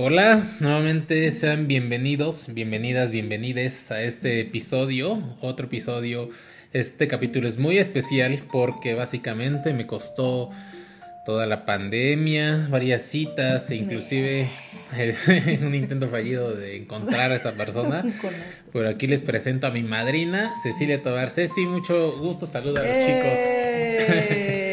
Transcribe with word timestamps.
Hola, 0.00 0.44
nuevamente 0.60 1.28
sean 1.32 1.66
bienvenidos, 1.66 2.54
bienvenidas, 2.54 3.10
bienvenides 3.10 3.90
a 3.90 4.00
este 4.00 4.38
episodio, 4.38 5.20
otro 5.40 5.66
episodio. 5.66 6.30
Este 6.72 7.08
capítulo 7.08 7.48
es 7.48 7.58
muy 7.58 7.78
especial 7.78 8.44
porque 8.52 8.94
básicamente 8.94 9.72
me 9.72 9.88
costó 9.88 10.50
toda 11.26 11.46
la 11.46 11.64
pandemia, 11.64 12.68
varias 12.70 13.02
citas 13.02 13.72
e 13.72 13.74
inclusive 13.74 14.48
un 15.62 15.74
intento 15.74 16.08
fallido 16.08 16.54
de 16.54 16.76
encontrar 16.76 17.32
a 17.32 17.34
esa 17.34 17.54
persona. 17.54 18.04
Pero 18.72 18.88
aquí 18.88 19.08
les 19.08 19.22
presento 19.22 19.66
a 19.66 19.72
mi 19.72 19.82
madrina, 19.82 20.52
Cecilia 20.62 21.02
Tobar. 21.02 21.30
Ceci, 21.30 21.66
mucho 21.66 22.16
gusto, 22.20 22.46
saluda 22.46 22.82
a 22.82 22.84
los 22.84 23.04
chicos. 23.04 24.67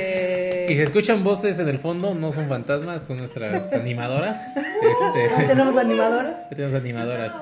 ¡Eh! 0.68 0.74
Y 0.74 0.76
se 0.76 0.84
escuchan 0.84 1.24
voces 1.24 1.60
en 1.60 1.70
el 1.70 1.80
fondo, 1.80 2.14
no 2.16 2.32
son 2.34 2.48
fantasmas, 2.48 3.06
son 3.06 3.18
nuestras 3.18 3.72
animadoras. 3.74 4.56
Este, 4.58 5.46
¿Tenemos 5.48 5.78
animadoras? 5.78 6.50
tenemos 6.50 6.74
animadoras. 6.76 7.34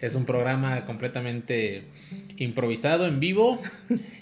Es 0.00 0.14
un 0.14 0.24
programa 0.24 0.84
completamente 0.84 1.84
improvisado, 2.36 3.06
en 3.06 3.20
vivo. 3.20 3.60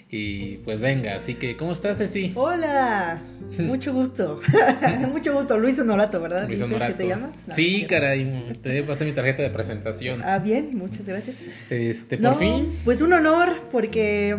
Y 0.09 0.57
pues 0.57 0.79
venga, 0.79 1.15
así 1.15 1.33
que, 1.33 1.57
¿cómo 1.57 1.73
estás, 1.73 1.97
Ceci? 1.97 2.31
Hola, 2.35 3.21
mucho 3.59 3.91
gusto. 3.91 4.39
mucho 5.11 5.33
gusto, 5.33 5.57
Luis 5.57 5.77
Honorato, 5.79 6.21
¿verdad? 6.21 6.47
Luis 6.47 6.59
¿Dices 6.59 6.65
Honorato. 6.73 6.97
que 6.97 7.03
te 7.03 7.09
llamas? 7.09 7.31
No, 7.47 7.55
sí, 7.55 7.81
no. 7.81 7.87
caray, 7.89 8.59
te 8.61 8.83
pasé 8.83 9.03
mi 9.03 9.11
tarjeta 9.11 9.41
de 9.43 9.49
presentación. 9.49 10.21
Ah, 10.23 10.37
bien, 10.39 10.77
muchas 10.77 11.05
gracias. 11.05 11.37
Este, 11.69 12.17
por 12.17 12.23
No, 12.31 12.35
fin. 12.35 12.77
Pues 12.85 13.01
un 13.01 13.11
honor, 13.13 13.63
porque 13.71 14.37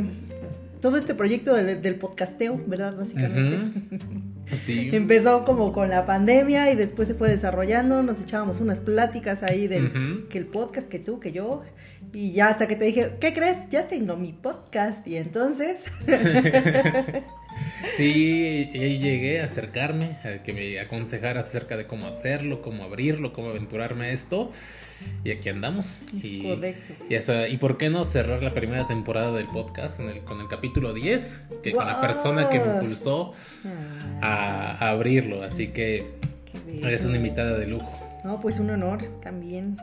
todo 0.87 0.99
este 0.99 1.17
proyecto 1.17 1.53
del, 1.53 1.83
del 1.83 1.97
podcasteo, 1.97 2.63
¿verdad? 2.65 2.95
Básicamente. 2.97 3.97
Ujú. 3.97 4.57
Sí. 4.57 4.91
Empezó 4.93 5.45
como 5.45 5.73
con 5.73 5.91
la 5.91 6.07
pandemia 6.07 6.71
y 6.71 6.77
después 6.77 7.09
se 7.09 7.15
fue 7.15 7.29
desarrollando, 7.29 8.05
nos 8.05 8.21
echábamos 8.21 8.61
unas 8.61 8.81
pláticas 8.81 9.43
ahí 9.43 9.67
del 9.67 10.29
que 10.31 10.39
el 10.39 10.47
podcast, 10.47 10.87
que 10.89 11.01
tú, 11.01 11.19
que 11.19 11.33
yo, 11.33 11.65
y 12.13 12.31
ya 12.35 12.51
hasta 12.51 12.69
que 12.69 12.77
te 12.77 12.85
dije, 12.85 13.17
¿qué 13.21 13.35
crees? 13.35 13.69
Ya 13.69 13.89
tengo 13.89 14.15
mi 14.15 14.33
podcast 14.33 15.05
y 15.09 15.17
entonces, 15.17 15.81
Sí, 17.97 18.71
llegué 18.73 19.41
a 19.41 19.45
acercarme, 19.45 20.19
a 20.25 20.43
que 20.43 20.53
me 20.53 20.79
aconsejaras 20.81 21.47
acerca 21.47 21.77
de 21.77 21.87
cómo 21.87 22.07
hacerlo, 22.07 22.61
cómo 22.61 22.85
abrirlo, 22.85 23.33
cómo 23.33 23.51
aventurarme 23.51 24.07
a 24.07 24.11
esto. 24.11 24.53
Y 25.25 25.31
aquí 25.31 25.49
andamos. 25.49 26.03
Es 26.19 26.25
y, 26.25 26.43
correcto. 26.43 26.93
Y, 27.09 27.15
esa- 27.15 27.49
¿y 27.49 27.57
por 27.59 27.79
qué 27.79 27.89
no 27.91 28.05
cerrar 28.05 28.43
la 28.43 28.53
primera 28.55 28.87
temporada 28.87 29.33
del 29.33 29.47
podcast 29.47 30.01
en 30.01 30.09
el- 30.11 30.21
con 30.25 30.41
el 30.41 30.49
capítulo 30.49 30.93
10? 30.95 31.41
Que 31.63 31.73
con 31.73 31.87
la 31.87 32.01
persona 32.01 32.49
que 32.51 32.59
me 32.61 32.67
impulsó 32.75 33.33
Ah, 34.21 34.77
a, 34.81 34.87
a 34.87 34.91
abrirlo. 34.91 35.43
Así 35.43 35.69
que 35.69 36.07
eres 36.83 37.05
una 37.05 37.17
invitada 37.17 37.57
de 37.59 37.67
lujo. 37.67 38.03
No, 38.25 38.41
pues 38.41 38.59
un 38.59 38.71
honor 38.71 39.05
también 39.23 39.77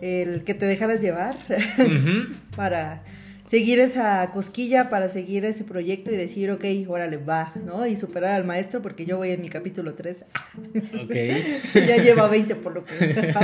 el 0.00 0.44
que 0.44 0.54
te 0.54 0.64
dejaras 0.66 1.00
llevar 1.00 1.36
Ujú. 1.78 2.34
para 2.56 3.02
seguir 3.50 3.80
esa 3.80 4.30
cosquilla, 4.32 4.88
para 4.90 5.08
seguir 5.08 5.44
ese 5.44 5.64
proyecto 5.64 6.12
y 6.12 6.16
decir, 6.16 6.52
ok, 6.52 6.64
órale, 6.88 7.16
va, 7.16 7.52
¿no? 7.66 7.84
Y 7.84 7.96
superar 7.96 8.34
al 8.34 8.44
maestro 8.44 8.80
porque 8.80 9.04
yo 9.06 9.16
voy 9.16 9.32
en 9.32 9.42
mi 9.42 9.48
capítulo 9.48 9.94
3. 9.94 10.24
Ok. 11.02 11.14
ya 11.74 11.96
lleva 11.96 12.28
20 12.28 12.54
por 12.54 12.74
lo 12.74 12.84
que... 12.84 12.94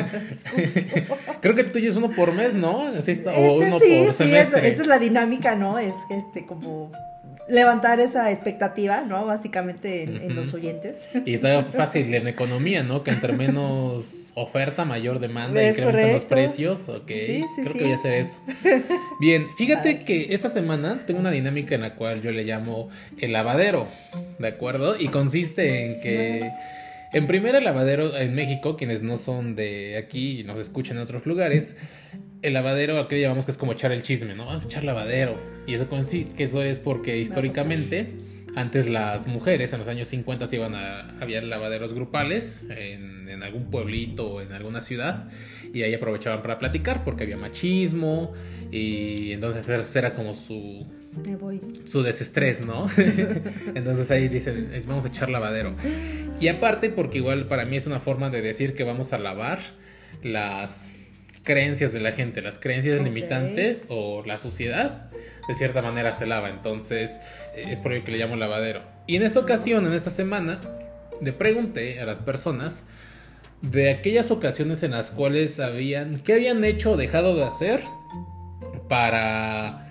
Creo 1.40 1.54
que 1.56 1.60
el 1.62 1.72
tuyo 1.72 1.90
es 1.90 1.96
uno 1.96 2.10
por 2.10 2.32
mes, 2.32 2.54
¿no? 2.54 2.82
Así 2.86 3.10
está, 3.10 3.32
o 3.32 3.60
Este 3.60 3.66
uno 3.68 3.80
sí, 3.80 4.02
por 4.04 4.12
sí, 4.12 4.18
semestre. 4.18 4.58
eso- 4.60 4.66
esa 4.68 4.82
es 4.82 4.88
la 4.88 4.98
dinámica, 4.98 5.56
¿no? 5.56 5.78
Es 5.78 5.94
que 6.08 6.16
este, 6.18 6.46
como 6.46 6.92
levantar 7.48 8.00
esa 8.00 8.30
expectativa, 8.30 9.00
¿no? 9.02 9.26
Básicamente 9.26 10.02
en, 10.04 10.16
en 10.22 10.34
los 10.36 10.54
oyentes. 10.54 10.98
Y 11.24 11.34
está 11.34 11.64
fácil 11.72 12.14
en 12.14 12.28
economía, 12.28 12.82
¿no? 12.82 13.02
Que 13.02 13.10
entre 13.10 13.32
menos 13.36 14.25
oferta, 14.38 14.84
mayor 14.84 15.18
demanda, 15.18 15.66
incrementan 15.66 16.12
los 16.12 16.24
precios. 16.24 16.88
Ok, 16.88 17.08
Sí, 17.08 17.44
sí, 17.56 17.62
creo 17.62 17.72
sí. 17.72 17.78
que 17.78 17.84
voy 17.84 17.92
a 17.92 17.96
hacer 17.96 18.14
eso. 18.14 18.36
Bien, 19.18 19.46
fíjate 19.56 20.04
que 20.04 20.34
esta 20.34 20.50
semana 20.50 21.04
tengo 21.06 21.20
una 21.20 21.30
dinámica 21.30 21.74
en 21.74 21.80
la 21.80 21.94
cual 21.94 22.20
yo 22.22 22.30
le 22.30 22.44
llamo 22.44 22.90
el 23.18 23.32
lavadero, 23.32 23.88
¿de 24.38 24.48
acuerdo? 24.48 24.96
Y 25.00 25.08
consiste 25.08 25.86
en 25.86 26.00
que, 26.02 26.50
en 27.12 27.26
primer 27.26 27.54
el 27.54 27.64
lavadero 27.64 28.16
en 28.16 28.34
México, 28.34 28.76
quienes 28.76 29.02
no 29.02 29.16
son 29.16 29.56
de 29.56 29.96
aquí 29.96 30.40
y 30.40 30.44
nos 30.44 30.58
escuchan 30.58 30.98
en 30.98 31.02
otros 31.04 31.24
lugares, 31.24 31.76
el 32.42 32.52
lavadero, 32.52 33.00
aquí 33.00 33.14
le 33.14 33.22
llamamos 33.22 33.46
que 33.46 33.52
es 33.52 33.56
como 33.56 33.72
echar 33.72 33.90
el 33.90 34.02
chisme, 34.02 34.34
¿no? 34.34 34.44
Vamos 34.44 34.64
a 34.64 34.68
echar 34.68 34.84
lavadero. 34.84 35.40
Y 35.66 35.72
eso, 35.74 35.88
consi- 35.88 36.30
que 36.34 36.44
eso 36.44 36.62
es 36.62 36.78
porque 36.78 37.16
históricamente, 37.18 38.10
antes 38.56 38.88
las 38.88 39.28
mujeres 39.28 39.72
en 39.72 39.78
los 39.78 39.88
años 39.88 40.08
50 40.08 40.46
se 40.48 40.56
iban 40.56 40.74
a, 40.74 41.14
había 41.20 41.40
lavaderos 41.42 41.94
grupales 41.94 42.66
en, 42.70 43.28
en 43.28 43.42
algún 43.42 43.70
pueblito 43.70 44.26
o 44.26 44.40
en 44.40 44.52
alguna 44.52 44.80
ciudad 44.80 45.28
y 45.72 45.82
ahí 45.82 45.94
aprovechaban 45.94 46.42
para 46.42 46.58
platicar 46.58 47.04
porque 47.04 47.24
había 47.24 47.36
machismo 47.36 48.32
y 48.70 49.32
entonces 49.32 49.94
era 49.94 50.14
como 50.14 50.34
su, 50.34 50.86
Me 51.24 51.36
voy. 51.36 51.60
su 51.84 52.02
desestrés, 52.02 52.64
¿no? 52.64 52.88
Entonces 53.74 54.10
ahí 54.10 54.28
dicen, 54.28 54.70
vamos 54.86 55.04
a 55.04 55.08
echar 55.08 55.30
lavadero. 55.30 55.74
Y 56.40 56.48
aparte, 56.48 56.90
porque 56.90 57.18
igual 57.18 57.44
para 57.44 57.64
mí 57.64 57.76
es 57.76 57.86
una 57.86 58.00
forma 58.00 58.30
de 58.30 58.42
decir 58.42 58.74
que 58.74 58.84
vamos 58.84 59.12
a 59.12 59.18
lavar 59.18 59.60
las 60.22 60.92
creencias 61.44 61.92
de 61.92 62.00
la 62.00 62.12
gente, 62.12 62.42
las 62.42 62.58
creencias 62.58 63.00
limitantes 63.02 63.86
o 63.88 64.24
la 64.26 64.36
sociedad, 64.36 65.05
de 65.48 65.54
cierta 65.54 65.82
manera 65.82 66.14
se 66.14 66.26
lava. 66.26 66.50
Entonces 66.50 67.20
eh, 67.54 67.66
es 67.70 67.78
por 67.80 67.92
ello 67.92 68.04
que 68.04 68.12
le 68.12 68.18
llamo 68.18 68.36
lavadero. 68.36 68.82
Y 69.06 69.16
en 69.16 69.22
esta 69.22 69.40
ocasión, 69.40 69.86
en 69.86 69.92
esta 69.92 70.10
semana, 70.10 70.60
le 71.20 71.32
pregunté 71.32 72.00
a 72.00 72.04
las 72.04 72.18
personas 72.18 72.84
de 73.62 73.90
aquellas 73.90 74.30
ocasiones 74.30 74.82
en 74.82 74.92
las 74.92 75.10
cuales 75.10 75.60
habían, 75.60 76.20
¿qué 76.20 76.34
habían 76.34 76.64
hecho 76.64 76.92
o 76.92 76.96
dejado 76.96 77.36
de 77.36 77.44
hacer 77.44 77.82
para 78.88 79.86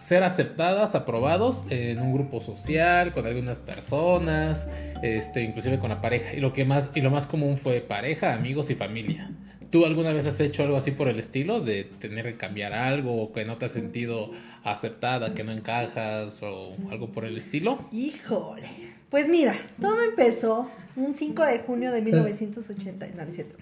ser 0.00 0.24
aceptadas, 0.24 0.94
aprobados 0.94 1.64
en 1.70 2.00
un 2.00 2.12
grupo 2.12 2.40
social, 2.40 3.12
con 3.12 3.26
algunas 3.26 3.58
personas, 3.58 4.68
este, 5.02 5.42
inclusive 5.42 5.78
con 5.78 5.90
la 5.90 6.00
pareja. 6.00 6.34
Y 6.34 6.40
lo 6.40 6.52
que 6.52 6.64
más, 6.64 6.90
y 6.94 7.00
lo 7.00 7.10
más 7.10 7.26
común 7.26 7.56
fue 7.56 7.80
pareja, 7.80 8.34
amigos 8.34 8.70
y 8.70 8.74
familia. 8.74 9.30
¿Tú 9.70 9.86
alguna 9.86 10.12
vez 10.12 10.26
has 10.26 10.40
hecho 10.40 10.64
algo 10.64 10.76
así 10.76 10.90
por 10.90 11.08
el 11.08 11.20
estilo? 11.20 11.60
De 11.60 11.84
tener 11.84 12.24
que 12.24 12.36
cambiar 12.36 12.72
algo, 12.72 13.22
o 13.22 13.32
que 13.32 13.44
no 13.44 13.56
te 13.56 13.66
has 13.66 13.72
sentido 13.72 14.30
aceptada, 14.64 15.32
que 15.34 15.44
no 15.44 15.52
encajas, 15.52 16.42
o 16.42 16.74
algo 16.90 17.12
por 17.12 17.24
el 17.24 17.36
estilo. 17.38 17.78
Híjole. 17.92 18.68
Pues 19.10 19.28
mira, 19.28 19.56
todo 19.80 20.02
empezó 20.02 20.70
un 20.96 21.14
5 21.14 21.44
de 21.44 21.58
junio 21.60 21.92
de 21.92 22.02
1980. 22.02 23.06
No, 23.08 23.24
no 23.24 23.28
es 23.28 23.34
cierto. 23.34 23.56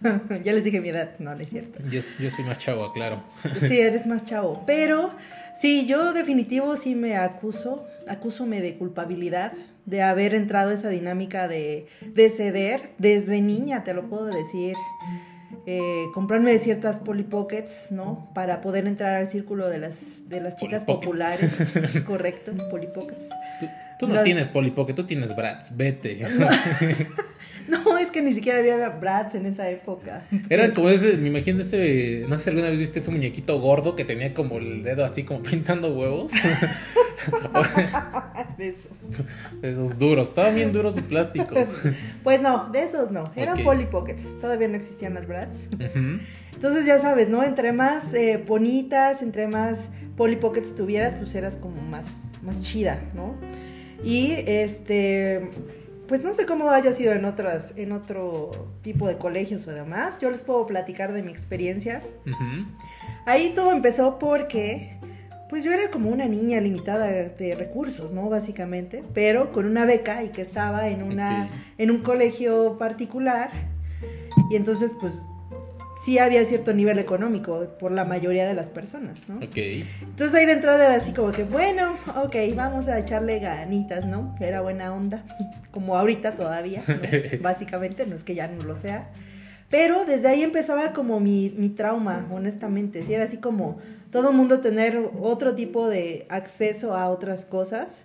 ya 0.44 0.52
les 0.52 0.64
dije 0.64 0.80
mi 0.80 0.88
edad. 0.88 1.18
No, 1.18 1.34
no 1.34 1.40
es 1.40 1.50
cierto. 1.50 1.78
Yo, 1.90 2.00
yo 2.18 2.30
soy 2.30 2.44
más 2.44 2.58
chavo, 2.58 2.92
claro. 2.92 3.22
Sí, 3.60 3.78
eres 3.78 4.06
más 4.06 4.24
chavo. 4.24 4.62
Pero 4.66 5.10
sí, 5.60 5.86
yo 5.86 6.12
definitivo 6.12 6.76
sí 6.76 6.94
me 6.94 7.16
acuso, 7.16 7.86
acúsome 8.08 8.60
de 8.60 8.76
culpabilidad 8.76 9.52
de 9.86 10.02
haber 10.02 10.34
entrado 10.34 10.70
a 10.70 10.74
esa 10.74 10.88
dinámica 10.88 11.48
de, 11.48 11.86
de 12.00 12.30
ceder 12.30 12.90
desde 12.98 13.40
niña, 13.40 13.84
te 13.84 13.92
lo 13.92 14.08
puedo 14.08 14.26
decir. 14.26 14.74
Eh, 15.66 16.06
comprarme 16.12 16.58
ciertas 16.58 17.00
Polly 17.00 17.22
Pockets, 17.22 17.90
¿no? 17.90 18.28
Para 18.34 18.60
poder 18.60 18.86
entrar 18.86 19.14
al 19.16 19.30
círculo 19.30 19.68
de 19.68 19.78
las, 19.78 20.28
de 20.28 20.40
las 20.40 20.56
chicas 20.56 20.84
Polly 20.84 20.98
populares. 20.98 21.50
Correcto, 22.06 22.52
Polly 22.70 22.88
Pockets. 22.88 23.28
Tú, 23.60 23.66
tú 24.00 24.06
no 24.08 24.14
Las- 24.16 24.24
tienes 24.24 24.48
polipoque, 24.48 24.92
tú 24.92 25.04
tienes 25.04 25.34
brats, 25.34 25.74
vete. 25.76 26.16
No, 26.38 26.48
es 28.00 28.10
que 28.10 28.22
ni 28.22 28.34
siquiera 28.34 28.58
había 28.58 28.88
Bratz 28.90 29.34
en 29.34 29.46
esa 29.46 29.70
época. 29.70 30.26
Eran 30.48 30.72
como 30.72 30.88
ese, 30.90 31.16
me 31.16 31.28
imagino 31.28 31.62
ese, 31.62 32.24
no 32.28 32.36
sé 32.36 32.44
si 32.44 32.50
alguna 32.50 32.68
vez 32.70 32.78
viste 32.78 32.98
ese 32.98 33.10
muñequito 33.10 33.58
gordo 33.60 33.96
que 33.96 34.04
tenía 34.04 34.34
como 34.34 34.58
el 34.58 34.82
dedo 34.82 35.04
así 35.04 35.24
como 35.24 35.42
pintando 35.42 35.94
huevos. 35.94 36.32
De 38.58 38.68
esos. 38.68 38.92
Esos 39.62 39.98
duros, 39.98 40.28
estaban 40.28 40.54
bien 40.54 40.72
duros 40.72 40.94
su 40.94 41.02
plástico. 41.02 41.54
Pues 42.22 42.40
no, 42.40 42.70
de 42.70 42.84
esos 42.84 43.10
no. 43.10 43.24
Eran 43.36 43.58
Ok. 43.58 43.64
Polly 43.64 43.86
Pockets. 43.86 44.38
Todavía 44.40 44.68
no 44.68 44.76
existían 44.76 45.14
las 45.14 45.26
Bratz. 45.26 45.66
Entonces 46.54 46.86
ya 46.86 47.00
sabes, 47.00 47.28
¿no? 47.28 47.42
Entre 47.42 47.72
más 47.72 48.12
eh, 48.14 48.42
bonitas, 48.46 49.22
entre 49.22 49.46
más 49.48 49.78
Polly 50.16 50.36
Pockets 50.36 50.74
tuvieras, 50.74 51.14
pues 51.16 51.34
eras 51.34 51.56
como 51.56 51.82
más, 51.82 52.06
más 52.42 52.60
chida, 52.60 53.00
¿no? 53.14 53.34
Y 54.04 54.34
este, 54.46 55.50
pues 56.08 56.22
no 56.22 56.34
sé 56.34 56.46
cómo 56.46 56.70
haya 56.70 56.92
sido 56.92 57.12
en 57.12 57.24
otras, 57.24 57.72
en 57.76 57.92
otro 57.92 58.50
tipo 58.82 59.08
de 59.08 59.16
colegios 59.16 59.66
o 59.66 59.70
demás. 59.70 60.18
Yo 60.20 60.30
les 60.30 60.42
puedo 60.42 60.66
platicar 60.66 61.12
de 61.12 61.22
mi 61.22 61.30
experiencia. 61.30 62.02
Ahí 63.26 63.52
todo 63.54 63.72
empezó 63.72 64.18
porque, 64.18 64.98
pues 65.48 65.64
yo 65.64 65.72
era 65.72 65.90
como 65.90 66.10
una 66.10 66.26
niña 66.26 66.60
limitada 66.60 67.06
de 67.06 67.54
recursos, 67.54 68.12
¿no? 68.12 68.28
Básicamente, 68.28 69.02
pero 69.14 69.52
con 69.52 69.66
una 69.66 69.84
beca 69.86 70.22
y 70.24 70.28
que 70.28 70.42
estaba 70.42 70.88
en 70.88 71.02
una, 71.02 71.48
en 71.78 71.90
un 71.90 71.98
colegio 71.98 72.76
particular. 72.78 73.50
Y 74.50 74.56
entonces, 74.56 74.94
pues, 75.00 75.24
sí 76.04 76.18
había 76.18 76.44
cierto 76.44 76.72
nivel 76.72 76.98
económico 76.98 77.66
por 77.78 77.92
la 77.92 78.04
mayoría 78.04 78.46
de 78.46 78.54
las 78.54 78.70
personas, 78.70 79.20
¿no? 79.28 79.36
Ok. 79.36 79.56
Entonces 79.56 80.34
ahí 80.34 80.46
de 80.46 80.52
entrada 80.52 80.84
era 80.84 80.94
así 80.96 81.12
como 81.12 81.32
que, 81.32 81.44
bueno, 81.44 81.96
ok, 82.22 82.36
vamos 82.54 82.88
a 82.88 82.98
echarle 82.98 83.38
ganitas, 83.38 84.04
¿no? 84.04 84.34
Era 84.40 84.60
buena 84.60 84.92
onda, 84.92 85.24
como 85.70 85.96
ahorita 85.96 86.34
todavía, 86.34 86.82
¿no? 86.86 86.94
básicamente, 87.40 88.06
no 88.06 88.16
es 88.16 88.22
que 88.22 88.34
ya 88.34 88.48
no 88.48 88.62
lo 88.64 88.76
sea. 88.76 89.08
Pero 89.70 90.04
desde 90.04 90.28
ahí 90.28 90.42
empezaba 90.42 90.92
como 90.92 91.18
mi, 91.20 91.52
mi 91.56 91.68
trauma, 91.68 92.26
honestamente. 92.32 93.02
Sí, 93.04 93.14
era 93.14 93.24
así 93.24 93.38
como 93.38 93.78
todo 94.12 94.30
el 94.30 94.36
mundo 94.36 94.60
tener 94.60 95.10
otro 95.20 95.56
tipo 95.56 95.88
de 95.88 96.26
acceso 96.28 96.96
a 96.96 97.08
otras 97.08 97.44
cosas. 97.44 98.04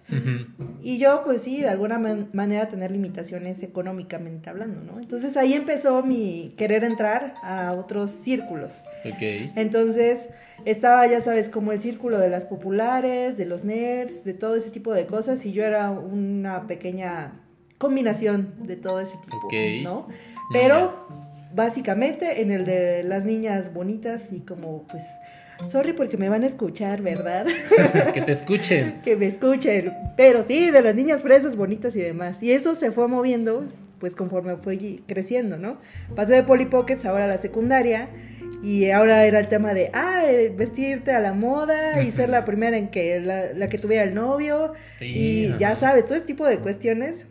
Y 0.82 0.98
yo, 0.98 1.22
pues 1.26 1.44
sí, 1.44 1.62
de 1.62 1.70
alguna 1.70 2.00
man- 2.00 2.30
manera 2.34 2.68
tener 2.70 2.90
limitaciones 2.90 3.62
económicamente 3.62 4.50
hablando, 4.50 4.82
¿no? 4.82 5.00
Entonces 5.00 5.38
ahí 5.38 5.54
empezó 5.54 6.02
mi 6.02 6.56
querer 6.58 6.84
entrar 6.84 7.36
a 7.44 7.74
otros 7.74 8.10
círculos. 8.12 8.74
Ok. 9.06 9.52
Entonces 9.56 10.30
estaba, 10.66 11.06
ya 11.06 11.22
sabes, 11.22 11.50
como 11.50 11.72
el 11.72 11.82
círculo 11.82 12.18
de 12.18 12.30
las 12.30 12.46
populares, 12.46 13.38
de 13.38 13.46
los 13.46 13.64
nerds, 13.64 14.24
de 14.24 14.34
todo 14.34 14.56
ese 14.56 14.72
tipo 14.72 14.94
de 14.94 15.06
cosas. 15.06 15.46
Y 15.46 15.52
yo 15.52 15.64
era 15.64 15.92
una 15.92 16.66
pequeña 16.66 17.34
combinación 17.78 18.56
de 18.66 18.76
todo 18.76 19.00
ese 19.02 19.16
tipo, 19.24 19.38
Ok. 19.46 19.54
¿no? 19.84 20.08
Pero 20.52 21.29
básicamente 21.54 22.42
en 22.42 22.52
el 22.52 22.66
de 22.66 23.04
las 23.04 23.26
niñas 23.26 23.74
bonitas 23.74 24.32
y 24.32 24.40
como, 24.42 24.86
pues, 24.88 25.04
sorry 25.68 25.94
porque 25.94 26.18
me 26.18 26.30
van 26.30 26.44
a 26.44 26.48
escuchar, 26.48 27.02
¿verdad? 27.02 27.46
que 28.14 28.22
te 28.22 28.32
escuchen. 28.32 29.02
que 29.04 29.16
me 29.16 29.28
escuchen. 29.28 29.92
Pero 30.16 30.44
sí, 30.44 30.72
de 30.72 30.82
las 30.82 30.96
niñas 30.96 31.22
fresas 31.22 31.56
bonitas 31.56 31.96
y 31.96 32.00
demás. 32.00 32.42
Y 32.42 32.52
eso 32.52 32.76
se 32.76 32.92
fue 32.92 33.08
moviendo, 33.08 33.66
pues 34.00 34.16
conforme 34.16 34.58
fue 34.58 35.02
creciendo, 35.08 35.58
¿no? 35.58 35.78
Pasé 36.16 36.34
de 36.34 36.44
Polly 36.44 36.66
Pockets 36.66 37.06
ahora 37.06 37.26
a 37.26 37.28
la 37.28 37.38
secundaria. 37.38 38.10
Y 38.62 38.90
ahora 38.90 39.26
era 39.26 39.40
el 39.40 39.48
tema 39.48 39.74
de, 39.74 39.90
ah, 39.94 40.24
eh, 40.28 40.54
vestirte 40.54 41.12
a 41.12 41.22
la 41.22 41.32
moda 41.32 42.04
y 42.04 42.12
ser 42.12 42.28
la 42.28 42.44
primera 42.44 42.76
en 42.78 42.90
que 42.90 43.22
la, 43.22 43.54
la 43.54 43.70
que 43.70 43.78
tuviera 43.78 44.04
el 44.04 44.14
novio. 44.14 44.74
Sí, 45.00 45.06
y 45.06 45.58
ya 45.58 45.78
sabes, 45.78 46.06
todo 46.06 46.16
ese 46.16 46.26
tipo 46.26 46.46
de 46.46 46.60
cuestiones. 46.60 47.26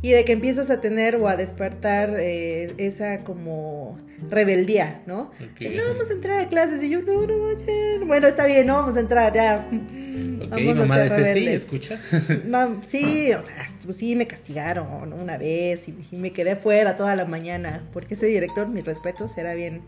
Y 0.00 0.12
de 0.12 0.24
que 0.24 0.32
empiezas 0.32 0.70
a 0.70 0.80
tener 0.80 1.16
o 1.16 1.28
a 1.28 1.36
despertar 1.36 2.14
eh, 2.18 2.72
esa 2.78 3.24
como 3.24 3.98
rebeldía, 4.30 5.02
¿no? 5.06 5.32
Ok. 5.52 5.58
De, 5.58 5.70
no 5.70 5.88
vamos 5.88 6.10
a 6.10 6.12
entrar 6.12 6.40
a 6.40 6.48
clases. 6.48 6.82
Y 6.84 6.90
yo, 6.90 7.02
no, 7.02 7.26
no 7.26 7.38
vayan. 7.40 8.06
Bueno, 8.06 8.28
está 8.28 8.46
bien, 8.46 8.66
no 8.66 8.74
vamos 8.74 8.96
a 8.96 9.00
entrar, 9.00 9.34
ya. 9.34 9.66
Ok, 9.70 10.50
Vamos 10.50 10.70
a 10.70 10.74
mamá 10.74 10.94
ser 10.96 11.10
de 11.10 11.16
rebeldes. 11.16 11.62
escucha. 11.64 12.00
Mam, 12.48 12.82
sí, 12.84 13.32
o 13.32 13.42
sea, 13.42 13.66
pues 13.84 13.96
sí 13.96 14.14
me 14.14 14.26
castigaron 14.26 15.12
una 15.12 15.36
vez 15.36 15.88
y, 15.88 15.94
y 16.12 16.16
me 16.16 16.32
quedé 16.32 16.54
fuera 16.56 16.96
toda 16.96 17.16
la 17.16 17.24
mañana 17.24 17.82
porque 17.92 18.14
ese 18.14 18.26
director, 18.26 18.68
mis 18.68 18.84
respetos, 18.84 19.36
era 19.36 19.54
bien 19.54 19.82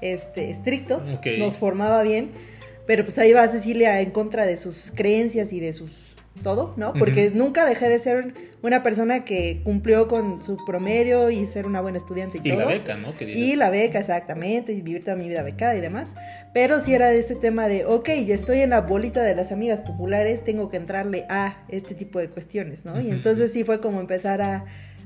este, 0.00 0.50
estricto, 0.50 1.02
nos 1.38 1.56
formaba 1.56 2.02
bien, 2.02 2.30
pero 2.86 3.04
pues 3.04 3.18
ahí 3.18 3.32
va 3.32 3.48
Cecilia 3.48 4.00
en 4.00 4.10
contra 4.10 4.46
de 4.46 4.56
sus 4.56 4.92
creencias 4.94 5.52
y 5.52 5.60
de 5.60 5.72
sus 5.72 6.15
todo, 6.42 6.74
¿no? 6.76 6.92
Porque 6.94 7.30
nunca 7.34 7.64
dejé 7.66 7.88
de 7.88 7.98
ser 7.98 8.34
una 8.62 8.82
persona 8.82 9.24
que 9.24 9.60
cumplió 9.64 10.08
con 10.08 10.42
su 10.42 10.56
promedio 10.64 11.30
y 11.30 11.46
ser 11.46 11.66
una 11.66 11.80
buena 11.80 11.98
estudiante 11.98 12.38
y, 12.42 12.48
Y 12.48 12.52
todo. 12.52 12.60
la 12.60 12.66
beca, 12.66 12.96
¿no? 12.96 13.14
Y 13.20 13.56
la 13.56 13.70
beca, 13.70 13.98
exactamente, 13.98 14.72
y 14.72 14.80
vivir 14.80 15.04
toda 15.04 15.16
mi 15.16 15.28
vida 15.28 15.42
becada 15.42 15.76
y 15.76 15.80
demás. 15.80 16.14
Pero 16.52 16.80
sí 16.80 16.94
era 16.94 17.08
de 17.08 17.18
ese 17.18 17.34
tema 17.34 17.68
de, 17.68 17.84
ok, 17.84 18.08
ya 18.26 18.34
estoy 18.34 18.60
en 18.60 18.70
la 18.70 18.82
bolita 18.82 19.22
de 19.22 19.34
las 19.34 19.52
amigas 19.52 19.82
populares, 19.82 20.44
tengo 20.44 20.70
que 20.70 20.76
entrarle 20.76 21.26
a 21.28 21.58
este 21.68 21.94
tipo 21.94 22.18
de 22.18 22.28
cuestiones, 22.30 22.84
¿no? 22.84 23.00
Y 23.00 23.10
entonces 23.10 23.52
sí 23.52 23.64
fue 23.64 23.80
como 23.80 24.00
empezar 24.00 24.40
a, 24.42 24.64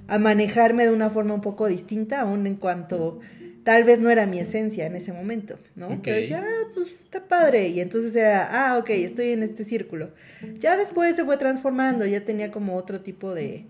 a 0.08 0.18
manejarme 0.18 0.84
de 0.84 0.92
una 0.92 1.10
forma 1.10 1.34
un 1.34 1.40
poco 1.40 1.66
distinta, 1.66 2.20
aún 2.20 2.46
en 2.46 2.56
cuanto 2.56 3.20
tal 3.64 3.84
vez 3.84 4.00
no 4.00 4.10
era 4.10 4.26
mi 4.26 4.38
esencia 4.38 4.86
en 4.86 4.96
ese 4.96 5.12
momento, 5.12 5.58
¿no? 5.74 5.88
Ok. 5.88 6.00
Pero 6.04 6.16
decía, 6.16 6.44
ah, 6.46 6.68
pues 6.74 6.90
está 6.90 7.24
padre. 7.24 7.68
Y 7.68 7.80
entonces 7.80 8.14
era, 8.14 8.48
ah, 8.50 8.78
ok, 8.78 8.90
estoy 8.90 9.30
en 9.30 9.42
este 9.42 9.64
círculo. 9.64 10.10
Ya 10.58 10.76
después 10.76 11.16
se 11.16 11.24
fue 11.24 11.36
transformando, 11.36 12.06
ya 12.06 12.24
tenía 12.24 12.50
como 12.50 12.76
otro 12.76 13.00
tipo 13.00 13.34
de, 13.34 13.64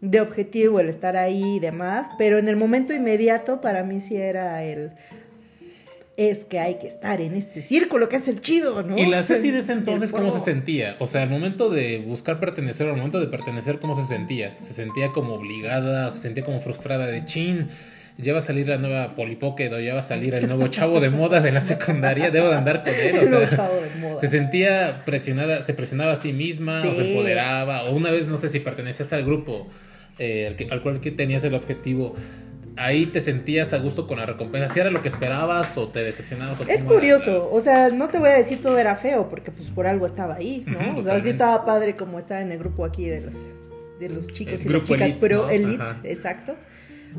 de 0.00 0.20
objetivo 0.20 0.80
el 0.80 0.88
estar 0.88 1.16
ahí 1.16 1.56
y 1.56 1.60
demás, 1.60 2.08
pero 2.18 2.38
en 2.38 2.48
el 2.48 2.56
momento 2.56 2.92
inmediato 2.92 3.60
para 3.60 3.84
mí 3.84 4.00
sí 4.00 4.16
era 4.16 4.64
el 4.64 4.92
es 6.16 6.44
que 6.44 6.58
hay 6.58 6.74
que 6.74 6.86
estar 6.86 7.18
en 7.22 7.34
este 7.34 7.62
círculo 7.62 8.10
que 8.10 8.16
es 8.16 8.28
el 8.28 8.42
chido, 8.42 8.82
¿no? 8.82 8.98
Y 8.98 9.06
la 9.06 9.22
Ceci 9.22 9.50
de 9.50 9.60
ese 9.60 9.72
entonces, 9.72 10.12
¿cómo 10.12 10.30
se 10.30 10.40
sentía? 10.40 10.96
O 10.98 11.06
sea, 11.06 11.22
al 11.22 11.30
momento 11.30 11.70
de 11.70 11.98
buscar 12.06 12.38
pertenecer, 12.38 12.86
al 12.88 12.96
momento 12.96 13.20
de 13.20 13.26
pertenecer, 13.28 13.78
¿cómo 13.78 13.98
se 13.98 14.06
sentía? 14.06 14.54
¿Se 14.58 14.74
sentía 14.74 15.12
como 15.12 15.32
obligada? 15.32 16.10
¿Se 16.10 16.18
sentía 16.18 16.44
como 16.44 16.60
frustrada 16.60 17.06
de 17.06 17.24
chin? 17.24 17.68
Ya 18.22 18.32
va 18.32 18.38
a 18.40 18.42
salir 18.42 18.68
la 18.68 18.76
nueva 18.78 19.14
Polipocket 19.14 19.72
o 19.72 19.80
ya 19.80 19.94
va 19.94 20.00
a 20.00 20.02
salir 20.02 20.34
el 20.34 20.46
nuevo 20.46 20.66
chavo 20.68 21.00
de 21.00 21.10
moda 21.10 21.40
de 21.40 21.52
la 21.52 21.60
secundaria, 21.60 22.30
debo 22.30 22.48
de 22.50 22.56
andar 22.56 22.82
con 22.82 22.92
él, 22.94 23.18
o 23.18 23.26
sea, 23.26 23.48
chavo 23.50 23.76
de 23.80 23.90
moda. 24.00 24.20
se 24.20 24.28
sentía 24.28 25.02
presionada, 25.04 25.62
se 25.62 25.74
presionaba 25.74 26.12
a 26.12 26.16
sí 26.16 26.32
misma 26.32 26.82
o 26.88 26.94
se 26.94 27.08
empoderaba, 27.10 27.84
o 27.84 27.94
una 27.94 28.10
vez 28.10 28.28
no 28.28 28.36
sé 28.38 28.48
si 28.48 28.60
pertenecías 28.60 29.12
al 29.12 29.24
grupo 29.24 29.68
eh, 30.18 30.46
al, 30.48 30.56
que- 30.56 30.68
al 30.70 30.82
cual 30.82 31.00
que 31.00 31.10
tenías 31.10 31.42
el 31.44 31.54
objetivo, 31.54 32.14
ahí 32.76 33.06
te 33.06 33.20
sentías 33.20 33.72
a 33.72 33.78
gusto 33.78 34.06
con 34.06 34.18
la 34.18 34.26
recompensa, 34.26 34.72
si 34.72 34.80
era 34.80 34.90
lo 34.90 35.02
que 35.02 35.08
esperabas 35.08 35.76
o 35.78 35.88
te 35.88 36.02
decepcionabas. 36.02 36.60
O 36.60 36.64
Es 36.64 36.68
era? 36.80 36.84
curioso, 36.84 37.48
o 37.50 37.60
sea, 37.60 37.88
no 37.90 38.08
te 38.08 38.18
voy 38.18 38.28
a 38.30 38.34
decir 38.34 38.60
todo 38.62 38.78
era 38.78 38.96
feo, 38.96 39.28
porque 39.30 39.50
pues 39.50 39.68
por 39.70 39.86
algo 39.86 40.06
estaba 40.06 40.34
ahí, 40.36 40.64
¿no? 40.66 40.98
O 40.98 41.02
sea, 41.02 41.20
sí 41.22 41.30
estaba 41.30 41.64
padre 41.64 41.96
como 41.96 42.18
estaba 42.18 42.40
en 42.42 42.52
el 42.52 42.58
grupo 42.58 42.84
aquí 42.84 43.08
de 43.08 43.20
los, 43.22 43.36
de 43.98 44.08
los 44.10 44.28
chicos 44.28 44.60
El 44.60 44.66
y 44.66 44.68
las 44.72 44.82
chicas, 44.82 45.00
elite, 45.02 45.18
pero 45.20 45.42
¿no? 45.44 45.50
elite, 45.50 45.82
Ajá. 45.82 46.00
exacto. 46.04 46.54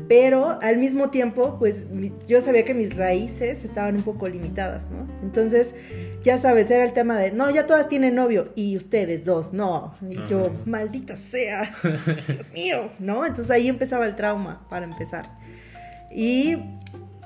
Pero 0.08 0.58
al 0.62 0.78
mismo 0.78 1.10
tiempo, 1.10 1.56
pues 1.58 1.86
yo 2.26 2.40
sabía 2.40 2.64
que 2.64 2.74
mis 2.74 2.96
raíces 2.96 3.64
estaban 3.64 3.96
un 3.96 4.02
poco 4.02 4.28
limitadas, 4.28 4.90
¿no? 4.90 5.06
Entonces, 5.22 5.74
ya 6.22 6.38
sabes, 6.38 6.70
era 6.70 6.84
el 6.84 6.92
tema 6.92 7.18
de, 7.18 7.32
no, 7.32 7.50
ya 7.50 7.66
todas 7.66 7.88
tienen 7.88 8.14
novio 8.14 8.52
y 8.54 8.76
ustedes 8.76 9.24
dos, 9.24 9.52
no. 9.52 9.94
Y 10.08 10.16
yo, 10.28 10.50
maldita 10.64 11.16
sea, 11.16 11.72
Dios 11.82 12.52
mío, 12.52 12.90
¿no? 12.98 13.26
Entonces 13.26 13.50
ahí 13.50 13.68
empezaba 13.68 14.06
el 14.06 14.16
trauma 14.16 14.66
para 14.70 14.86
empezar. 14.86 15.30
Y 16.10 16.56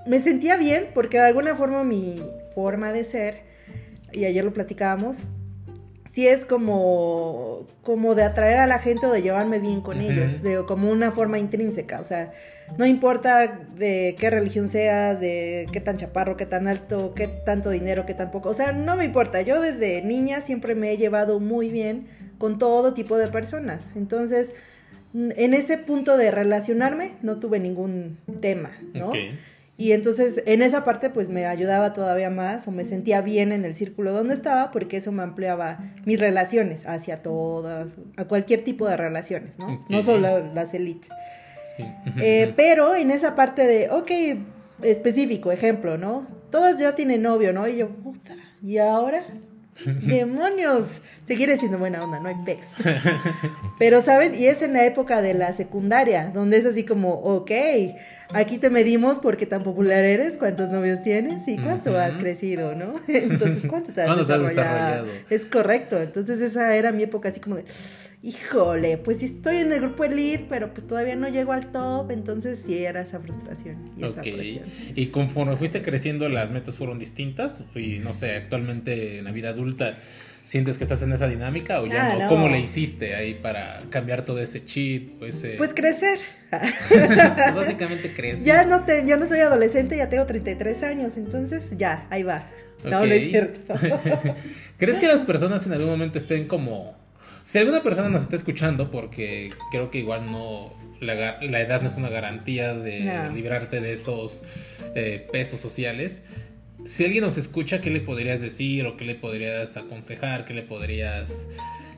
me 0.07 0.21
sentía 0.21 0.57
bien 0.57 0.89
porque 0.95 1.19
de 1.19 1.25
alguna 1.25 1.55
forma 1.55 1.85
mi 1.85 2.21
forma 2.55 2.93
de 2.93 3.05
ser, 3.05 3.43
y 4.13 4.25
ayer 4.25 4.45
lo 4.45 4.53
platicábamos, 4.53 5.19
sí 6.13 6.27
es 6.27 6.45
como, 6.45 7.67
como 7.83 8.15
de 8.15 8.23
atraer 8.23 8.59
a 8.59 8.67
la 8.67 8.79
gente 8.79 9.07
o 9.07 9.13
de 9.13 9.23
llevarme 9.23 9.59
bien 9.59 9.83
con 9.83 10.01
ellos, 10.01 10.43
de, 10.43 10.65
como 10.67 10.91
una 10.91 11.13
forma 11.13 11.39
intrínseca, 11.39 12.01
o 12.01 12.05
sea, 12.05 12.33
no 12.79 12.87
importa 12.87 13.67
de 13.77 14.15
qué 14.19 14.31
religión 14.31 14.69
seas, 14.69 15.21
de 15.21 15.67
qué 15.73 15.81
tan 15.81 15.97
chaparro, 15.97 16.37
qué 16.37 16.47
tan 16.47 16.69
alto, 16.69 17.15
qué 17.15 17.29
tanto 17.29 17.71
dinero, 17.71 18.07
qué 18.07 18.15
tan 18.15 18.31
poco, 18.31 18.51
o 18.51 18.55
sea, 18.55 18.73
no 18.73 18.97
me 18.97 19.05
importa, 19.05 19.43
yo 19.43 19.61
desde 19.61 20.03
niña 20.03 20.41
siempre 20.41 20.75
me 20.75 20.93
he 20.93 20.97
llevado 20.97 21.41
muy 21.41 21.71
bien 21.71 22.07
con 22.39 22.59
todo 22.59 22.95
tipo 22.95 23.17
de 23.17 23.29
personas, 23.29 23.91
entonces 23.95 24.53
en 25.15 25.55
ese 25.55 25.79
punto 25.79 26.17
de 26.17 26.31
relacionarme 26.31 27.13
no 27.23 27.39
tuve 27.39 27.59
ningún 27.59 28.19
tema, 28.41 28.71
¿no? 28.93 29.13
Y 29.79 29.93
entonces 29.93 30.43
en 30.47 30.63
esa 30.63 30.85
parte 30.85 31.11
pues 31.11 31.29
me 31.29 31.45
ayudaba 31.45 31.93
todavía 31.93 32.31
más 32.31 32.67
o 32.67 32.71
me 32.71 32.85
sentía 32.85 33.21
bien 33.21 33.53
en 33.53 33.65
el 33.65 33.75
círculo 33.75 34.13
donde 34.13 34.35
estaba 34.35 34.71
porque 34.71 34.97
eso 34.97 35.13
me 35.13 35.23
ampliaba 35.23 35.93
mis 36.07 36.19
relaciones 36.19 36.87
hacia 36.87 37.23
todas, 37.23 37.89
a 38.17 38.25
cualquier 38.25 38.65
tipo 38.65 38.89
de 38.89 38.97
relaciones, 38.97 39.59
¿no? 39.59 39.85
No 39.89 40.03
solo 40.03 40.53
las 40.55 40.73
élites. 40.73 41.11
Sí. 41.77 41.85
Eh, 42.21 42.53
pero 42.57 42.95
en 42.95 43.11
esa 43.11 43.35
parte 43.35 43.67
de, 43.67 43.91
ok, 43.91 44.11
específico, 44.83 45.53
ejemplo, 45.53 45.99
¿no? 45.99 46.27
Todas 46.51 46.79
ya 46.79 46.95
tienen 46.95 47.23
novio, 47.23 47.53
¿no? 47.53 47.69
Y 47.69 47.77
yo, 47.77 47.89
puta, 47.89 48.35
¿y 48.63 48.79
ahora? 48.79 49.25
¡Demonios! 49.85 51.03
Seguiré 51.25 51.59
siendo 51.59 51.79
buena 51.79 52.03
onda, 52.03 52.21
no 52.21 52.29
hay 52.29 52.37
pex. 52.45 52.75
Pero, 53.79 54.01
¿sabes? 54.01 54.39
Y 54.39 54.47
es 54.47 54.63
en 54.63 54.73
la 54.73 54.87
época 54.87 55.21
de 55.21 55.35
la 55.35 55.53
secundaria, 55.53 56.31
donde 56.33 56.59
es 56.59 56.67
así 56.67 56.85
como, 56.85 57.15
ok, 57.15 57.51
aquí 58.33 58.59
te 58.59 58.71
medimos 58.71 59.19
porque 59.19 59.47
tan 59.47 59.63
popular 59.63 60.05
eres, 60.05 60.37
cuántos 60.37 60.71
novios 60.71 61.03
tienes 61.03 61.47
y 61.49 61.57
cuánto 61.57 61.99
has 61.99 62.17
crecido, 62.17 62.75
¿no? 62.75 63.01
Entonces, 63.09 63.67
¿cuánto 63.69 63.93
te 63.93 64.03
has, 64.03 64.07
¿Cuánto 64.09 64.27
te 64.27 64.33
has 64.33 64.41
desarrollado? 64.43 65.07
Es 65.31 65.45
correcto. 65.45 66.01
Entonces, 66.01 66.41
esa 66.41 66.75
era 66.77 66.93
mi 66.93 67.05
época 67.05 67.29
así 67.29 67.41
como 67.41 67.57
de, 67.57 67.65
híjole, 68.23 68.99
pues 68.99 69.19
sí 69.19 69.27
estoy 69.27 69.57
en 69.57 69.73
el 69.73 69.81
grupo 69.81 70.05
elite, 70.05 70.47
pero 70.49 70.73
pues 70.73 70.87
todavía 70.87 71.17
no 71.17 71.29
llego 71.29 71.53
al 71.53 71.73
top. 71.73 72.11
Entonces, 72.11 72.63
sí 72.67 72.79
era 72.85 73.03
esa 73.03 73.21
frustración 73.21 73.77
y 73.97 74.05
esa 74.05 74.21
presión. 74.21 74.65
Y 74.95 75.07
conforme 75.07 75.57
fuiste 75.57 75.83
creciendo, 75.83 76.29
las 76.29 76.51
metas 76.51 76.77
fueron 76.77 76.99
distintas. 76.99 77.65
Y 77.75 77.99
no 77.99 78.13
sé, 78.13 78.35
actualmente 78.35 79.19
en 79.19 79.25
la 79.25 79.33
vida 79.33 79.51
adulta, 79.51 79.99
¿sientes 80.47 80.79
que 80.79 80.85
estás 80.85 81.03
en 81.03 81.13
esa 81.13 81.29
dinámica 81.29 81.83
o 81.83 81.87
ya 81.87 82.13
Ah, 82.13 82.15
no? 82.15 82.19
no. 82.21 82.29
¿Cómo 82.31 82.49
le 82.49 82.61
hiciste 82.61 83.15
ahí 83.15 83.35
para 83.35 83.81
cambiar 83.91 84.23
todo 84.23 84.41
ese 84.41 84.65
chip 84.65 85.21
o 85.21 85.27
ese. 85.27 85.51
Pues 85.59 85.75
crecer. 85.75 86.19
básicamente 87.55 88.13
crees. 88.15 88.45
Ya 88.45 88.65
no 88.65 88.85
te, 88.85 89.05
ya 89.07 89.17
no 89.17 89.27
soy 89.27 89.41
adolescente, 89.41 89.97
ya 89.97 90.09
tengo 90.09 90.27
33 90.27 90.83
años, 90.83 91.17
entonces 91.17 91.65
ya, 91.77 92.07
ahí 92.11 92.23
va. 92.23 92.47
No, 92.85 93.05
no 93.05 93.13
es 93.13 93.29
cierto. 93.29 93.75
¿Crees 94.79 94.99
que 94.99 95.09
las 95.09 95.21
personas 95.23 95.67
en 95.67 95.73
algún 95.73 95.89
momento 95.91 96.19
estén 96.19 96.47
como 96.47 96.97
Si 97.43 97.59
alguna 97.59 97.83
persona 97.83 98.09
nos 98.09 98.23
está 98.23 98.37
escuchando, 98.37 98.91
porque 98.91 99.51
creo 99.71 99.91
que 99.91 99.99
igual 99.99 100.31
no, 100.31 100.73
la, 101.01 101.41
la 101.43 101.61
edad 101.61 101.81
no 101.83 101.89
es 101.89 101.97
una 101.97 102.09
garantía 102.11 102.75
de 102.75 103.01
No. 103.01 103.33
librarte 103.33 103.81
de 103.81 103.93
esos 103.95 104.43
eh, 104.95 105.27
pesos 105.33 105.61
sociales. 105.61 106.25
Si 106.87 107.05
alguien 107.05 107.25
nos 107.25 107.37
escucha, 107.37 107.81
¿qué 107.81 107.91
le 107.91 108.01
podrías 108.01 108.41
decir 108.41 108.87
o 108.87 108.97
qué 108.97 109.05
le 109.05 109.17
podrías 109.17 109.77
aconsejar? 109.77 110.45
¿Qué 110.45 110.55
le 110.55 110.63
podrías 110.63 111.49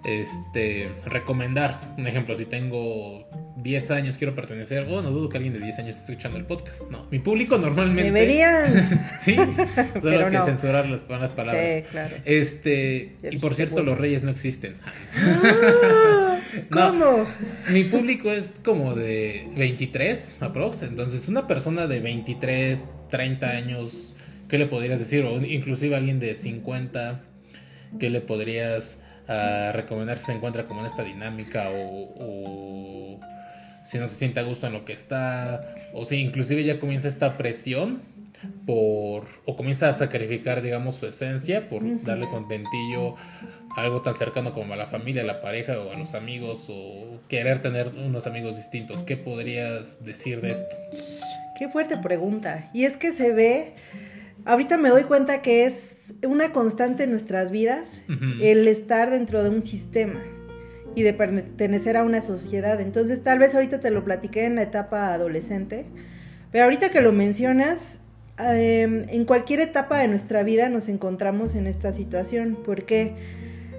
este, 0.04 0.90
recomendar? 1.04 1.78
Un 1.98 2.06
ejemplo, 2.06 2.34
si 2.34 2.46
tengo 2.46 3.28
10 3.56 3.90
años, 3.90 4.16
quiero 4.16 4.34
pertenecer, 4.34 4.86
oh, 4.88 5.02
no 5.02 5.10
dudo 5.10 5.28
que 5.28 5.36
alguien 5.36 5.52
de 5.52 5.60
10 5.60 5.78
años 5.80 5.96
esté 5.96 6.12
escuchando 6.12 6.38
el 6.38 6.46
podcast. 6.46 6.82
No, 6.90 7.06
mi 7.10 7.18
público 7.18 7.58
normalmente... 7.58 8.10
Deberían. 8.10 9.10
sí, 9.22 9.34
solo 9.34 10.00
Pero 10.00 10.30
que 10.30 10.38
no. 10.38 10.46
censurar 10.46 10.88
las, 10.88 11.06
las 11.06 11.30
palabras. 11.32 11.84
Sí, 11.84 11.90
claro. 11.90 12.16
Este, 12.24 13.16
y 13.30 13.36
por 13.36 13.52
cierto, 13.54 13.74
bueno. 13.76 13.90
los 13.90 14.00
reyes 14.00 14.22
no 14.22 14.30
existen. 14.30 14.76
Ah, 16.00 16.38
No. 16.70 16.90
¿Cómo? 16.90 17.26
Mi 17.70 17.84
público 17.84 18.30
es 18.32 18.52
como 18.64 18.94
de 18.94 19.48
23 19.54 20.38
aprox. 20.40 20.82
Entonces, 20.82 21.28
una 21.28 21.46
persona 21.46 21.86
de 21.86 22.00
23, 22.00 22.84
30 23.10 23.50
años, 23.50 24.16
¿qué 24.48 24.58
le 24.58 24.66
podrías 24.66 24.98
decir? 24.98 25.24
O 25.24 25.40
inclusive 25.42 25.96
alguien 25.96 26.20
de 26.20 26.34
50, 26.34 27.20
¿qué 27.98 28.10
le 28.10 28.20
podrías 28.20 29.02
ah, 29.28 29.72
recomendar 29.74 30.18
si 30.18 30.26
se 30.26 30.32
encuentra 30.32 30.66
como 30.66 30.80
en 30.80 30.86
esta 30.86 31.04
dinámica 31.04 31.70
o, 31.70 32.14
o 32.18 33.20
si 33.84 33.98
no 33.98 34.08
se 34.08 34.16
siente 34.16 34.40
a 34.40 34.42
gusto 34.42 34.66
en 34.66 34.72
lo 34.72 34.84
que 34.84 34.92
está? 34.92 35.74
O 35.94 36.04
si 36.04 36.16
inclusive 36.16 36.64
ya 36.64 36.78
comienza 36.78 37.08
esta 37.08 37.36
presión 37.36 38.02
por 38.66 39.26
o 39.46 39.56
comienza 39.56 39.88
a 39.88 39.94
sacrificar 39.94 40.62
digamos 40.62 40.96
su 40.96 41.06
esencia 41.06 41.68
por 41.68 41.82
darle 42.04 42.28
contentillo 42.28 43.16
a 43.76 43.82
algo 43.82 44.02
tan 44.02 44.14
cercano 44.14 44.52
como 44.52 44.74
a 44.74 44.76
la 44.76 44.86
familia, 44.86 45.22
a 45.22 45.24
la 45.24 45.40
pareja 45.40 45.78
o 45.80 45.92
a 45.92 45.98
los 45.98 46.14
amigos 46.14 46.66
o 46.68 47.20
querer 47.28 47.60
tener 47.60 47.88
unos 47.88 48.26
amigos 48.26 48.56
distintos. 48.56 49.02
¿Qué 49.02 49.16
podrías 49.16 50.04
decir 50.04 50.40
de 50.40 50.52
esto? 50.52 50.76
Qué 51.58 51.68
fuerte 51.68 51.96
pregunta. 51.96 52.70
Y 52.72 52.84
es 52.84 52.96
que 52.96 53.12
se 53.12 53.32
ve, 53.32 53.74
ahorita 54.44 54.76
me 54.76 54.88
doy 54.88 55.04
cuenta 55.04 55.42
que 55.42 55.64
es 55.64 56.14
una 56.26 56.52
constante 56.52 57.04
en 57.04 57.10
nuestras 57.10 57.50
vidas 57.50 58.00
el 58.40 58.66
estar 58.68 59.10
dentro 59.10 59.42
de 59.42 59.50
un 59.50 59.62
sistema 59.62 60.20
y 60.94 61.02
de 61.02 61.12
pertenecer 61.12 61.96
a 61.96 62.04
una 62.04 62.22
sociedad. 62.22 62.80
Entonces 62.80 63.22
tal 63.22 63.38
vez 63.38 63.54
ahorita 63.54 63.80
te 63.80 63.90
lo 63.90 64.04
platiqué 64.04 64.44
en 64.44 64.56
la 64.56 64.62
etapa 64.62 65.12
adolescente, 65.12 65.86
pero 66.50 66.64
ahorita 66.64 66.90
que 66.90 67.00
lo 67.00 67.12
mencionas, 67.12 68.00
eh, 68.38 69.06
en 69.08 69.24
cualquier 69.24 69.60
etapa 69.60 69.98
de 69.98 70.08
nuestra 70.08 70.42
vida 70.42 70.68
nos 70.68 70.88
encontramos 70.88 71.54
en 71.54 71.66
esta 71.66 71.92
situación. 71.92 72.58
Porque, 72.64 73.14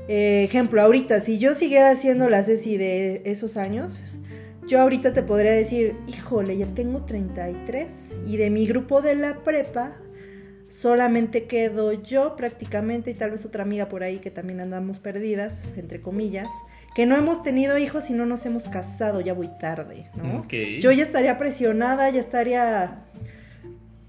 eh, 0.08 0.44
ejemplo, 0.44 0.82
ahorita, 0.82 1.22
si 1.22 1.39
yo 1.39 1.56
siguiera 1.56 1.92
haciendo 1.92 2.30
la 2.30 2.44
CECI 2.44 2.78
de 2.78 3.22
esos 3.25 3.58
años, 3.58 4.04
yo 4.68 4.80
ahorita 4.80 5.13
te 5.13 5.24
podría 5.24 5.51
decir, 5.51 5.96
híjole, 6.08 6.58
ya 6.58 6.68
tengo 6.68 7.04
33 7.06 7.88
y 8.28 8.38
de 8.38 8.50
mi 8.51 8.68
grupo 8.68 9.01
de 9.01 9.16
la 9.16 9.39
prepa 9.44 9.96
solamente 10.69 11.45
quedo 11.45 11.93
yo 11.93 12.35
prácticamente 12.35 13.11
y 13.11 13.13
tal 13.15 13.31
vez 13.31 13.45
otra 13.45 13.63
amiga 13.63 13.89
por 13.89 14.03
ahí 14.03 14.19
que 14.19 14.31
también 14.31 14.61
andamos 14.61 14.99
perdidas, 14.99 15.65
entre 15.75 16.01
comillas, 16.01 16.47
que 16.95 17.05
no 17.05 17.15
hemos 17.15 17.43
tenido 17.43 17.77
hijos 17.77 18.09
y 18.09 18.13
no 18.13 18.25
nos 18.25 18.45
hemos 18.45 18.67
casado, 18.69 19.21
ya 19.21 19.33
voy 19.33 19.49
tarde, 19.59 20.09
¿no? 20.15 20.45
Yo 20.79 20.91
ya 20.91 21.03
estaría 21.03 21.38
presionada, 21.38 22.09
ya 22.09 22.21
estaría 22.21 23.03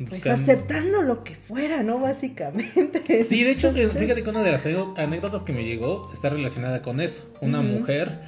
pues 0.09 0.27
aceptando 0.27 1.03
lo 1.03 1.25
que 1.25 1.35
fuera, 1.35 1.83
¿no? 1.83 2.01
Básicamente. 2.01 3.25
Sí, 3.31 3.45
de 3.45 3.53
hecho, 3.53 3.69
Entonces, 3.69 3.99
fíjate 3.99 4.23
que 4.23 4.31
una 4.31 4.43
de 4.43 4.53
las 4.53 4.65
anécdotas 4.97 5.43
que 5.43 5.53
me 5.53 5.65
llegó 5.65 6.11
está 6.13 6.31
relacionada 6.31 6.81
con 6.81 7.01
eso. 7.01 7.31
Una 7.41 7.61
mujer 7.61 8.21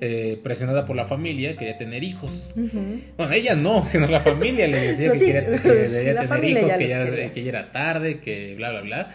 eh, 0.00 0.40
presionada 0.42 0.84
por 0.84 0.96
la 0.96 1.06
familia 1.06 1.56
quería 1.56 1.78
tener 1.78 2.02
hijos. 2.02 2.52
Bueno, 3.16 3.32
ella 3.32 3.54
no, 3.54 3.86
sino 3.90 4.06
la 4.06 4.20
familia 4.20 4.66
le 4.66 4.78
decía 4.78 5.08
No, 5.08 5.12
que 5.12 5.18
sí, 5.18 5.26
quería 5.26 5.44
que 5.44 6.12
la 6.14 6.26
tener 6.26 6.44
hijos, 6.44 6.68
ya 6.68 6.78
que 6.78 6.88
ya, 6.88 7.04
quería. 7.04 7.32
que 7.32 7.42
ya 7.42 7.48
era 7.50 7.72
tarde, 7.72 8.20
que 8.20 8.54
bla, 8.56 8.70
bla, 8.70 8.80
bla. 8.80 9.10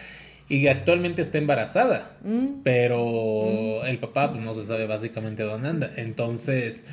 Y 0.49 0.67
actualmente 0.67 1.21
está 1.21 1.39
embarazada. 1.39 2.17
Mm. 2.23 2.61
Pero 2.63 3.85
el 3.85 3.97
papá 3.99 4.31
pues, 4.31 4.41
no 4.43 4.53
se 4.53 4.65
sabe 4.65 4.87
básicamente 4.87 5.43
dónde 5.43 5.69
anda. 5.69 5.91
Entonces, 5.97 6.85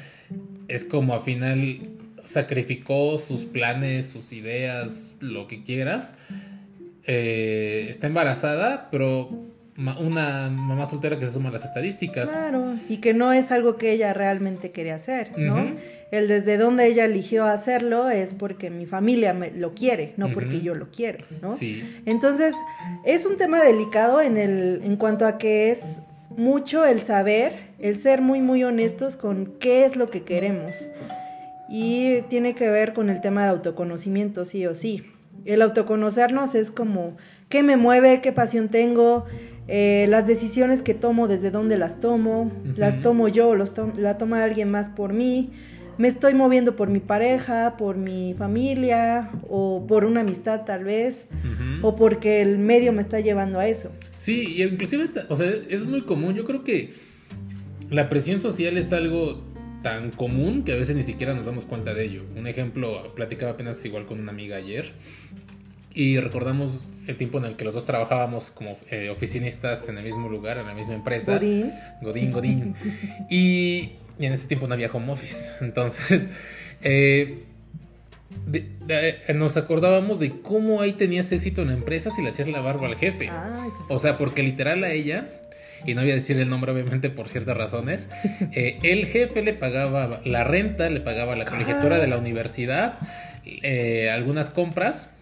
es 0.66 0.84
como 0.84 1.14
al 1.14 1.20
final 1.20 1.78
sacrificó 2.24 3.18
sus 3.18 3.44
planes, 3.44 4.06
sus 4.08 4.32
ideas, 4.32 5.16
lo 5.20 5.46
que 5.46 5.62
quieras. 5.62 6.14
Eh, 7.06 7.86
está 7.90 8.06
embarazada, 8.06 8.88
pero 8.90 9.28
ma- 9.76 9.98
una 9.98 10.48
mamá 10.48 10.86
soltera 10.86 11.18
que 11.18 11.26
se 11.26 11.32
suma 11.32 11.50
a 11.50 11.52
las 11.52 11.64
estadísticas. 11.64 12.30
Claro, 12.30 12.76
y 12.88 12.98
que 12.98 13.12
no 13.12 13.32
es 13.32 13.52
algo 13.52 13.76
que 13.76 13.92
ella 13.92 14.14
realmente 14.14 14.70
quería 14.70 14.94
hacer, 14.94 15.32
¿no? 15.36 15.72
El 16.10 16.28
desde 16.28 16.56
donde 16.56 16.86
ella 16.86 17.04
eligió 17.04 17.44
hacerlo 17.44 18.08
es 18.08 18.32
porque 18.34 18.70
mi 18.70 18.86
familia 18.86 19.34
me 19.34 19.50
lo 19.50 19.74
quiere, 19.74 20.14
no 20.16 20.30
porque 20.32 20.60
yo 20.62 20.74
lo 20.74 20.90
quiero, 20.90 21.24
¿no? 21.42 21.56
Sí. 21.56 21.82
Entonces, 22.06 22.54
es 23.04 23.26
un 23.26 23.36
tema 23.36 23.62
delicado 23.62 24.22
en 24.22 24.36
el 24.38 24.80
en 24.84 24.96
cuanto 24.96 25.26
a 25.26 25.36
que 25.38 25.72
es 25.72 26.00
mucho 26.36 26.86
el 26.86 27.00
saber, 27.00 27.52
el 27.80 27.98
ser 27.98 28.22
muy 28.22 28.40
muy 28.40 28.64
honestos 28.64 29.16
con 29.16 29.54
qué 29.60 29.84
es 29.84 29.96
lo 29.96 30.08
que 30.08 30.22
queremos. 30.22 30.72
Y 31.68 32.22
tiene 32.28 32.54
que 32.54 32.68
ver 32.68 32.92
con 32.92 33.10
el 33.10 33.20
tema 33.20 33.44
de 33.44 33.50
autoconocimiento, 33.50 34.44
sí 34.44 34.66
o 34.66 34.74
sí. 34.74 35.04
El 35.44 35.62
autoconocernos 35.62 36.54
es 36.54 36.70
como 36.70 37.16
qué 37.48 37.62
me 37.62 37.76
mueve, 37.76 38.20
qué 38.20 38.32
pasión 38.32 38.68
tengo, 38.68 39.26
eh, 39.66 40.06
las 40.08 40.26
decisiones 40.26 40.82
que 40.82 40.94
tomo, 40.94 41.26
desde 41.26 41.50
dónde 41.50 41.78
las 41.78 42.00
tomo, 42.00 42.52
las 42.76 43.00
tomo 43.00 43.28
yo, 43.28 43.54
los 43.54 43.72
la 43.96 44.18
toma 44.18 44.44
alguien 44.44 44.70
más 44.70 44.90
por 44.90 45.12
mí, 45.12 45.50
me 45.96 46.08
estoy 46.08 46.34
moviendo 46.34 46.76
por 46.76 46.88
mi 46.88 47.00
pareja, 47.00 47.76
por 47.76 47.96
mi 47.96 48.34
familia 48.34 49.30
o 49.48 49.86
por 49.86 50.04
una 50.04 50.20
amistad 50.20 50.64
tal 50.64 50.84
vez, 50.84 51.26
o 51.82 51.96
porque 51.96 52.42
el 52.42 52.58
medio 52.58 52.92
me 52.92 53.02
está 53.02 53.20
llevando 53.20 53.58
a 53.58 53.68
eso. 53.68 53.92
Sí, 54.18 54.54
y 54.56 54.62
inclusive, 54.62 55.10
o 55.28 55.36
sea, 55.36 55.50
es 55.68 55.84
muy 55.84 56.02
común. 56.02 56.34
Yo 56.34 56.44
creo 56.44 56.64
que 56.64 56.94
la 57.90 58.08
presión 58.08 58.40
social 58.40 58.76
es 58.76 58.92
algo 58.92 59.44
tan 59.84 60.10
común 60.10 60.64
que 60.64 60.72
a 60.72 60.76
veces 60.76 60.96
ni 60.96 61.04
siquiera 61.04 61.34
nos 61.34 61.46
damos 61.46 61.64
cuenta 61.66 61.94
de 61.94 62.04
ello. 62.06 62.24
Un 62.36 62.48
ejemplo, 62.48 63.14
platicaba 63.14 63.52
apenas 63.52 63.84
igual 63.84 64.06
con 64.06 64.18
una 64.18 64.32
amiga 64.32 64.56
ayer 64.56 64.92
y 65.94 66.18
recordamos 66.18 66.90
el 67.06 67.16
tiempo 67.16 67.38
en 67.38 67.44
el 67.44 67.54
que 67.56 67.64
los 67.64 67.74
dos 67.74 67.84
trabajábamos 67.84 68.50
como 68.50 68.76
eh, 68.90 69.10
oficinistas 69.10 69.88
en 69.88 69.98
el 69.98 70.04
mismo 70.04 70.28
lugar, 70.28 70.58
en 70.58 70.66
la 70.66 70.74
misma 70.74 70.94
empresa. 70.94 71.34
Godín. 71.34 71.70
Godín, 72.02 72.30
Godín. 72.32 72.74
y, 73.30 73.90
y 74.18 74.26
en 74.26 74.32
ese 74.32 74.48
tiempo 74.48 74.66
no 74.66 74.74
había 74.74 74.88
home 74.90 75.12
office. 75.12 75.50
Entonces, 75.60 76.28
eh, 76.82 77.44
de- 78.46 78.68
de- 78.86 79.34
nos 79.34 79.56
acordábamos 79.56 80.18
de 80.18 80.40
cómo 80.40 80.80
ahí 80.80 80.94
tenías 80.94 81.30
éxito 81.30 81.62
en 81.62 81.68
la 81.68 81.74
empresa 81.74 82.10
si 82.10 82.22
le 82.22 82.30
hacías 82.30 82.48
la 82.48 82.60
barba 82.60 82.88
al 82.88 82.96
jefe. 82.96 83.28
Ah, 83.30 83.64
eso 83.68 83.80
es- 83.84 83.90
O 83.90 84.00
sea, 84.00 84.18
porque 84.18 84.42
literal 84.42 84.82
a 84.82 84.90
ella, 84.90 85.28
y 85.86 85.94
no 85.94 86.02
voy 86.02 86.10
a 86.10 86.14
decir 86.14 86.38
el 86.38 86.48
nombre 86.48 86.72
obviamente 86.72 87.10
por 87.10 87.28
ciertas 87.28 87.56
razones, 87.56 88.08
eh, 88.52 88.78
el 88.82 89.06
jefe 89.06 89.42
le 89.42 89.52
pagaba 89.52 90.20
la 90.24 90.44
renta, 90.44 90.88
le 90.90 91.00
pagaba 91.00 91.36
la 91.36 91.44
colegiatura 91.44 91.98
de 91.98 92.06
la 92.06 92.18
universidad, 92.18 92.98
eh, 93.44 94.10
algunas 94.10 94.50
compras, 94.50 95.12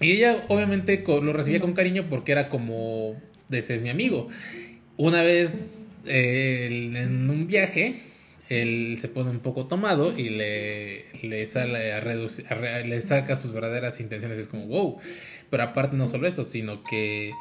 y 0.00 0.12
ella 0.12 0.44
obviamente 0.48 1.02
lo 1.06 1.32
recibía 1.32 1.60
con 1.60 1.72
cariño 1.72 2.06
porque 2.08 2.32
era 2.32 2.48
como, 2.48 3.16
de 3.48 3.58
es 3.58 3.82
mi 3.82 3.88
amigo. 3.88 4.28
Una 4.96 5.22
vez 5.22 5.88
eh, 6.06 6.68
en 6.94 7.30
un 7.30 7.46
viaje, 7.46 7.94
él 8.48 8.98
se 9.00 9.08
pone 9.08 9.30
un 9.30 9.40
poco 9.40 9.66
tomado 9.66 10.16
y 10.16 10.28
le, 10.28 11.06
le, 11.22 11.46
sale 11.46 13.02
saca 13.02 13.36
sus 13.36 13.52
verdaderas 13.52 14.00
intenciones. 14.00 14.38
Es 14.38 14.48
como, 14.48 14.66
wow. 14.66 14.98
Pero 15.50 15.62
aparte 15.62 15.96
no 15.96 16.08
solo 16.08 16.28
eso, 16.28 16.44
sino 16.44 16.82
que 16.84 17.32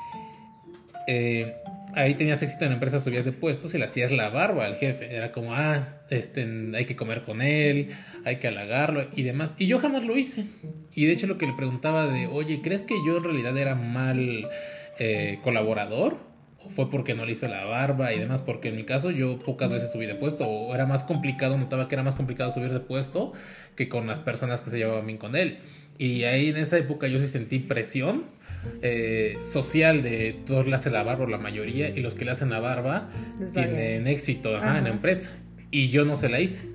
ahí 1.95 2.15
tenías 2.15 2.41
éxito 2.43 2.65
en 2.65 2.71
la 2.71 2.75
empresa, 2.75 2.99
subías 2.99 3.25
de 3.25 3.31
puestos 3.31 3.73
y 3.73 3.77
le 3.77 3.85
hacías 3.85 4.11
la 4.11 4.29
barba 4.29 4.65
al 4.65 4.75
jefe. 4.75 5.15
Era 5.15 5.31
como, 5.31 5.53
ah, 5.53 6.01
este, 6.09 6.45
hay 6.75 6.85
que 6.85 6.95
comer 6.95 7.23
con 7.23 7.41
él, 7.41 7.89
hay 8.25 8.37
que 8.37 8.47
halagarlo 8.47 9.07
y 9.15 9.23
demás. 9.23 9.55
Y 9.57 9.67
yo 9.67 9.79
jamás 9.79 10.03
lo 10.03 10.17
hice. 10.17 10.45
Y 10.93 11.05
de 11.05 11.13
hecho 11.13 11.27
lo 11.27 11.37
que 11.37 11.47
le 11.47 11.53
preguntaba 11.53 12.07
de, 12.07 12.27
oye, 12.27 12.61
¿crees 12.61 12.81
que 12.81 12.95
yo 13.05 13.17
en 13.17 13.23
realidad 13.23 13.57
era 13.57 13.75
mal 13.75 14.49
eh, 14.99 15.39
colaborador? 15.41 16.17
¿O 16.65 16.69
fue 16.69 16.89
porque 16.89 17.13
no 17.13 17.25
le 17.25 17.33
hice 17.33 17.47
la 17.47 17.63
barba 17.65 18.13
y 18.13 18.19
demás? 18.19 18.41
Porque 18.41 18.69
en 18.69 18.75
mi 18.75 18.83
caso 18.83 19.11
yo 19.11 19.39
pocas 19.39 19.71
veces 19.71 19.91
subí 19.91 20.05
de 20.05 20.15
puesto. 20.15 20.47
O 20.47 20.73
era 20.75 20.85
más 20.85 21.03
complicado, 21.03 21.57
notaba 21.57 21.87
que 21.87 21.95
era 21.95 22.03
más 22.03 22.15
complicado 22.15 22.51
subir 22.51 22.73
de 22.73 22.79
puesto 22.79 23.33
que 23.75 23.87
con 23.87 24.07
las 24.07 24.19
personas 24.19 24.61
que 24.61 24.69
se 24.69 24.77
llevaban 24.77 25.05
bien 25.05 25.17
con 25.17 25.35
él. 25.35 25.59
Y 25.97 26.23
ahí 26.23 26.49
en 26.49 26.57
esa 26.57 26.77
época 26.77 27.07
yo 27.07 27.19
sí 27.19 27.27
sentí 27.27 27.59
presión 27.59 28.35
eh, 28.81 29.37
social 29.43 30.03
de 30.03 30.35
todos 30.45 30.67
le 30.67 30.75
hacen 30.75 30.93
la 30.93 31.03
barba, 31.03 31.27
la 31.27 31.37
mayoría, 31.37 31.89
y 31.89 32.01
los 32.01 32.15
que 32.15 32.25
le 32.25 32.31
hacen 32.31 32.49
la 32.49 32.59
barba 32.59 33.09
tienen 33.53 34.03
bien. 34.03 34.07
éxito 34.07 34.57
ajá, 34.57 34.77
en 34.77 34.85
la 34.85 34.89
empresa. 34.89 35.31
Y 35.71 35.89
yo 35.89 36.05
no 36.05 36.15
se 36.15 36.29
la 36.29 36.39
hice. 36.41 36.69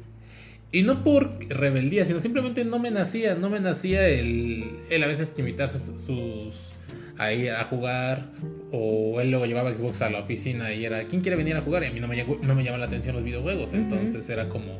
Y 0.72 0.82
no 0.82 1.02
por 1.02 1.38
rebeldía, 1.48 2.04
sino 2.04 2.20
simplemente 2.20 2.64
no 2.64 2.78
me 2.78 2.90
nacía, 2.90 3.34
no 3.34 3.50
me 3.50 3.58
nacía 3.58 4.08
el, 4.08 4.70
el 4.88 5.02
a 5.02 5.06
veces 5.06 5.32
que 5.32 5.42
sus, 5.66 6.00
sus 6.00 6.72
a 7.18 7.32
ir 7.32 7.50
a 7.50 7.64
jugar, 7.64 8.28
o 8.70 9.20
él 9.20 9.30
luego 9.30 9.46
llevaba 9.46 9.76
Xbox 9.76 10.00
a 10.02 10.10
la 10.10 10.20
oficina 10.20 10.72
y 10.72 10.84
era, 10.84 11.04
¿quién 11.04 11.22
quiere 11.22 11.36
venir 11.36 11.56
a 11.56 11.60
jugar? 11.60 11.82
Y 11.82 11.86
a 11.86 11.92
mí 11.92 12.00
no 12.00 12.08
me, 12.08 12.24
no 12.24 12.54
me 12.54 12.64
llaman 12.64 12.80
la 12.80 12.86
atención 12.86 13.14
los 13.14 13.24
videojuegos, 13.24 13.74
entonces 13.74 14.28
era 14.28 14.48
como... 14.48 14.78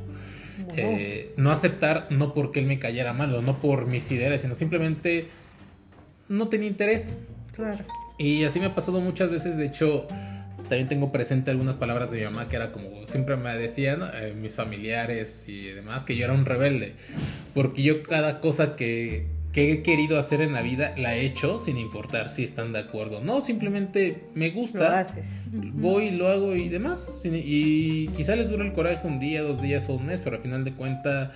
Eh, 0.76 1.33
no 1.37 1.50
aceptar 1.50 2.07
no 2.11 2.33
porque 2.33 2.61
él 2.61 2.67
me 2.67 2.79
cayera 2.79 3.12
mal 3.12 3.35
o 3.35 3.43
no 3.43 3.59
por 3.59 3.87
mis 3.87 4.11
ideas, 4.12 4.40
sino 4.40 4.55
simplemente 4.55 5.26
no 6.31 6.49
tenía 6.49 6.69
interés. 6.69 7.15
Claro. 7.55 7.85
Y 8.17 8.45
así 8.45 8.61
me 8.61 8.67
ha 8.67 8.75
pasado 8.75 9.01
muchas 9.01 9.31
veces, 9.31 9.59
de 9.59 9.67
hecho, 9.67 10.07
también 10.69 10.89
tengo 10.89 11.11
presente 11.11 11.51
algunas 11.51 11.77
palabras 11.77 12.11
de 12.11 12.19
mi 12.19 12.25
mamá 12.25 12.49
que 12.49 12.57
era 12.57 12.71
como 12.71 13.07
siempre 13.07 13.37
me 13.37 13.55
decían 13.57 14.03
eh, 14.15 14.35
mis 14.41 14.55
familiares 14.55 15.49
y 15.49 15.65
demás 15.67 16.05
que 16.05 16.17
yo 16.17 16.25
era 16.25 16.33
un 16.33 16.47
rebelde. 16.47 16.95
Porque 17.55 17.83
yo 17.83 18.03
cada 18.05 18.41
cosa 18.41 18.77
que, 18.77 19.27
que, 19.53 19.73
he 19.73 19.83
querido 19.83 20.19
hacer 20.19 20.41
en 20.43 20.53
la 20.53 20.63
vida 20.63 20.95
la 20.97 21.17
he 21.17 21.25
hecho 21.25 21.59
sin 21.59 21.77
importar 21.77 22.29
si 22.29 22.45
están 22.45 22.73
de 22.73 22.79
acuerdo 22.79 23.21
no. 23.21 23.41
Simplemente 23.41 24.29
me 24.35 24.51
gusta 24.51 24.79
lo 24.79 24.97
haces. 24.97 25.41
Voy 25.51 26.11
lo 26.11 26.29
hago 26.29 26.55
y 26.55 26.69
demás. 26.69 27.23
Y 27.25 28.07
quizá 28.09 28.37
les 28.37 28.51
dure 28.51 28.65
el 28.65 28.73
coraje 28.73 29.09
un 29.09 29.19
día 29.19 29.43
dos 29.43 29.61
días 29.61 29.89
o 29.89 29.95
un 29.95 30.07
mes 30.07 30.21
pero 30.21 30.37
al 30.37 30.43
final 30.43 30.65
de 30.65 30.75
cuenta 30.75 31.33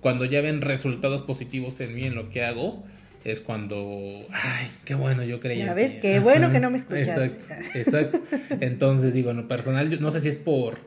cuando 0.00 0.24
ya 0.24 0.40
ven 0.40 0.62
resultados 0.62 1.20
positivos 1.20 1.80
en 1.80 1.94
mí 1.94 2.04
en 2.04 2.14
lo 2.14 2.30
que 2.30 2.44
hago 2.44 2.84
es 3.24 3.40
cuando, 3.40 4.26
ay, 4.30 4.70
qué 4.84 4.94
bueno, 4.94 5.22
yo 5.24 5.40
creía. 5.40 5.66
Ya 5.66 5.74
ves, 5.74 5.92
qué 6.00 6.20
bueno 6.20 6.52
que 6.52 6.60
no 6.60 6.70
me 6.70 6.78
escuchaste. 6.78 7.24
Exacto, 7.24 7.78
exacto. 7.78 8.20
Entonces 8.60 9.14
digo, 9.14 9.30
en 9.30 9.38
lo 9.38 9.48
personal, 9.48 9.90
yo 9.90 9.98
no 10.00 10.10
sé 10.10 10.20
si 10.20 10.28
es 10.28 10.36
por 10.36 10.78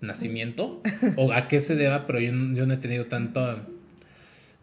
nacimiento 0.00 0.82
o 1.16 1.32
a 1.32 1.48
qué 1.48 1.60
se 1.60 1.76
deba, 1.76 2.06
pero 2.06 2.20
yo, 2.20 2.32
no 2.32 2.72
he 2.72 2.76
tenido 2.76 3.06
tanta 3.06 3.64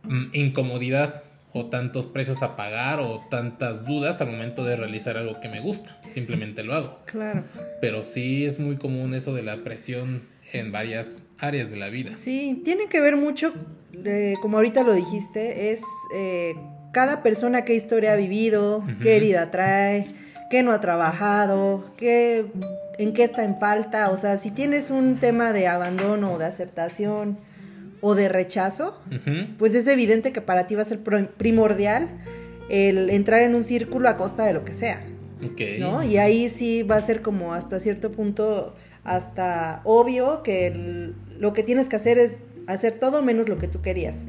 mm, 0.04 0.28
incomodidad 0.34 1.24
o 1.52 1.68
tantos 1.68 2.06
precios 2.06 2.44
a 2.44 2.56
pagar 2.58 3.00
o 3.00 3.26
tantas 3.30 3.86
dudas 3.86 4.20
al 4.20 4.28
momento 4.28 4.66
de 4.66 4.76
realizar 4.76 5.18
algo 5.18 5.40
que 5.40 5.48
me 5.48 5.62
gusta. 5.62 5.98
Simplemente 6.10 6.64
lo 6.64 6.74
hago. 6.74 7.00
Claro. 7.06 7.46
Pero 7.80 8.04
sí 8.04 8.46
es 8.46 8.60
muy 8.60 8.76
común 8.76 9.14
eso 9.14 9.34
de 9.34 9.44
la 9.44 9.64
presión 9.64 10.24
en 10.52 10.72
varias 10.72 11.24
áreas 11.40 11.72
de 11.72 11.78
la 11.78 11.90
vida. 11.90 12.14
Sí, 12.16 12.62
tiene 12.64 12.88
que 12.88 13.00
ver 13.02 13.16
mucho, 13.16 13.54
eh, 14.04 14.36
como 14.42 14.58
ahorita 14.58 14.84
lo 14.84 14.94
dijiste, 14.94 15.72
es 15.72 15.82
eh, 16.14 16.56
cada 16.96 17.22
persona 17.22 17.66
qué 17.66 17.76
historia 17.76 18.14
ha 18.14 18.16
vivido, 18.16 18.82
qué 19.02 19.18
herida 19.18 19.52
trae, 19.52 20.08
qué 20.50 20.64
no 20.64 20.72
ha 20.72 20.80
trabajado, 20.80 21.84
qué, 21.98 22.46
en 22.98 23.12
qué 23.12 23.26
está 23.26 23.44
en 23.44 23.60
falta. 23.60 24.12
O 24.12 24.18
sea, 24.18 24.38
si 24.38 24.50
tienes 24.50 24.92
un 24.92 25.18
tema 25.18 25.52
de 25.52 25.68
abandono 25.68 26.32
o 26.32 26.38
de 26.38 26.46
aceptación 26.46 27.38
o 28.00 28.16
de 28.16 28.30
rechazo, 28.30 28.98
pues 29.58 29.76
es 29.76 29.88
evidente 29.88 30.32
que 30.32 30.40
para 30.40 30.68
ti 30.68 30.76
va 30.76 30.84
a 30.84 30.86
ser 30.86 31.02
primordial 31.02 32.08
el 32.70 33.10
entrar 33.10 33.42
en 33.42 33.56
un 33.56 33.66
círculo 33.66 34.08
a 34.08 34.16
costa 34.16 34.46
de 34.46 34.54
lo 34.54 34.64
que 34.64 34.74
sea. 34.74 35.02
¿no? 35.82 36.02
Y 36.02 36.16
ahí 36.16 36.48
sí 36.48 36.84
va 36.84 36.96
a 36.96 37.02
ser 37.02 37.22
como 37.22 37.54
hasta 37.54 37.82
cierto 37.82 38.14
punto, 38.14 38.74
hasta 39.04 39.82
obvio 39.84 40.44
que 40.44 41.12
lo 41.38 41.52
que 41.52 41.62
tienes 41.62 41.90
que 41.90 41.98
hacer 41.98 42.20
es 42.20 42.38
hacer 42.68 42.94
todo 43.02 43.22
menos 43.22 43.50
lo 43.50 43.58
que 43.58 43.68
tú 43.68 43.82
querías. 43.82 44.24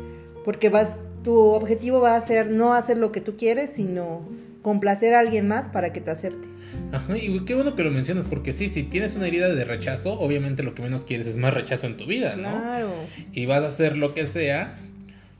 Porque 0.45 0.69
vas 0.69 0.99
tu 1.27 1.37
objetivo 1.37 2.01
va 2.01 2.15
a 2.15 2.21
ser 2.21 2.53
no 2.53 2.73
hacer 2.73 2.99
lo 2.99 3.11
que 3.11 3.21
tú 3.21 3.37
quieres, 3.37 3.71
sino 3.71 4.23
complacer 4.63 5.13
a 5.13 5.19
alguien 5.19 5.49
más 5.49 5.67
para 5.67 5.93
que 5.93 6.01
te 6.01 6.13
acepte. 6.13 6.47
Ajá, 6.93 7.19
y 7.19 7.41
qué 7.41 7.57
bueno 7.57 7.75
que 7.75 7.83
lo 7.83 7.91
mencionas, 7.91 8.27
porque 8.27 8.53
sí, 8.53 8.69
si 8.69 8.85
tienes 8.85 9.17
una 9.17 9.27
herida 9.27 9.49
de 9.49 9.65
rechazo, 9.65 10.21
obviamente 10.21 10.63
lo 10.63 10.77
que 10.77 10.83
menos 10.83 11.03
quieres 11.03 11.27
es 11.27 11.37
más 11.37 11.53
rechazo 11.53 11.89
en 11.89 11.97
tu 11.97 12.07
vida, 12.07 12.37
¿no? 12.37 12.43
Claro. 12.43 12.91
Y 13.33 13.45
vas 13.47 13.65
a 13.65 13.67
hacer 13.67 13.97
lo 13.97 14.15
que 14.15 14.29
sea 14.29 14.79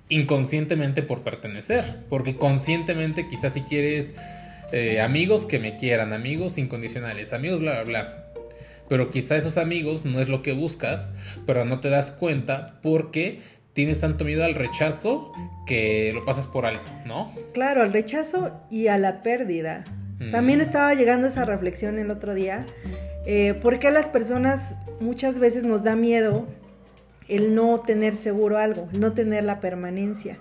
inconscientemente 0.09 1.03
por 1.03 1.21
pertenecer, 1.21 1.85
porque 2.09 2.35
conscientemente 2.35 3.29
quizás 3.31 3.53
si 3.53 3.61
quieres 3.61 4.17
eh, 4.73 5.01
amigos 5.01 5.47
que 5.47 5.61
me 5.61 5.77
quieran, 5.77 6.13
amigos 6.13 6.59
incondicionales, 6.59 7.33
amigos 7.33 7.61
bla, 7.61 7.75
bla, 7.75 7.85
bla. 7.85 8.23
Pero 8.89 9.13
quizá 9.13 9.37
esos 9.37 9.57
amigos 9.57 10.05
no 10.05 10.21
es 10.21 10.29
lo 10.29 10.43
que 10.43 10.53
buscas, 10.53 11.13
pero 11.47 11.65
no 11.65 11.79
te 11.79 11.91
das 11.91 12.11
cuenta 12.11 12.81
porque 12.83 13.41
tienes 13.77 14.01
tanto 14.01 14.25
miedo 14.25 14.43
al 14.43 14.55
rechazo 14.55 15.35
que 15.67 16.11
lo 16.15 16.25
pasas 16.25 16.47
por 16.47 16.65
alto, 16.65 16.91
¿no? 17.05 17.31
Claro, 17.53 17.83
al 17.83 17.93
rechazo 17.93 18.59
y 18.71 18.87
a 18.87 18.97
la 18.97 19.23
pérdida. 19.23 19.85
Mm. 20.19 20.31
También 20.31 20.61
estaba 20.63 20.95
llegando 20.95 21.27
esa 21.27 21.45
reflexión 21.45 21.99
el 21.99 22.11
otro 22.11 22.35
día. 22.35 22.65
Eh, 23.27 23.53
¿Por 23.61 23.79
qué 23.79 23.89
a 23.89 23.91
las 23.91 24.09
personas 24.09 24.79
muchas 24.99 25.39
veces 25.39 25.65
nos 25.65 25.85
da 25.85 25.95
miedo 25.95 26.47
el 27.29 27.55
no 27.55 27.81
tener 27.81 28.15
seguro 28.15 28.57
algo, 28.57 28.89
no 28.99 29.13
tener 29.13 29.45
la 29.45 29.61
permanencia? 29.61 30.39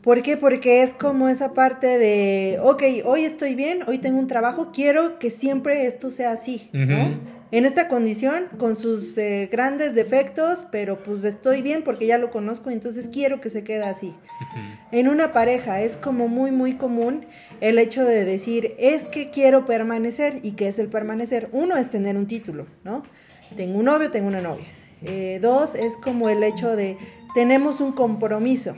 ¿Por 0.00 0.22
qué? 0.22 0.36
Porque 0.36 0.84
es 0.84 0.94
como 0.94 1.28
esa 1.28 1.52
parte 1.52 1.98
de, 1.98 2.58
ok, 2.62 2.82
hoy 3.06 3.24
estoy 3.24 3.56
bien, 3.56 3.80
hoy 3.88 3.98
tengo 3.98 4.20
un 4.20 4.28
trabajo, 4.28 4.70
quiero 4.72 5.18
que 5.18 5.32
siempre 5.32 5.84
esto 5.86 6.10
sea 6.10 6.30
así, 6.30 6.70
¿no? 6.72 7.39
En 7.52 7.64
esta 7.64 7.88
condición, 7.88 8.44
con 8.58 8.76
sus 8.76 9.18
eh, 9.18 9.48
grandes 9.50 9.94
defectos, 9.94 10.66
pero 10.70 11.02
pues 11.02 11.24
estoy 11.24 11.62
bien 11.62 11.82
porque 11.82 12.06
ya 12.06 12.16
lo 12.16 12.30
conozco, 12.30 12.70
entonces 12.70 13.08
quiero 13.12 13.40
que 13.40 13.50
se 13.50 13.64
quede 13.64 13.82
así. 13.82 14.14
En 14.92 15.08
una 15.08 15.32
pareja 15.32 15.80
es 15.80 15.96
como 15.96 16.28
muy, 16.28 16.52
muy 16.52 16.74
común 16.74 17.26
el 17.60 17.78
hecho 17.78 18.04
de 18.04 18.24
decir, 18.24 18.74
es 18.78 19.06
que 19.06 19.30
quiero 19.30 19.66
permanecer, 19.66 20.40
y 20.42 20.52
que 20.52 20.68
es 20.68 20.78
el 20.78 20.88
permanecer. 20.88 21.48
Uno 21.52 21.76
es 21.76 21.90
tener 21.90 22.16
un 22.16 22.26
título, 22.26 22.66
¿no? 22.84 23.02
Tengo 23.56 23.78
un 23.78 23.86
novio, 23.86 24.10
tengo 24.10 24.28
una 24.28 24.40
novia. 24.40 24.66
Eh, 25.02 25.38
dos 25.42 25.74
es 25.74 25.96
como 25.96 26.28
el 26.28 26.44
hecho 26.44 26.76
de, 26.76 26.96
tenemos 27.34 27.80
un 27.80 27.92
compromiso. 27.92 28.76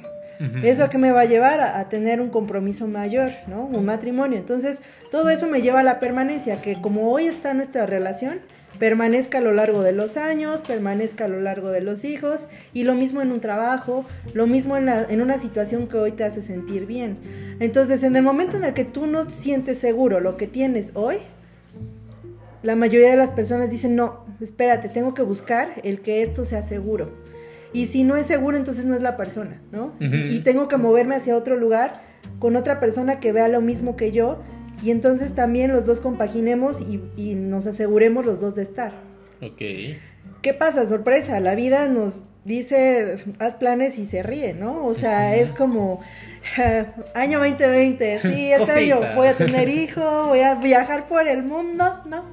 ¿Eso 0.64 0.82
a 0.82 0.90
qué 0.90 0.98
me 0.98 1.12
va 1.12 1.20
a 1.20 1.24
llevar? 1.24 1.60
A, 1.60 1.78
a, 1.78 1.88
tener 1.88 2.20
un 2.20 2.28
compromiso 2.28 2.88
mayor, 2.88 3.30
¿no? 3.46 3.64
Un 3.64 3.84
matrimonio. 3.84 4.38
Entonces, 4.38 4.80
todo 5.12 5.30
eso 5.30 5.46
me 5.46 5.62
lleva 5.62 5.80
a 5.80 5.84
la 5.84 6.00
permanencia, 6.00 6.60
que 6.60 6.80
como 6.80 7.12
hoy 7.12 7.26
está 7.26 7.54
nuestra 7.54 7.86
relación, 7.86 8.40
permanezca 8.82 9.38
a 9.38 9.40
lo 9.40 9.52
largo 9.52 9.84
de 9.84 9.92
los 9.92 10.16
años, 10.16 10.60
permanezca 10.60 11.26
a 11.26 11.28
lo 11.28 11.40
largo 11.40 11.70
de 11.70 11.80
los 11.80 12.04
hijos 12.04 12.48
y 12.74 12.82
lo 12.82 12.96
mismo 12.96 13.22
en 13.22 13.30
un 13.30 13.40
trabajo, 13.40 14.04
lo 14.34 14.48
mismo 14.48 14.76
en, 14.76 14.88
en, 14.88 15.22
una 15.22 15.38
situación 15.38 15.86
que 15.86 15.98
hoy 15.98 16.10
te 16.10 16.24
hace 16.24 16.42
sentir 16.42 16.84
bien. 16.84 17.16
Entonces, 17.60 18.02
en 18.02 18.16
el 18.16 18.24
momento 18.24 18.56
en 18.56 18.64
el 18.64 18.74
que 18.74 18.84
tú 18.84 19.06
no 19.06 19.30
sientes 19.30 19.78
seguro 19.78 20.18
lo 20.18 20.36
que 20.36 20.48
tienes 20.48 20.90
hoy, 20.94 21.18
la 22.64 22.74
mayoría 22.74 23.12
de 23.12 23.16
las 23.16 23.30
personas 23.30 23.70
dicen, 23.70 23.94
no, 23.94 24.26
espérate, 24.40 24.88
tengo 24.88 25.14
que 25.14 25.22
buscar 25.22 25.74
el 25.84 26.00
que 26.00 26.22
esto 26.22 26.44
sea 26.44 26.64
seguro. 26.64 27.12
Y 27.72 27.86
si 27.86 28.02
no 28.02 28.16
es 28.16 28.26
seguro, 28.26 28.56
entonces 28.56 28.84
no 28.84 28.96
es 28.96 29.02
la 29.02 29.16
persona, 29.16 29.62
¿no? 29.70 29.92
y 30.00 30.40
tengo 30.40 30.66
que 30.66 30.76
moverme 30.76 31.14
hacia 31.14 31.36
otro 31.36 31.56
lugar 31.56 32.02
con 32.40 32.56
otra 32.56 32.80
persona 32.80 33.20
que 33.20 33.30
vea 33.30 33.46
lo 33.46 33.60
mismo 33.60 33.94
que 33.94 34.10
yo 34.10 34.42
y 34.82 34.90
entonces 34.90 35.34
también 35.34 35.72
los 35.72 35.86
dos 35.86 36.00
compaginemos 36.00 36.78
y, 36.80 37.34
nos 37.34 37.66
aseguremos 37.66 38.26
los 38.26 38.40
dos 38.40 38.56
de 38.56 38.62
estar. 38.62 38.92
Ok. 39.40 39.62
¿Qué 40.42 40.54
pasa? 40.54 40.86
Sorpresa, 40.86 41.38
la 41.40 41.54
vida 41.54 41.88
nos 41.88 42.24
dice, 42.44 43.16
haz 43.38 43.54
planes 43.54 43.98
y 43.98 44.06
se 44.06 44.22
ríe, 44.22 44.54
¿no? 44.54 44.84
O 44.84 44.94
sea, 44.94 45.36
es 45.36 45.52
como 45.52 46.00
año 47.14 47.38
2020, 47.38 48.18
sí, 48.18 48.52
este 48.58 48.72
año 48.72 49.00
voy 49.14 49.28
a 49.28 49.34
tener 49.34 49.68
hijo, 49.68 50.26
voy 50.26 50.40
a 50.40 50.56
viajar 50.56 51.06
por 51.06 51.28
el 51.28 51.44
mundo, 51.44 52.00
¿no? 52.06 52.24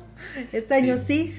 Este 0.52 0.74
año 0.74 0.98
sí. 0.98 1.36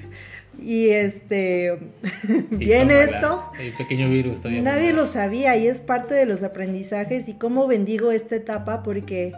Y 0.61 0.89
este, 0.89 1.77
viene 2.51 3.03
esto. 3.03 3.51
El 3.59 3.73
pequeño 3.73 4.09
virus. 4.09 4.45
Nadie 4.45 4.93
lo 4.93 5.07
sabía 5.07 5.57
y 5.57 5.67
es 5.67 5.79
parte 5.79 6.13
de 6.13 6.25
los 6.25 6.43
aprendizajes 6.43 7.27
y 7.27 7.33
cómo 7.33 7.67
bendigo 7.67 8.11
esta 8.11 8.35
etapa 8.35 8.83
porque 8.83 9.33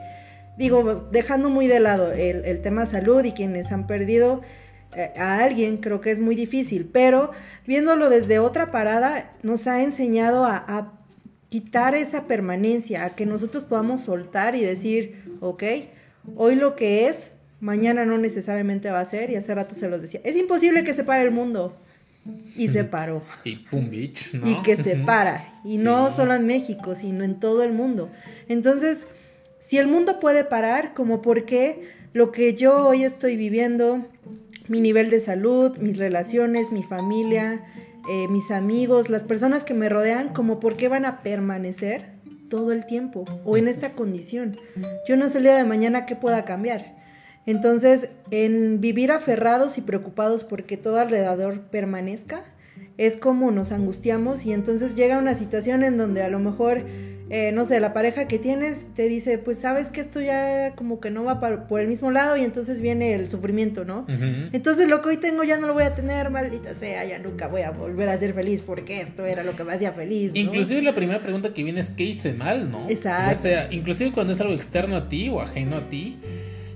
digo, 0.58 1.08
dejando 1.12 1.50
muy 1.50 1.68
de 1.68 1.80
lado 1.80 2.12
el, 2.12 2.62
tema 2.62 2.86
salud 2.86 3.24
y 3.24 3.32
quienes 3.32 3.72
han 3.72 3.88
perdido 3.88 4.42
eh, 4.96 5.12
a 5.18 5.44
alguien, 5.44 5.78
creo 5.78 6.02
que 6.02 6.12
es 6.12 6.20
muy 6.20 6.36
difícil, 6.36 6.90
pero 6.92 7.32
viéndolo 7.66 8.10
desde 8.10 8.40
otra 8.40 8.72
parada, 8.72 9.32
nos 9.42 9.68
ha 9.68 9.82
enseñado 9.82 10.46
a, 10.46 10.94
quitar 11.50 11.94
esa 11.94 12.24
permanencia, 12.24 13.06
a 13.06 13.12
que 13.12 13.28
nosotros 13.28 13.64
podamos 13.64 14.02
soltar 14.02 14.56
y 14.56 14.62
decir, 14.62 15.38
ok, 15.40 15.64
hoy 16.36 16.56
lo 16.56 16.76
que 16.76 17.08
es, 17.08 17.30
mañana 17.60 18.06
no 18.06 18.18
necesariamente 18.18 18.90
va 18.90 19.02
a 19.02 19.06
ser, 19.06 19.30
y 19.30 19.36
hace 19.36 19.54
rato 19.54 19.76
se 19.76 19.88
los 19.88 20.02
decía, 20.02 20.20
es 20.24 20.36
imposible 20.36 20.84
que 20.84 20.96
se 20.96 21.04
pare 21.04 21.22
el 21.22 21.30
mundo. 21.30 21.78
Y 22.56 22.70
se 22.70 22.84
paró. 22.86 23.22
Y 23.44 23.58
pum, 23.58 23.88
bitch, 23.88 24.34
¿no? 24.34 24.50
Y 24.50 24.64
que 24.64 24.78
se 24.78 24.96
para. 24.96 25.60
Y 25.64 25.78
no 25.78 26.10
solo 26.10 26.34
en 26.34 26.48
México, 26.48 26.96
sino 26.96 27.24
en 27.24 27.40
todo 27.40 27.62
el 27.62 27.72
mundo. 27.72 28.10
Entonces, 28.48 29.06
si 29.66 29.78
el 29.78 29.88
mundo 29.88 30.20
puede 30.20 30.44
parar, 30.44 30.94
como 30.94 31.22
por 31.22 31.46
qué 31.46 31.82
lo 32.12 32.32
que 32.32 32.54
yo 32.54 32.86
hoy 32.86 33.06
estoy 33.06 33.38
viviendo, 33.38 34.06
mi 34.68 34.82
nivel 34.82 35.10
de 35.10 35.22
salud, 35.22 35.78
mis 35.78 35.98
relaciones, 35.98 36.72
mi 36.72 36.84
familia, 36.84 37.64
eh, 38.10 38.28
mis 38.28 38.52
amigos, 38.52 39.10
las 39.10 39.24
personas 39.24 39.64
que 39.64 39.74
me 39.74 39.88
rodean, 39.88 40.30
como 40.30 40.60
por 40.60 40.76
qué 40.76 40.90
van 40.90 41.06
a 41.06 41.20
permanecer 41.20 42.06
todo 42.50 42.74
el 42.74 42.86
tiempo 42.86 43.24
o 43.46 43.56
en 43.56 43.70
esta 43.70 43.94
condición. 43.94 44.58
Yo 45.08 45.16
no 45.16 45.30
sé 45.30 45.38
el 45.38 45.46
día 45.46 45.56
de 45.56 45.64
mañana 45.64 46.06
qué 46.06 46.16
pueda 46.16 46.44
cambiar. 46.44 46.96
Entonces, 47.46 48.10
en 48.32 48.82
vivir 48.82 49.12
aferrados 49.12 49.78
y 49.78 49.82
preocupados 49.82 50.44
porque 50.44 50.78
todo 50.78 51.00
alrededor 51.00 51.62
permanezca, 51.62 52.44
es 52.98 53.18
como 53.18 53.52
nos 53.52 53.72
angustiamos 53.72 54.46
y 54.46 54.54
entonces 54.54 54.96
llega 54.96 55.18
una 55.18 55.36
situación 55.36 55.84
en 55.84 55.98
donde 55.98 56.22
a 56.22 56.30
lo 56.30 56.40
mejor 56.40 56.84
eh, 57.30 57.52
no 57.52 57.66
sé, 57.66 57.80
la 57.80 57.94
pareja 57.94 58.28
que 58.28 58.38
tienes 58.38 58.94
te 58.96 59.08
dice, 59.08 59.38
pues 59.38 59.58
sabes 59.58 59.88
que 59.90 60.02
esto 60.02 60.20
ya 60.22 60.74
como 60.76 61.00
que 61.00 61.10
no 61.10 61.24
va 61.24 61.40
por 61.68 61.80
el 61.80 61.88
mismo 61.88 62.12
lado 62.12 62.38
y 62.38 62.44
entonces 62.44 62.82
viene 62.82 63.14
el 63.14 63.30
sufrimiento, 63.30 63.86
¿no? 63.86 64.06
Entonces 64.52 64.90
lo 64.90 65.02
que 65.02 65.10
hoy 65.10 65.18
tengo 65.18 65.44
ya 65.44 65.58
no 65.58 65.68
lo 65.68 65.74
voy 65.74 65.84
a 65.84 65.96
tener, 65.96 66.30
maldita 66.30 66.76
sea, 66.76 67.06
ya 67.06 67.20
nunca 67.20 67.48
voy 67.48 67.62
a 67.62 67.72
volver 67.72 68.10
a 68.10 68.20
ser 68.20 68.34
feliz 68.34 68.62
porque 68.62 69.02
esto 69.02 69.26
era 69.26 69.44
lo 69.44 69.56
que 69.56 69.64
me 69.64 69.74
hacía 69.74 69.94
feliz. 69.94 70.34
¿no? 70.34 70.40
Inclusive 70.40 70.82
la 70.82 70.94
primera 70.94 71.22
pregunta 71.22 71.54
que 71.54 71.64
viene 71.64 71.80
es 71.80 71.90
¿qué 71.92 72.04
hice 72.04 72.34
mal, 72.34 72.70
no? 72.70 72.90
Exacto. 72.90 73.40
O 73.40 73.42
sea, 73.42 73.68
inclusive 73.72 74.12
cuando 74.12 74.34
es 74.34 74.42
algo 74.42 74.54
externo 74.54 74.96
a 74.96 75.10
ti 75.10 75.30
o 75.30 75.42
ajeno 75.42 75.78
a 75.78 75.90
ti, 75.90 76.18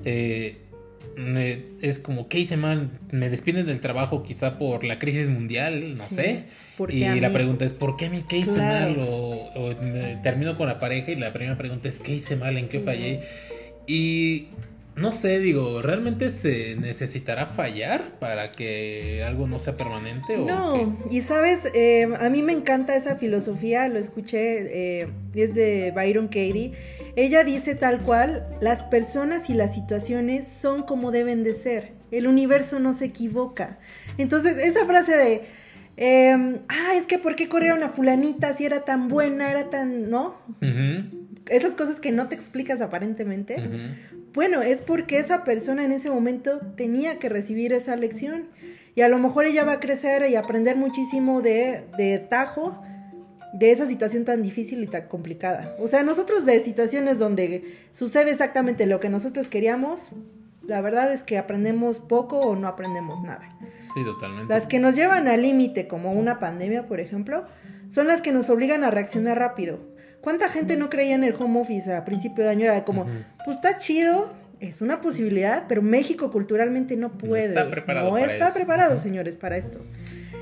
eh, 0.05 0.57
es 1.82 1.99
como, 1.99 2.27
¿qué 2.27 2.39
hice 2.39 2.58
mal? 2.58 2.91
Me 3.12 3.30
despiden 3.30 3.65
del 3.65 3.80
trabajo 3.80 4.23
quizá 4.23 4.60
por 4.60 4.84
la 4.84 4.99
crisis 4.99 5.30
mundial, 5.30 5.97
no 5.97 6.10
sé. 6.10 6.43
Y 6.89 7.19
la 7.19 7.32
pregunta 7.32 7.65
es, 7.65 7.73
¿por 7.73 7.97
qué 7.97 8.06
a 8.06 8.10
mí 8.10 8.23
qué 8.30 8.38
hice 8.38 8.58
mal? 8.58 8.97
O, 8.99 9.75
termino 10.21 10.56
con 10.56 10.67
la 10.67 10.80
pareja 10.80 11.12
y 11.12 11.15
la 11.15 11.34
primera 11.34 11.58
pregunta 11.58 11.89
es, 11.89 11.99
¿qué 11.99 12.13
hice 12.13 12.36
mal? 12.36 12.58
¿En 12.58 12.67
qué 12.67 12.80
fallé? 12.80 13.21
Y 13.88 14.47
no 14.97 15.12
sé, 15.13 15.39
digo, 15.39 15.81
¿realmente 15.81 16.29
se 16.29 16.75
necesitará 16.75 17.45
fallar 17.45 18.19
para 18.19 18.51
que 18.51 19.23
algo 19.23 19.47
no 19.47 19.60
sea 19.60 19.75
permanente? 19.75 20.38
no, 20.38 20.97
y 21.10 21.21
sabes, 21.21 21.62
eh, 21.73 22.07
a 22.19 22.29
mí 22.29 22.41
me 22.41 22.53
encanta 22.53 22.95
esa 22.95 23.15
filosofía, 23.15 23.88
lo 23.88 23.99
escuché, 23.99 25.01
eh, 25.01 25.07
es 25.36 25.53
de 25.53 25.91
Byron 25.95 26.27
Katie 26.27 26.73
ella 27.17 27.43
dice 27.43 27.73
tal 27.73 28.01
cual, 28.01 28.45
las 28.62 28.83
personas 28.83 29.49
y 29.49 29.55
las 29.55 29.73
situaciones 29.73 30.47
son 30.47 30.83
como 30.83 31.10
deben 31.10 31.43
de 31.43 31.55
ser. 31.55 31.93
El 32.12 32.27
universo 32.27 32.77
no 32.77 32.93
se 32.93 33.05
equivoca. 33.05 33.79
Entonces, 34.19 34.55
esa 34.60 34.86
frase 34.86 35.17
de, 35.17 35.41
em, 35.97 36.60
ah, 36.67 36.93
es 36.95 37.07
que 37.07 37.17
¿por 37.17 37.36
qué 37.36 37.49
corrieron 37.49 37.81
a 37.81 37.89
fulanita 37.89 38.53
si 38.53 38.67
era 38.67 38.81
tan 38.81 39.07
buena, 39.07 39.49
era 39.49 39.71
tan, 39.71 40.12
¿no? 40.12 40.36
Esas 41.47 41.73
cosas 41.73 41.99
que 41.99 42.12
no 42.12 42.27
te 42.27 42.36
explicas 42.36 42.81
aparentemente. 42.81 43.55
Bueno, 44.33 44.61
es 44.61 44.81
porque 44.81 45.19
esa 45.19 45.43
persona 45.43 45.83
en 45.83 45.91
ese 45.91 46.09
momento 46.09 46.59
tenía 46.75 47.19
que 47.19 47.29
recibir 47.29 47.73
esa 47.73 47.95
lección. 47.95 48.45
Y 48.95 49.01
a 49.01 49.09
lo 49.09 49.19
mejor 49.19 49.45
ella 49.45 49.63
va 49.63 49.73
a 49.73 49.79
crecer 49.79 50.29
y 50.29 50.35
aprender 50.35 50.75
muchísimo 50.75 51.41
de, 51.41 51.85
de 51.97 52.19
tajo 52.19 52.81
de 53.53 53.71
esa 53.71 53.87
situación 53.87 54.25
tan 54.25 54.41
difícil 54.41 54.83
y 54.83 54.87
tan 54.87 55.07
complicada. 55.07 55.75
O 55.79 55.87
sea, 55.87 56.03
nosotros 56.03 56.45
de 56.45 56.59
situaciones 56.59 57.17
donde 57.19 57.63
sucede 57.93 58.31
exactamente 58.31 58.85
lo 58.85 58.99
que 58.99 59.09
nosotros 59.09 59.47
queríamos, 59.47 60.09
la 60.67 60.81
verdad 60.81 61.13
es 61.13 61.23
que 61.23 61.37
aprendemos 61.37 61.99
poco 61.99 62.39
o 62.39 62.55
no 62.55 62.67
aprendemos 62.67 63.21
nada. 63.23 63.49
Sí, 63.93 64.03
totalmente. 64.03 64.53
Las 64.53 64.67
que 64.67 64.79
nos 64.79 64.95
llevan 64.95 65.27
al 65.27 65.41
límite, 65.41 65.87
como 65.87 66.11
una 66.11 66.39
pandemia, 66.39 66.87
por 66.87 66.99
ejemplo, 66.99 67.45
son 67.89 68.07
las 68.07 68.21
que 68.21 68.31
nos 68.31 68.49
obligan 68.49 68.83
a 68.83 68.91
reaccionar 68.91 69.39
rápido. 69.39 69.79
¿Cuánta 70.27 70.49
gente 70.49 70.75
no 70.75 70.89
creía 70.89 71.15
en 71.15 71.23
el 71.23 71.33
home 71.39 71.61
office 71.61 71.93
a 71.93 72.03
principio 72.03 72.43
de 72.43 72.49
año? 72.49 72.65
Era 72.65 72.83
como, 72.83 73.05
pues 73.45 73.55
está 73.55 73.77
chido, 73.77 74.33
es 74.59 74.81
una 74.81 74.99
posibilidad, 74.99 75.63
pero 75.69 75.81
México 75.81 76.33
culturalmente 76.33 76.97
no 76.97 77.17
puede. 77.17 77.53
No 77.53 77.61
está 77.61 77.71
preparado. 77.71 78.09
No 78.11 78.17
está 78.17 78.53
preparado, 78.53 78.99
señores, 78.99 79.37
para 79.37 79.55
esto. 79.55 79.79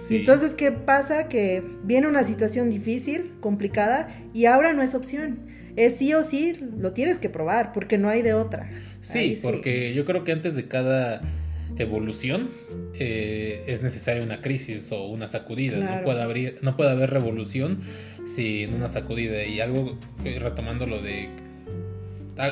Entonces, 0.10 0.56
¿qué 0.56 0.72
pasa? 0.72 1.28
Que 1.28 1.64
viene 1.84 2.08
una 2.08 2.24
situación 2.24 2.72
difícil, 2.72 3.34
complicada, 3.42 4.08
y 4.34 4.46
ahora 4.46 4.74
no 4.74 4.82
es 4.82 4.96
opción. 4.96 5.38
Es 5.76 5.98
sí 5.98 6.16
o 6.16 6.24
sí, 6.24 6.58
lo 6.80 6.94
tienes 6.94 7.20
que 7.20 7.30
probar, 7.30 7.72
porque 7.72 8.00
no 8.00 8.10
hay 8.10 8.24
de 8.24 8.34
otra. 8.34 8.68
Sí, 9.02 9.38
porque 9.40 9.94
yo 9.94 10.04
creo 10.04 10.24
que 10.24 10.32
antes 10.32 10.56
de 10.56 10.68
cada 10.68 11.22
evolución 11.78 12.50
eh, 13.00 13.64
es 13.68 13.84
necesaria 13.84 14.24
una 14.24 14.42
crisis 14.42 14.92
o 14.92 15.08
una 15.08 15.28
sacudida. 15.28 15.78
No, 15.78 16.04
puede 16.04 16.22
haber, 16.22 16.58
no 16.62 16.76
puede 16.78 16.92
haber 16.92 17.10
revolución 17.10 17.82
sin 18.26 18.74
una 18.74 18.90
sacudida. 18.90 19.44
Y 19.44 19.60
algo, 19.60 19.98
eh, 20.24 20.40
retomando 20.40 20.86
lo 20.86 21.02
de 21.02 21.30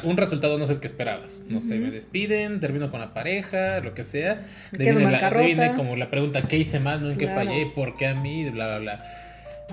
un 0.03 0.15
resultado 0.15 0.57
no 0.57 0.63
es 0.63 0.69
el 0.69 0.79
que 0.79 0.87
esperabas. 0.87 1.45
No 1.49 1.59
sé, 1.59 1.77
me 1.77 1.91
despiden, 1.91 2.59
termino 2.59 2.89
con 2.89 3.01
la 3.01 3.13
pareja, 3.13 3.79
lo 3.81 3.93
que 3.93 4.03
sea. 4.03 4.45
De 4.71 4.85
viene, 4.85 5.11
la, 5.11 5.73
como 5.75 5.95
la 5.95 6.09
pregunta, 6.09 6.43
¿qué 6.43 6.57
hice 6.57 6.79
mal? 6.79 7.01
¿No? 7.01 7.11
¿En 7.11 7.17
qué 7.17 7.27
fallé? 7.27 7.71
¿Por 7.75 7.97
qué 7.97 8.07
a 8.07 8.15
mí? 8.15 8.49
Bla, 8.49 8.67
bla, 8.67 8.79
bla. 8.79 9.22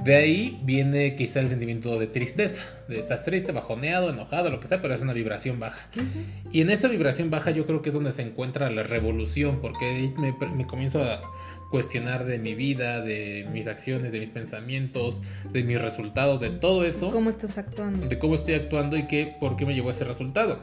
De 0.04 0.14
ahí 0.14 0.58
viene 0.62 1.14
quizá 1.16 1.40
el 1.40 1.48
sentimiento 1.48 1.98
de 1.98 2.06
tristeza, 2.06 2.62
de 2.88 2.98
estás 2.98 3.24
triste, 3.24 3.52
bajoneado, 3.52 4.08
enojado, 4.08 4.48
lo 4.48 4.58
que 4.58 4.66
sea, 4.66 4.80
pero 4.80 4.94
es 4.94 5.02
una 5.02 5.12
vibración 5.12 5.60
baja. 5.60 5.88
Y 6.52 6.62
en 6.62 6.70
esa 6.70 6.88
vibración 6.88 7.28
baja 7.30 7.50
yo 7.50 7.66
creo 7.66 7.82
que 7.82 7.90
es 7.90 7.94
donde 7.94 8.12
se 8.12 8.22
encuentra 8.22 8.70
la 8.70 8.82
revolución, 8.82 9.60
porque 9.60 10.12
me, 10.16 10.34
me 10.54 10.66
comienzo 10.66 11.02
a 11.02 11.20
cuestionar 11.70 12.24
de 12.24 12.38
mi 12.38 12.54
vida, 12.54 13.00
de 13.00 13.46
mis 13.52 13.66
acciones, 13.66 14.12
de 14.12 14.20
mis 14.20 14.30
pensamientos, 14.30 15.22
de 15.52 15.62
mis 15.64 15.80
resultados, 15.80 16.40
de 16.40 16.50
todo 16.50 16.84
eso. 16.84 17.10
¿Cómo 17.10 17.30
estás 17.30 17.58
actuando? 17.58 18.08
De 18.08 18.18
cómo 18.18 18.34
estoy 18.34 18.54
actuando 18.54 18.96
y 18.96 19.06
qué, 19.06 19.36
por 19.38 19.56
qué 19.56 19.66
me 19.66 19.74
llevó 19.74 19.90
a 19.90 19.92
ese 19.92 20.04
resultado. 20.04 20.60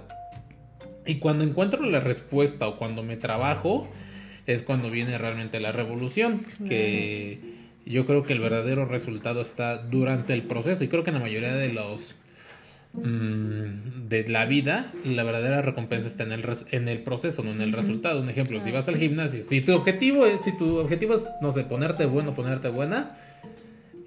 Y 1.05 1.19
cuando 1.19 1.43
encuentro 1.43 1.81
la 1.83 2.01
respuesta 2.01 2.67
o 2.67 2.77
cuando 2.77 3.03
me 3.03 3.15
trabajo, 3.15 3.87
es 4.45 4.61
cuando 4.61 4.89
viene 4.89 5.17
realmente 5.17 5.59
la 5.59 5.71
revolución, 5.71 6.41
que 6.67 7.56
yo 7.89 8.05
creo 8.05 8.23
que 8.23 8.33
el 8.33 8.39
verdadero 8.39 8.85
resultado 8.85 9.41
está 9.41 9.77
durante 9.77 10.33
el 10.33 10.43
proceso 10.43 10.83
y 10.83 10.87
creo 10.87 11.03
que 11.03 11.09
en 11.09 11.15
la 11.15 11.21
mayoría 11.21 11.55
de 11.55 11.73
los 11.73 12.15
Mm, 12.93 14.07
de 14.07 14.27
la 14.27 14.45
vida, 14.45 14.91
la 15.03 15.23
verdadera 15.23 15.61
recompensa 15.61 16.07
está 16.07 16.23
en 16.23 16.31
el, 16.31 16.45
en 16.71 16.87
el 16.87 16.99
proceso, 16.99 17.43
no 17.43 17.51
en 17.51 17.61
el 17.61 17.73
resultado. 17.73 18.21
Un 18.21 18.29
ejemplo, 18.29 18.59
si 18.59 18.71
vas 18.71 18.87
al 18.87 18.97
gimnasio, 18.97 19.43
si 19.43 19.61
tu 19.61 19.73
objetivo 19.73 20.25
es, 20.25 20.41
si 20.41 20.55
tu 20.57 20.77
objetivo 20.77 21.13
es, 21.13 21.25
no 21.41 21.51
sé, 21.51 21.63
ponerte 21.63 22.05
bueno, 22.05 22.33
ponerte 22.33 22.69
buena, 22.69 23.15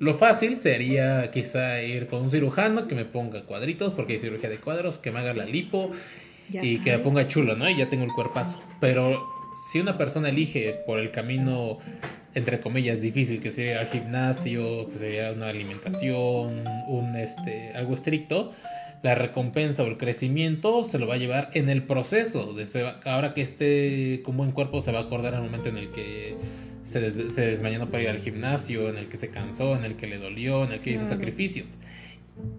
lo 0.01 0.15
fácil 0.15 0.57
sería 0.57 1.31
quizá 1.31 1.83
ir 1.83 2.07
con 2.07 2.23
un 2.23 2.31
cirujano 2.31 2.89
que 2.89 2.95
me 2.95 3.05
ponga 3.05 3.43
cuadritos, 3.43 3.95
porque 3.95 4.15
hay 4.15 4.19
cirugía 4.19 4.49
de 4.49 4.57
cuadros, 4.57 4.99
que 4.99 5.13
me 5.13 5.21
haga 5.21 5.35
la 5.35 5.45
lipo 5.45 5.93
y 6.51 6.79
que 6.79 6.97
me 6.97 6.99
ponga 6.99 7.29
chulo, 7.29 7.55
¿no? 7.55 7.69
Y 7.69 7.77
ya 7.77 7.91
tengo 7.91 8.05
el 8.05 8.13
cuerpazo. 8.13 8.61
Pero 8.81 9.23
si 9.71 9.79
una 9.79 9.99
persona 9.99 10.31
elige 10.31 10.81
por 10.87 10.99
el 10.99 11.11
camino 11.11 11.79
entre 12.35 12.61
comillas 12.61 13.01
difícil 13.01 13.41
que 13.41 13.51
sería 13.51 13.83
el 13.83 13.89
gimnasio, 13.89 14.89
que 14.91 14.99
sería 14.99 15.33
una 15.33 15.49
alimentación, 15.49 16.65
un 16.89 17.17
este 17.17 17.73
algo 17.75 17.95
estricto, 17.95 18.53
la 19.03 19.15
recompensa 19.15 19.83
o 19.83 19.87
el 19.87 19.97
crecimiento 19.97 20.85
se 20.85 20.99
lo 20.99 21.07
va 21.07 21.15
a 21.15 21.19
llevar 21.19 21.51
en 21.55 21.69
el 21.69 21.83
proceso. 21.83 22.53
De 22.53 22.67
ahora 23.05 23.35
que 23.35 23.43
esté 23.43 24.23
con 24.25 24.37
buen 24.37 24.53
cuerpo 24.53 24.81
se 24.81 24.93
va 24.93 25.01
a 25.01 25.03
acordar 25.03 25.35
el 25.35 25.43
momento 25.43 25.69
en 25.69 25.79
el 25.79 25.91
que 25.91 26.37
se, 26.85 27.31
se 27.31 27.41
desmañó 27.41 27.89
para 27.89 28.03
ir 28.03 28.09
al 28.11 28.19
gimnasio, 28.19 28.89
en 28.89 28.99
el 28.99 29.09
que 29.09 29.17
se 29.17 29.31
cansó, 29.31 29.75
en 29.75 29.85
el 29.85 29.97
que 29.97 30.07
le 30.07 30.19
dolió, 30.19 30.65
en 30.65 30.73
el 30.73 30.81
que 30.81 30.91
hizo 30.91 31.07
sacrificios. 31.07 31.79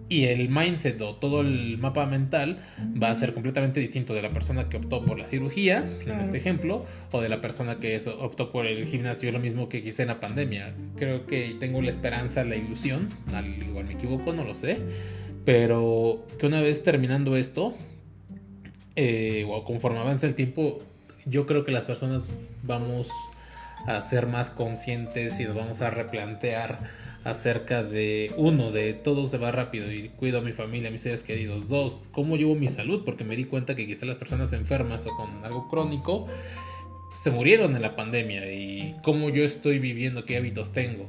Y 0.08 0.24
el 0.24 0.50
mindset 0.50 1.00
o 1.00 1.14
todo 1.16 1.40
el 1.40 1.78
mapa 1.78 2.04
mental 2.06 2.58
va 3.02 3.10
a 3.10 3.14
ser 3.14 3.32
completamente 3.32 3.80
distinto 3.80 4.12
de 4.12 4.20
la 4.20 4.30
persona 4.30 4.68
que 4.68 4.76
optó 4.76 5.04
por 5.04 5.18
la 5.18 5.26
cirugía, 5.26 5.88
en 6.06 6.20
este 6.20 6.36
ejemplo, 6.36 6.84
o 7.12 7.20
de 7.22 7.30
la 7.30 7.40
persona 7.40 7.78
que 7.80 7.98
optó 8.20 8.52
por 8.52 8.66
el 8.66 8.86
gimnasio, 8.86 9.32
lo 9.32 9.38
mismo 9.38 9.68
que 9.68 9.82
quise 9.82 10.02
en 10.02 10.08
la 10.08 10.20
pandemia. 10.20 10.74
Creo 10.96 11.26
que 11.26 11.56
tengo 11.58 11.80
la 11.80 11.90
esperanza, 11.90 12.44
la 12.44 12.56
ilusión, 12.56 13.08
al 13.32 13.46
igual 13.62 13.86
me 13.86 13.94
equivoco, 13.94 14.34
no 14.34 14.44
lo 14.44 14.54
sé, 14.54 14.78
pero 15.46 16.26
que 16.38 16.46
una 16.46 16.60
vez 16.60 16.82
terminando 16.82 17.36
esto, 17.36 17.74
eh, 18.96 19.46
o 19.48 19.64
conforme 19.64 19.98
avance 19.98 20.26
el 20.26 20.34
tiempo, 20.34 20.80
yo 21.24 21.46
creo 21.46 21.64
que 21.64 21.72
las 21.72 21.84
personas 21.84 22.36
vamos 22.62 23.08
a 23.86 24.00
ser 24.02 24.26
más 24.26 24.50
conscientes 24.50 25.40
y 25.40 25.44
nos 25.44 25.54
vamos 25.54 25.80
a 25.80 25.90
replantear 25.90 26.80
acerca 27.24 27.82
de 27.82 28.32
uno, 28.36 28.70
de 28.70 28.94
todo 28.94 29.26
se 29.26 29.38
va 29.38 29.52
rápido 29.52 29.92
y 29.92 30.08
cuido 30.10 30.38
a 30.38 30.42
mi 30.42 30.52
familia, 30.52 30.88
a 30.88 30.92
mis 30.92 31.02
seres 31.02 31.22
queridos. 31.22 31.68
Dos, 31.68 32.08
cómo 32.10 32.36
llevo 32.36 32.54
mi 32.54 32.68
salud, 32.68 33.02
porque 33.04 33.24
me 33.24 33.36
di 33.36 33.44
cuenta 33.44 33.74
que 33.74 33.86
quizá 33.86 34.06
las 34.06 34.16
personas 34.16 34.52
enfermas 34.52 35.06
o 35.06 35.16
con 35.16 35.44
algo 35.44 35.68
crónico 35.68 36.26
se 37.14 37.30
murieron 37.30 37.76
en 37.76 37.82
la 37.82 37.94
pandemia 37.94 38.50
y 38.52 38.96
cómo 39.02 39.30
yo 39.30 39.44
estoy 39.44 39.78
viviendo, 39.78 40.24
qué 40.24 40.36
hábitos 40.36 40.72
tengo 40.72 41.06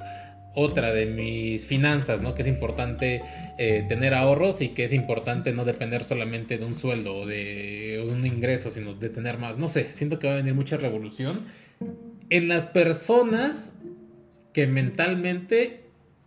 otra 0.56 0.94
de 0.94 1.06
mis 1.06 1.66
finanzas, 1.66 2.22
¿no? 2.22 2.36
Que 2.36 2.44
es 2.44 2.48
importante 2.48 3.24
eh, 3.58 3.86
tener 3.88 4.14
ahorros 4.14 4.62
y 4.62 4.70
que 4.70 4.84
es 4.84 4.94
importante 4.94 5.52
no 5.52 5.66
depender 5.66 6.04
solamente 6.04 6.58
de 6.58 6.66
un 6.66 6.76
sueldo 6.76 7.16
o 7.16 7.26
de, 7.26 8.06
un 8.08 8.26
ingreso, 8.26 8.70
sino 8.70 8.94
de 8.94 9.10
tener 9.10 9.38
más. 9.38 9.58
No 9.58 9.68
sé, 9.68 9.86
siento 9.86 10.20
que 10.20 10.28
va 10.28 10.34
a 10.34 10.38
venir 10.38 10.54
mucha 10.54 10.78
revolución 10.78 11.42
en 12.30 12.48
las 12.48 12.68
personas 12.68 13.80
que 14.54 14.68
mentalmente 14.68 15.83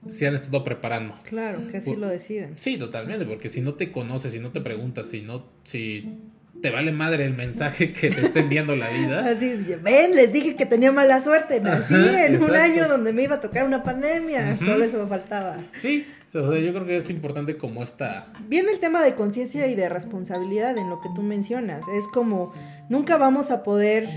se 0.09 0.27
han 0.27 0.35
estado 0.35 0.64
preparando. 0.64 1.14
Claro, 1.25 1.66
que 1.69 1.79
así 1.79 1.97
lo 1.97 2.09
deciden. 2.09 2.57
Sí, 2.57 2.79
totalmente, 2.79 3.25
porque 3.25 3.49
si 3.49 3.61
no 3.61 3.75
te 3.75 3.92
conoces, 3.92 4.33
si 4.33 4.40
no 4.40 4.51
te 4.51 4.61
preguntas, 4.61 5.07
si 5.09 5.23
no, 5.23 5.45
si 5.64 6.19
te 6.62 6.71
vale 6.71 6.92
madre 6.92 7.25
el 7.25 7.35
mensaje 7.35 7.92
que 8.01 8.11
te 8.11 8.27
está 8.27 8.40
enviando 8.40 8.77
la 8.77 8.90
vida. 8.90 9.29
Así, 9.29 9.55
ven, 9.83 10.14
les 10.14 10.33
dije 10.33 10.57
que 10.57 10.66
tenía 10.66 10.92
mala 10.92 11.23
suerte. 11.23 11.61
Nací 11.61 11.95
en 11.95 12.42
un 12.42 12.55
año 12.55 12.88
donde 12.88 13.12
me 13.12 13.23
iba 13.23 13.37
a 13.37 13.40
tocar 13.40 13.64
una 13.64 13.83
pandemia. 13.83 14.57
Solo 14.59 14.85
eso 14.85 14.99
me 14.99 15.09
faltaba. 15.09 15.59
Sí, 15.81 16.07
o 16.35 16.53
sea, 16.53 16.61
yo 16.61 16.73
creo 16.73 16.87
que 16.87 16.97
es 16.97 17.11
importante 17.11 17.57
como 17.57 17.83
esta... 17.83 18.27
Viene 18.49 18.73
el 18.73 18.81
tema 18.81 19.03
de 19.03 19.14
conciencia 19.14 19.66
y 19.66 19.75
de 19.75 19.88
responsabilidad 19.88 20.77
en 20.77 20.90
lo 20.90 21.01
que 21.01 21.09
tú 21.14 21.23
mencionas. 21.23 21.83
Es 21.88 22.05
como, 22.12 22.53
nunca 22.88 23.16
vamos 23.16 23.51
a 23.51 23.62
poder 23.62 24.09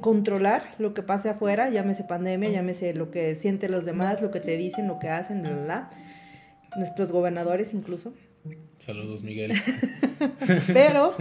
controlar 0.00 0.74
lo 0.78 0.94
que 0.94 1.02
pase 1.02 1.28
afuera, 1.28 1.70
llámese 1.70 2.04
pandemia, 2.04 2.50
llámese 2.50 2.94
lo 2.94 3.10
que 3.10 3.34
sienten 3.34 3.72
los 3.72 3.84
demás, 3.84 4.20
lo 4.20 4.30
que 4.30 4.40
te 4.40 4.56
dicen, 4.56 4.86
lo 4.86 4.98
que 4.98 5.08
hacen, 5.08 5.42
bla, 5.42 5.52
bla, 5.52 5.64
bla. 5.64 5.90
Nuestros 6.76 7.10
gobernadores 7.10 7.72
incluso. 7.72 8.12
Saludos, 8.78 9.22
Miguel. 9.22 9.52
Pero 10.72 11.14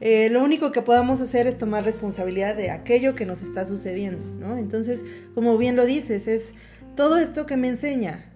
eh, 0.00 0.28
lo 0.30 0.42
único 0.42 0.72
que 0.72 0.82
podamos 0.82 1.20
hacer 1.20 1.46
es 1.46 1.56
tomar 1.56 1.84
responsabilidad 1.84 2.56
de 2.56 2.70
aquello 2.70 3.14
que 3.14 3.26
nos 3.26 3.42
está 3.42 3.64
sucediendo, 3.64 4.24
¿no? 4.38 4.58
Entonces, 4.58 5.04
como 5.34 5.56
bien 5.58 5.76
lo 5.76 5.86
dices, 5.86 6.28
es 6.28 6.54
todo 6.96 7.18
esto 7.18 7.46
que 7.46 7.56
me 7.56 7.68
enseña 7.68 8.32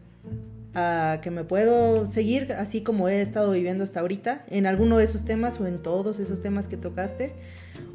a 0.75 1.21
que 1.23 1.31
me 1.31 1.43
puedo 1.43 2.07
seguir 2.07 2.53
así 2.53 2.83
como 2.83 3.09
he 3.09 3.21
estado 3.23 3.51
viviendo 3.51 3.83
hasta 3.83 4.01
ahorita, 4.01 4.45
en 4.49 4.67
alguno 4.67 4.99
de 4.99 5.05
esos 5.05 5.25
temas 5.25 5.61
o 5.61 5.67
en 5.67 5.83
todos 5.83 6.21
esos 6.21 6.41
temas 6.41 6.69
que 6.69 6.77
tocaste, 6.77 7.33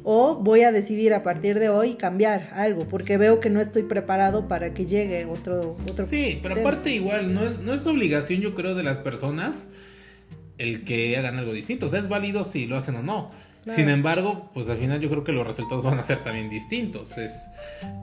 o 0.04 0.36
voy 0.36 0.62
a 0.62 0.72
decidir 0.72 1.14
a 1.14 1.22
partir 1.22 1.58
de 1.58 1.68
hoy 1.68 1.94
cambiar 1.94 2.50
algo, 2.54 2.86
porque 2.88 3.18
veo 3.18 3.40
que 3.40 3.50
no 3.50 3.60
estoy 3.60 3.82
preparado 3.84 4.48
para 4.48 4.74
que 4.74 4.86
llegue 4.86 5.24
otro... 5.26 5.76
otro 5.90 6.04
sí, 6.04 6.40
pero 6.42 6.60
aparte 6.60 6.94
igual, 6.94 7.34
no 7.34 7.42
es, 7.42 7.60
no 7.60 7.74
es 7.74 7.86
obligación 7.86 8.40
yo 8.40 8.54
creo 8.54 8.74
de 8.74 8.82
las 8.82 8.98
personas 8.98 9.68
el 10.58 10.84
que 10.84 11.16
hagan 11.16 11.38
algo 11.38 11.52
distinto, 11.52 11.86
o 11.86 11.88
sea, 11.88 12.00
es 12.00 12.08
válido 12.08 12.44
si 12.44 12.66
lo 12.66 12.76
hacen 12.76 12.96
o 12.96 13.02
no. 13.02 13.30
Sin 13.64 13.88
embargo, 13.88 14.50
pues 14.54 14.68
al 14.68 14.78
final 14.78 15.00
yo 15.00 15.08
creo 15.08 15.22
que 15.22 15.30
los 15.30 15.46
resultados 15.46 15.84
van 15.84 15.98
a 15.98 16.02
ser 16.02 16.18
también 16.18 16.50
distintos. 16.50 17.16
Es 17.16 17.44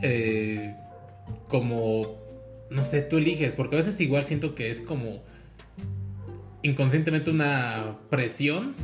eh, 0.01 0.73
como, 1.49 2.15
no 2.69 2.83
sé, 2.83 3.01
tú 3.01 3.17
eliges, 3.17 3.53
porque 3.53 3.75
a 3.75 3.79
veces 3.79 3.99
igual 3.99 4.23
siento 4.23 4.55
que 4.55 4.69
es 4.69 4.79
como 4.79 5.21
inconscientemente 6.61 7.29
una 7.29 7.97
presión 8.09 8.75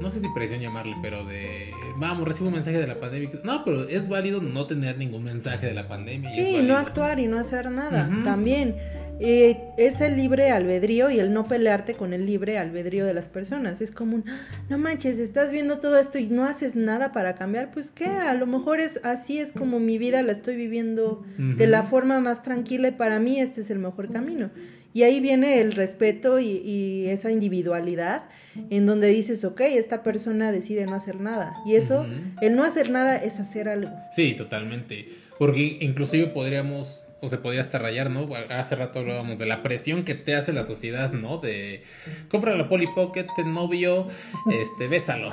no 0.00 0.10
sé 0.10 0.20
si 0.20 0.28
presión 0.34 0.60
llamarle, 0.60 0.96
pero 1.02 1.24
de, 1.24 1.72
vamos, 1.96 2.26
recibo 2.26 2.48
un 2.48 2.54
mensaje 2.54 2.78
de 2.78 2.86
la 2.86 3.00
pandemia. 3.00 3.30
No, 3.44 3.64
pero 3.64 3.88
es 3.88 4.08
válido 4.08 4.40
no 4.40 4.66
tener 4.66 4.98
ningún 4.98 5.24
mensaje 5.24 5.66
de 5.66 5.74
la 5.74 5.88
pandemia. 5.88 6.30
Sí, 6.30 6.60
no 6.62 6.76
actuar 6.76 7.18
y 7.18 7.26
no 7.26 7.38
hacer 7.38 7.70
nada. 7.70 8.10
También 8.24 8.76
eh, 9.18 9.58
es 9.78 10.02
el 10.02 10.16
libre 10.16 10.50
albedrío 10.50 11.08
y 11.10 11.18
el 11.18 11.32
no 11.32 11.44
pelearte 11.44 11.94
con 11.94 12.12
el 12.12 12.26
libre 12.26 12.58
albedrío 12.58 13.06
de 13.06 13.14
las 13.14 13.28
personas. 13.28 13.80
Es 13.80 13.90
como 13.90 14.16
un, 14.16 14.24
no 14.68 14.76
manches, 14.76 15.18
estás 15.18 15.52
viendo 15.52 15.78
todo 15.78 15.98
esto 15.98 16.18
y 16.18 16.26
no 16.26 16.44
haces 16.44 16.76
nada 16.76 17.12
para 17.12 17.34
cambiar. 17.34 17.70
Pues 17.72 17.90
que 17.90 18.06
a 18.06 18.34
lo 18.34 18.46
mejor 18.46 18.80
es 18.80 19.00
así 19.04 19.38
es 19.38 19.52
como 19.52 19.80
mi 19.80 19.96
vida 19.96 20.22
la 20.22 20.32
estoy 20.32 20.56
viviendo 20.56 21.24
de 21.38 21.66
la 21.66 21.82
forma 21.82 22.20
más 22.20 22.42
tranquila 22.42 22.88
y 22.88 22.92
para 22.92 23.18
mí 23.18 23.40
este 23.40 23.62
es 23.62 23.70
el 23.70 23.78
mejor 23.78 24.12
camino. 24.12 24.50
Y 24.96 25.02
ahí 25.02 25.20
viene 25.20 25.60
el 25.60 25.72
respeto 25.72 26.40
y, 26.40 27.04
esa 27.08 27.30
individualidad 27.30 28.30
en 28.70 28.86
donde 28.86 29.08
dices, 29.08 29.44
ok, 29.44 29.60
esta 29.60 30.02
persona 30.02 30.50
decide 30.52 30.86
no 30.86 30.94
hacer 30.94 31.20
nada. 31.20 31.54
Y 31.66 31.74
eso, 31.74 32.06
el 32.40 32.56
no 32.56 32.64
hacer 32.64 32.88
nada 32.88 33.16
es 33.18 33.38
hacer 33.38 33.68
algo. 33.68 33.90
Sí, 34.12 34.32
totalmente. 34.32 35.06
Porque 35.38 35.76
inclusive 35.82 36.28
podríamos, 36.28 37.04
o 37.20 37.28
se 37.28 37.36
podría 37.36 37.60
hasta 37.60 37.78
rayar, 37.78 38.08
¿no? 38.08 38.26
Hace 38.48 38.74
rato 38.74 39.00
hablábamos 39.00 39.38
de 39.38 39.44
la 39.44 39.62
presión 39.62 40.02
que 40.02 40.14
te 40.14 40.34
hace 40.34 40.54
la 40.54 40.64
sociedad, 40.64 41.12
¿no? 41.12 41.36
De 41.36 41.82
compra 42.30 42.56
la 42.56 42.66
Polly 42.66 42.86
Pocket, 42.94 43.26
novio, 43.44 44.08
este, 44.50 44.88
bésalo. 44.88 45.30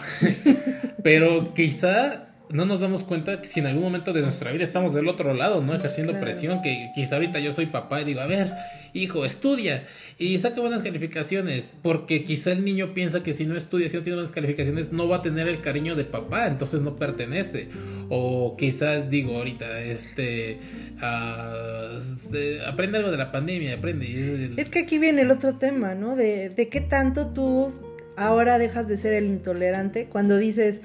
Pero 1.04 1.54
quizá 1.54 2.33
no 2.54 2.66
nos 2.66 2.82
damos 2.82 3.04
cuenta 3.04 3.42
que 3.42 3.48
si 3.48 3.60
en 3.60 3.66
algún 3.66 3.84
momento 3.84 4.14
de 4.14 4.22
nuestra 4.22 4.52
vida 4.52 4.64
estamos 4.64 4.94
del 4.94 5.08
otro 5.08 5.34
lado, 5.34 5.62
¿no? 5.62 5.74
Ejerciendo 5.74 6.20
presión, 6.20 6.62
que 6.62 6.92
quizá 6.94 7.16
ahorita 7.16 7.40
yo 7.40 7.52
soy 7.52 7.66
papá 7.66 8.02
y 8.02 8.06
digo, 8.06 8.22
a 8.22 8.28
ver, 8.28 8.54
hijo, 8.94 9.26
estudia 9.26 9.88
y 10.20 10.38
saca 10.38 10.62
buenas 10.62 10.84
calificaciones, 10.84 11.76
porque 11.82 12.24
quizá 12.24 12.52
el 12.52 12.64
niño 12.64 12.94
piensa 12.94 13.24
que 13.24 13.34
si 13.34 13.48
no 13.48 13.58
estudia, 13.58 13.90
si 13.90 13.98
no 13.98 14.04
tiene 14.04 14.18
buenas 14.18 14.32
calificaciones, 14.32 14.94
no 14.94 15.08
va 15.08 15.18
a 15.18 15.22
tener 15.24 15.48
el 15.48 15.62
cariño 15.62 15.96
de 15.96 16.06
papá, 16.06 16.46
entonces 16.46 16.82
no 16.82 16.96
pertenece. 16.96 17.70
O 18.10 18.56
quizá 18.56 19.02
digo 19.02 19.36
ahorita, 19.38 19.82
este, 19.82 20.60
uh, 21.02 22.68
aprende 22.68 23.00
algo 23.00 23.10
de 23.10 23.18
la 23.18 23.32
pandemia, 23.32 23.74
aprende. 23.74 24.54
Es 24.58 24.70
que 24.70 24.80
aquí 24.80 25.00
viene 25.00 25.24
el 25.24 25.32
otro 25.32 25.56
tema, 25.56 25.96
¿no? 25.96 26.16
De, 26.16 26.50
de 26.50 26.70
qué 26.70 26.82
tanto 26.82 27.30
tú 27.34 27.74
ahora 28.16 28.58
dejas 28.58 28.88
de 28.88 28.98
ser 28.98 29.14
el 29.14 29.26
intolerante 29.26 30.08
cuando 30.08 30.38
dices, 30.38 30.82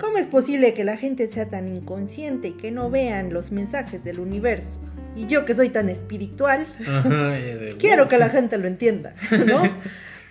¿cómo 0.00 0.18
es 0.18 0.26
posible 0.26 0.74
que 0.74 0.84
la 0.84 0.96
gente 0.96 1.28
sea 1.28 1.46
tan 1.46 1.68
inconsciente 1.68 2.48
y 2.48 2.52
que 2.52 2.70
no 2.70 2.90
vean 2.90 3.32
los 3.32 3.52
mensajes 3.52 4.04
del 4.04 4.20
universo? 4.20 4.80
Y 5.16 5.26
yo 5.26 5.44
que 5.44 5.54
soy 5.54 5.68
tan 5.68 5.88
espiritual, 5.88 6.66
quiero 7.78 8.08
que 8.08 8.18
la 8.18 8.30
gente 8.30 8.58
lo 8.58 8.66
entienda, 8.66 9.14
¿no? 9.46 9.62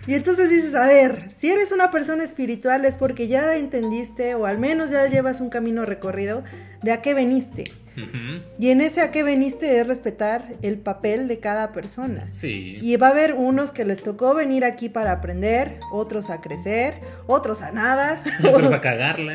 Y 0.06 0.14
entonces 0.14 0.50
dices, 0.50 0.74
a 0.74 0.86
ver, 0.86 1.28
si 1.36 1.50
eres 1.50 1.70
una 1.70 1.92
persona 1.92 2.24
espiritual 2.24 2.84
es 2.84 2.96
porque 2.96 3.28
ya 3.28 3.56
entendiste 3.56 4.34
o 4.34 4.46
al 4.46 4.58
menos 4.58 4.90
ya 4.90 5.06
llevas 5.06 5.40
un 5.40 5.48
camino 5.48 5.84
recorrido 5.84 6.42
de 6.82 6.90
a 6.90 7.02
qué 7.02 7.14
veniste. 7.14 7.70
Y 8.58 8.70
en 8.70 8.80
ese 8.80 9.00
a 9.00 9.10
qué 9.10 9.22
veniste 9.22 9.80
es 9.80 9.86
respetar 9.86 10.44
el 10.62 10.78
papel 10.78 11.28
de 11.28 11.38
cada 11.38 11.72
persona. 11.72 12.28
Sí. 12.32 12.78
Y 12.80 12.96
va 12.96 13.08
a 13.08 13.10
haber 13.10 13.34
unos 13.34 13.72
que 13.72 13.84
les 13.84 14.02
tocó 14.02 14.34
venir 14.34 14.64
aquí 14.64 14.88
para 14.88 15.12
aprender, 15.12 15.78
otros 15.92 16.30
a 16.30 16.40
crecer, 16.40 16.94
otros 17.26 17.62
a 17.62 17.72
nada. 17.72 18.20
Otros 18.44 18.72
a 18.72 18.80
cagarla. 18.82 19.34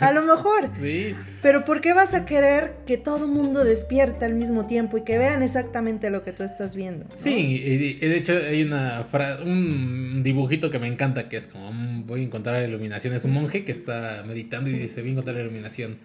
a 0.00 0.12
lo 0.12 0.22
mejor. 0.22 0.70
Sí. 0.76 1.14
Pero 1.42 1.64
¿por 1.64 1.80
qué 1.80 1.92
vas 1.92 2.14
a 2.14 2.24
querer 2.24 2.74
que 2.86 2.96
todo 2.96 3.24
el 3.24 3.30
mundo 3.30 3.64
despierte 3.64 4.24
al 4.24 4.34
mismo 4.34 4.66
tiempo 4.66 4.96
y 4.96 5.02
que 5.02 5.18
vean 5.18 5.42
exactamente 5.42 6.10
lo 6.10 6.22
que 6.22 6.32
tú 6.32 6.42
estás 6.44 6.76
viendo? 6.76 7.06
Sí, 7.16 7.58
de 8.00 8.16
hecho 8.16 8.32
hay 8.32 8.62
una 8.62 9.06
un 9.44 10.22
dibujito 10.22 10.70
que 10.70 10.78
me 10.78 10.86
encanta 10.86 11.28
que 11.28 11.36
es 11.36 11.46
como 11.46 11.72
voy 12.04 12.20
a 12.20 12.24
encontrar 12.24 12.60
la 12.60 12.68
iluminación. 12.68 13.14
Es 13.14 13.24
un 13.24 13.32
monje 13.32 13.64
que 13.64 13.72
está 13.72 14.24
meditando 14.26 14.70
y 14.70 14.74
dice 14.74 15.00
voy 15.00 15.10
a 15.10 15.12
encontrar 15.12 15.36
la 15.36 15.42
iluminación, 15.42 15.98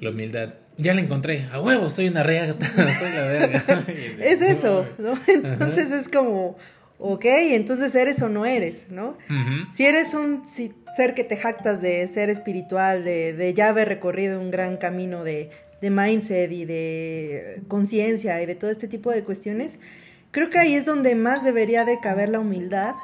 la 0.00 0.10
humildad. 0.10 0.54
Ya 0.76 0.92
la 0.92 1.00
encontré, 1.00 1.48
a 1.52 1.60
huevo, 1.60 1.88
soy 1.88 2.08
una 2.08 2.22
reata, 2.22 2.66
soy 2.98 3.12
la 3.12 3.26
verga. 3.26 3.64
es 4.20 4.42
eso, 4.42 4.86
¿no? 4.98 5.18
Entonces 5.26 5.92
es 5.92 6.08
como, 6.08 6.56
ok, 6.98 7.24
entonces 7.24 7.94
eres 7.94 8.20
o 8.22 8.28
no 8.28 8.44
eres, 8.44 8.86
¿no? 8.90 9.16
Si 9.74 9.84
eres 9.84 10.14
un 10.14 10.42
ser 10.96 11.14
que 11.14 11.22
te 11.22 11.36
jactas 11.36 11.80
de 11.80 12.06
ser 12.08 12.28
espiritual, 12.28 13.04
de, 13.04 13.32
de 13.34 13.54
ya 13.54 13.68
haber 13.68 13.88
recorrido 13.88 14.40
un 14.40 14.50
gran 14.50 14.76
camino 14.76 15.22
de, 15.22 15.50
de 15.80 15.90
mindset 15.90 16.50
y 16.50 16.64
de 16.64 17.62
conciencia 17.68 18.40
y 18.42 18.46
de 18.46 18.54
todo 18.54 18.70
este 18.70 18.88
tipo 18.88 19.10
de 19.12 19.22
cuestiones, 19.22 19.78
creo 20.30 20.50
que 20.50 20.58
ahí 20.58 20.74
es 20.74 20.86
donde 20.86 21.14
más 21.14 21.44
debería 21.44 21.84
de 21.84 22.00
caber 22.00 22.30
la 22.30 22.40
humildad 22.40 22.94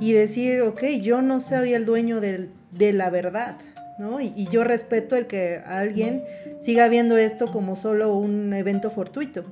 y 0.00 0.12
decir, 0.12 0.62
ok, 0.62 0.82
yo 1.02 1.22
no 1.22 1.38
soy 1.38 1.74
el 1.74 1.84
dueño 1.84 2.20
de 2.20 2.92
la 2.92 3.10
verdad, 3.10 3.56
¿no? 3.98 4.20
Y, 4.20 4.48
yo 4.50 4.64
respeto 4.64 5.16
el 5.16 5.26
que 5.26 5.60
alguien 5.66 6.24
siga 6.60 6.88
viendo 6.88 7.16
esto 7.16 7.50
como 7.50 7.76
solo 7.76 8.14
un 8.16 8.52
evento 8.54 8.90
fortuito. 8.90 9.44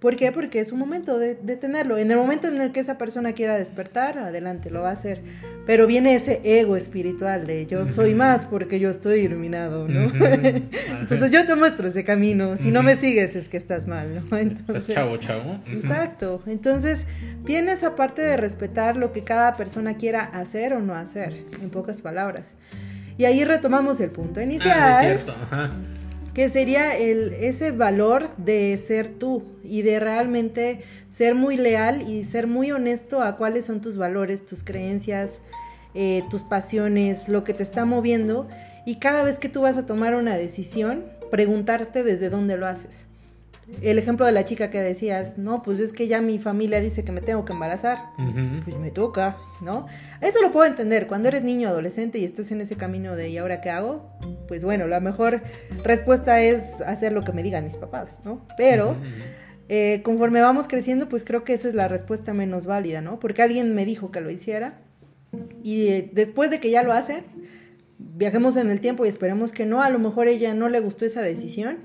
¿Por 0.00 0.16
qué? 0.16 0.32
Porque 0.32 0.60
es 0.60 0.72
un 0.72 0.78
momento 0.78 1.18
de, 1.18 1.34
tenerlo. 1.34 1.98
En 1.98 2.10
el 2.10 2.16
momento 2.16 2.48
en 2.48 2.58
el 2.58 2.72
que 2.72 2.80
esa 2.80 2.96
persona 2.96 3.34
quiera 3.34 3.58
despertar, 3.58 4.16
adelante, 4.16 4.70
lo 4.70 4.80
va 4.80 4.88
a 4.88 4.92
hacer. 4.92 5.20
Pero 5.66 5.86
viene 5.86 6.14
ese 6.14 6.40
ego 6.42 6.74
espiritual 6.74 7.46
de 7.46 7.66
yo 7.66 7.84
soy 7.84 8.14
más 8.14 8.46
porque 8.46 8.80
yo 8.80 8.88
estoy 8.88 9.20
iluminado, 9.20 9.86
¿no? 9.86 10.10
Entonces 11.00 11.30
yo 11.30 11.44
te 11.44 11.54
muestro 11.54 11.86
ese 11.88 12.02
camino. 12.02 12.56
Si 12.56 12.70
no 12.70 12.82
me 12.82 12.96
sigues 12.96 13.36
es 13.36 13.50
que 13.50 13.58
estás 13.58 13.86
mal, 13.86 14.24
¿no? 14.24 14.38
Entonces, 14.38 14.94
chavo, 14.94 15.18
chavo. 15.18 15.60
Exacto. 15.70 16.42
Entonces 16.46 17.00
viene 17.44 17.72
esa 17.72 17.94
parte 17.94 18.22
de 18.22 18.38
respetar 18.38 18.96
lo 18.96 19.12
que 19.12 19.22
cada 19.22 19.52
persona 19.52 19.98
quiera 19.98 20.22
hacer 20.22 20.72
o 20.72 20.80
no 20.80 20.94
hacer, 20.94 21.44
en 21.60 21.68
pocas 21.68 22.00
palabras. 22.00 22.54
Y 23.20 23.26
ahí 23.26 23.44
retomamos 23.44 24.00
el 24.00 24.10
punto 24.10 24.40
inicial. 24.40 24.80
Ah, 24.80 25.00
cierto. 25.02 25.34
Que 26.32 26.48
sería 26.48 26.96
el, 26.96 27.34
ese 27.34 27.70
valor 27.70 28.34
de 28.38 28.78
ser 28.78 29.08
tú 29.08 29.44
y 29.62 29.82
de 29.82 30.00
realmente 30.00 30.80
ser 31.10 31.34
muy 31.34 31.58
leal 31.58 32.08
y 32.08 32.24
ser 32.24 32.46
muy 32.46 32.72
honesto 32.72 33.20
a 33.20 33.36
cuáles 33.36 33.66
son 33.66 33.82
tus 33.82 33.98
valores, 33.98 34.46
tus 34.46 34.64
creencias, 34.64 35.42
eh, 35.92 36.22
tus 36.30 36.44
pasiones, 36.44 37.28
lo 37.28 37.44
que 37.44 37.52
te 37.52 37.62
está 37.62 37.84
moviendo. 37.84 38.48
Y 38.86 38.96
cada 39.00 39.22
vez 39.22 39.38
que 39.38 39.50
tú 39.50 39.60
vas 39.60 39.76
a 39.76 39.84
tomar 39.84 40.14
una 40.14 40.38
decisión, 40.38 41.04
preguntarte 41.30 42.02
desde 42.02 42.30
dónde 42.30 42.56
lo 42.56 42.66
haces 42.66 43.04
el 43.82 43.98
ejemplo 43.98 44.26
de 44.26 44.32
la 44.32 44.44
chica 44.44 44.70
que 44.70 44.80
decías, 44.80 45.38
no, 45.38 45.62
pues 45.62 45.80
es 45.80 45.92
que 45.92 46.06
ya 46.06 46.20
mi 46.20 46.38
familia 46.38 46.80
dice 46.80 47.04
que 47.04 47.12
me 47.12 47.20
tengo 47.20 47.44
que 47.44 47.52
embarazar, 47.52 48.10
pues 48.64 48.76
me 48.78 48.90
toca, 48.90 49.36
¿no? 49.60 49.86
Eso 50.20 50.42
lo 50.42 50.52
puedo 50.52 50.66
entender, 50.66 51.06
cuando 51.06 51.28
eres 51.28 51.44
niño, 51.44 51.68
adolescente 51.68 52.18
y 52.18 52.24
estás 52.24 52.50
en 52.50 52.60
ese 52.60 52.76
camino 52.76 53.16
de 53.16 53.30
¿y 53.30 53.38
ahora 53.38 53.60
qué 53.60 53.70
hago? 53.70 54.10
Pues 54.48 54.64
bueno, 54.64 54.86
la 54.86 55.00
mejor 55.00 55.42
respuesta 55.82 56.42
es 56.42 56.80
hacer 56.82 57.12
lo 57.12 57.22
que 57.22 57.32
me 57.32 57.42
digan 57.42 57.64
mis 57.64 57.76
papás, 57.76 58.20
¿no? 58.24 58.46
Pero 58.56 58.96
eh, 59.68 60.00
conforme 60.04 60.40
vamos 60.40 60.68
creciendo, 60.68 61.08
pues 61.08 61.24
creo 61.24 61.44
que 61.44 61.54
esa 61.54 61.68
es 61.68 61.74
la 61.74 61.88
respuesta 61.88 62.34
menos 62.34 62.66
válida, 62.66 63.00
¿no? 63.00 63.18
Porque 63.18 63.42
alguien 63.42 63.74
me 63.74 63.86
dijo 63.86 64.10
que 64.10 64.20
lo 64.20 64.30
hiciera 64.30 64.78
y 65.62 65.88
eh, 65.88 66.10
después 66.12 66.50
de 66.50 66.60
que 66.60 66.70
ya 66.70 66.82
lo 66.82 66.92
hacen, 66.92 67.22
viajemos 67.98 68.56
en 68.56 68.70
el 68.70 68.80
tiempo 68.80 69.06
y 69.06 69.08
esperemos 69.08 69.52
que 69.52 69.66
no, 69.66 69.82
a 69.82 69.90
lo 69.90 69.98
mejor 69.98 70.28
ella 70.28 70.54
no 70.54 70.68
le 70.68 70.80
gustó 70.80 71.04
esa 71.04 71.22
decisión 71.22 71.78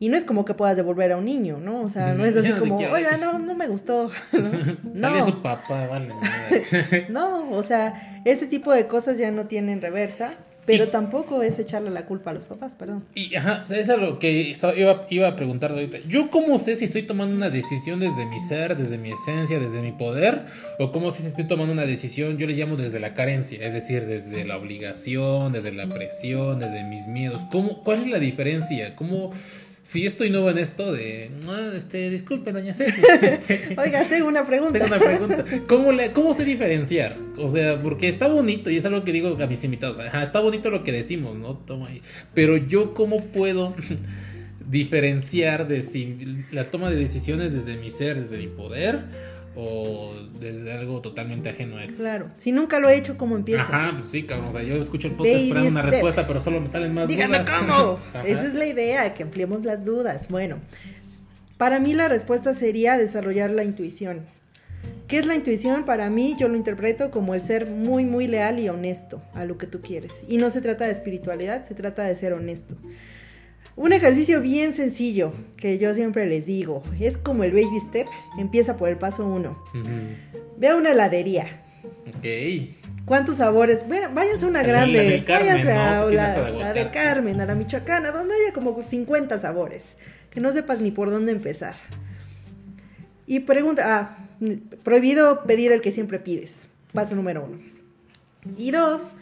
y 0.00 0.08
no 0.08 0.16
es 0.16 0.24
como 0.24 0.44
que 0.44 0.54
puedas 0.54 0.74
devolver 0.76 1.12
a 1.12 1.16
un 1.18 1.26
niño, 1.26 1.58
¿no? 1.62 1.82
O 1.82 1.88
sea, 1.88 2.14
no 2.14 2.24
es 2.24 2.36
así 2.36 2.50
como, 2.52 2.76
oiga, 2.78 3.16
no, 3.18 3.38
no 3.38 3.54
me 3.54 3.68
gustó. 3.68 4.10
¿no? 4.94 5.26
su 5.26 5.40
papá, 5.42 5.86
vale. 5.86 6.12
no, 7.08 7.50
o 7.52 7.62
sea, 7.62 8.22
ese 8.24 8.46
tipo 8.46 8.72
de 8.72 8.86
cosas 8.86 9.18
ya 9.18 9.30
no 9.30 9.46
tienen 9.46 9.80
reversa. 9.80 10.32
Pero 10.66 10.84
Y- 10.84 10.88
tampoco 10.88 11.42
es 11.42 11.58
echarle 11.58 11.90
la 11.90 12.04
culpa 12.04 12.30
a 12.30 12.34
los 12.34 12.44
papás, 12.44 12.76
perdón. 12.76 13.04
Y 13.14 13.34
ajá, 13.34 13.62
o 13.64 13.66
sea, 13.66 13.78
eso 13.78 13.94
es 13.94 13.98
lo 13.98 14.18
que 14.18 14.50
estaba- 14.52 14.76
iba, 14.76 15.06
iba 15.08 15.26
a 15.26 15.34
preguntar 15.34 15.72
ahorita. 15.72 15.98
¿Yo 16.06 16.30
cómo 16.30 16.58
sé 16.58 16.76
si 16.76 16.84
estoy 16.84 17.02
tomando 17.02 17.34
una 17.34 17.48
decisión 17.50 17.98
desde 17.98 18.26
mi 18.26 18.38
ser, 18.40 18.76
desde 18.76 18.98
mi 18.98 19.10
esencia, 19.10 19.58
desde 19.58 19.80
mi 19.80 19.90
poder? 19.92 20.42
¿O 20.78 20.92
cómo 20.92 21.10
sé 21.10 21.22
si 21.22 21.28
estoy 21.28 21.44
tomando 21.48 21.72
una 21.72 21.86
decisión, 21.86 22.36
yo 22.36 22.46
le 22.46 22.52
llamo 22.52 22.76
desde 22.76 23.00
la 23.00 23.14
carencia? 23.14 23.66
Es 23.66 23.72
decir, 23.72 24.04
desde 24.06 24.44
la 24.44 24.58
obligación, 24.58 25.50
desde 25.52 25.72
la 25.72 25.88
presión, 25.88 26.60
desde 26.60 26.84
mis 26.84 27.06
miedos. 27.08 27.40
¿Cómo, 27.50 27.82
¿Cuál 27.82 28.02
es 28.02 28.06
la 28.08 28.18
diferencia? 28.18 28.94
¿Cómo, 28.94 29.32
si 29.90 30.02
yo 30.02 30.08
estoy 30.08 30.30
nuevo 30.30 30.48
en 30.50 30.58
esto 30.58 30.92
de... 30.92 31.32
"Ah, 31.48 31.72
este, 31.74 32.10
disculpe, 32.10 32.52
doña 32.52 32.72
Ceci. 32.74 33.00
este, 33.22 33.74
Oiga, 33.76 34.04
tengo 34.04 34.28
una 34.28 34.46
pregunta. 34.46 34.78
tengo 34.78 34.86
una 34.86 34.98
pregunta. 35.04 35.44
¿Cómo, 35.66 35.90
le, 35.90 36.12
¿Cómo 36.12 36.32
sé 36.32 36.44
diferenciar? 36.44 37.16
O 37.38 37.48
sea, 37.48 37.82
porque 37.82 38.06
está 38.06 38.28
bonito 38.28 38.70
y 38.70 38.76
es 38.76 38.84
algo 38.84 39.02
que 39.02 39.12
digo 39.12 39.36
a 39.42 39.46
mis 39.48 39.64
invitados. 39.64 39.98
Ajá, 39.98 40.22
está 40.22 40.38
bonito 40.38 40.70
lo 40.70 40.84
que 40.84 40.92
decimos, 40.92 41.34
¿no? 41.36 41.54
Toma 41.58 41.88
ahí. 41.88 42.02
Pero 42.34 42.56
yo, 42.56 42.94
¿cómo 42.94 43.24
puedo 43.24 43.74
diferenciar 44.70 45.66
de 45.66 45.82
si 45.82 46.44
la 46.52 46.70
toma 46.70 46.90
de 46.90 46.96
decisiones 46.96 47.52
desde 47.52 47.76
mi 47.76 47.90
ser, 47.90 48.20
desde 48.20 48.36
mi 48.38 48.46
poder 48.46 49.00
o 49.56 50.14
desde 50.38 50.72
algo 50.72 51.00
totalmente 51.00 51.48
ajeno 51.48 51.76
a 51.76 51.84
eso? 51.84 51.98
Claro, 51.98 52.30
si 52.36 52.52
nunca 52.52 52.78
lo 52.80 52.88
he 52.88 52.96
hecho, 52.96 53.18
¿cómo 53.18 53.36
empiezo? 53.36 53.62
Ajá, 53.62 53.92
pues 53.98 54.10
sí, 54.10 54.22
cabrón. 54.24 54.48
O 54.48 54.52
sea, 54.52 54.62
yo 54.62 54.76
escucho 54.76 55.08
el 55.08 55.14
podcast 55.14 55.34
Baby 55.34 55.48
esperando 55.48 55.70
una 55.70 55.80
step. 55.80 55.92
respuesta, 55.92 56.26
pero 56.26 56.40
solo 56.40 56.60
me 56.60 56.68
salen 56.68 56.94
más 56.94 57.08
Dígame 57.08 57.40
dudas. 57.40 57.60
cómo. 57.60 58.00
Esa 58.24 58.46
es 58.46 58.54
la 58.54 58.66
idea, 58.66 59.14
que 59.14 59.22
ampliemos 59.22 59.64
las 59.64 59.84
dudas. 59.84 60.28
Bueno, 60.28 60.58
para 61.58 61.80
mí 61.80 61.94
la 61.94 62.08
respuesta 62.08 62.54
sería 62.54 62.96
desarrollar 62.96 63.50
la 63.50 63.64
intuición. 63.64 64.20
¿Qué 65.08 65.18
es 65.18 65.26
la 65.26 65.34
intuición? 65.34 65.84
Para 65.84 66.08
mí 66.08 66.36
yo 66.38 66.48
lo 66.48 66.56
interpreto 66.56 67.10
como 67.10 67.34
el 67.34 67.42
ser 67.42 67.68
muy, 67.68 68.04
muy 68.04 68.28
leal 68.28 68.60
y 68.60 68.68
honesto 68.68 69.20
a 69.34 69.44
lo 69.44 69.58
que 69.58 69.66
tú 69.66 69.80
quieres. 69.80 70.22
Y 70.28 70.36
no 70.38 70.50
se 70.50 70.60
trata 70.60 70.86
de 70.86 70.92
espiritualidad, 70.92 71.64
se 71.64 71.74
trata 71.74 72.04
de 72.04 72.14
ser 72.14 72.32
honesto. 72.32 72.76
Un 73.76 73.92
ejercicio 73.92 74.40
bien 74.42 74.74
sencillo 74.74 75.32
que 75.56 75.78
yo 75.78 75.94
siempre 75.94 76.26
les 76.26 76.44
digo, 76.46 76.82
es 76.98 77.16
como 77.16 77.44
el 77.44 77.52
baby 77.52 77.80
step, 77.88 78.06
empieza 78.38 78.76
por 78.76 78.88
el 78.88 78.96
paso 78.96 79.26
uno. 79.26 79.62
Ujú. 79.74 79.88
Ve 80.58 80.68
a 80.68 80.76
una 80.76 80.90
heladería, 80.92 81.46
Ok. 82.08 82.76
¿Cuántos 83.06 83.38
sabores? 83.38 83.88
Ve- 83.88 84.08
Váyanse 84.12 84.44
a 84.44 84.48
una 84.48 84.62
grande. 84.62 85.18
la 85.18 85.24
Carmen, 85.24 85.48
váyanse 85.48 85.74
¿no? 85.74 85.80
a 85.80 86.10
la, 86.10 86.72
de. 86.74 86.90
Carmen, 86.90 87.40
a 87.40 87.46
la 87.46 87.54
Michoacana, 87.54 88.12
donde 88.12 88.34
haya 88.34 88.52
como 88.52 88.80
50 88.82 89.38
sabores. 89.38 89.94
Que 90.30 90.40
no 90.40 90.52
sepas 90.52 90.80
ni 90.80 90.90
por 90.90 91.10
dónde 91.10 91.32
empezar. 91.32 91.74
Y 93.26 93.40
pregunta, 93.40 93.82
ah, 93.98 94.28
prohibido 94.84 95.42
pedir 95.44 95.72
el 95.72 95.80
que 95.80 95.90
siempre 95.92 96.18
pides. 96.18 96.68
Paso 96.92 97.14
número 97.16 97.44
uno. 97.50 97.58
Y 98.58 98.70
dos, 98.70 99.12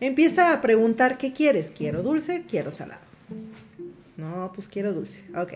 empieza 0.00 0.52
a 0.52 0.60
preguntar 0.60 1.18
qué 1.18 1.32
quieres. 1.32 1.70
¿Quiero 1.76 2.02
dulce? 2.02 2.44
¿Quiero 2.48 2.70
salado? 2.72 3.00
No, 4.16 4.52
pues 4.54 4.68
quiero 4.68 4.92
dulce. 4.92 5.22
Ok. 5.36 5.54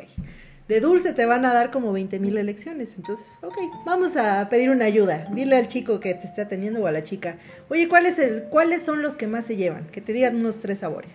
De 0.69 0.81
dulce 0.81 1.15
te 1.15 1.25
van 1.25 1.47
a 1.47 1.55
dar 1.55 1.71
como 1.71 1.93
20 1.93 2.19
mil 2.19 2.37
elecciones. 2.37 2.95
Entonces, 2.97 3.39
ok, 3.43 3.57
vamos 3.87 4.17
a 4.17 4.49
pedir 4.51 4.69
una 4.71 4.85
ayuda. 4.85 5.27
Dile 5.33 5.57
al 5.57 5.67
chico 5.67 5.99
que 5.99 6.15
te 6.15 6.27
esté 6.27 6.43
atendiendo 6.43 6.81
o 6.81 6.87
a 6.87 6.93
la 6.93 7.03
chica, 7.03 7.37
oye, 7.71 7.89
¿cuál 7.89 8.05
es 8.05 8.19
el, 8.19 8.45
¿cuáles 8.45 8.83
son 8.83 9.01
los 9.01 9.17
que 9.17 9.27
más 9.27 9.47
se 9.47 9.57
llevan? 9.57 9.87
Que 9.87 10.03
te 10.03 10.13
digan 10.13 10.37
unos 10.37 10.59
tres 10.59 10.81
sabores. 10.81 11.13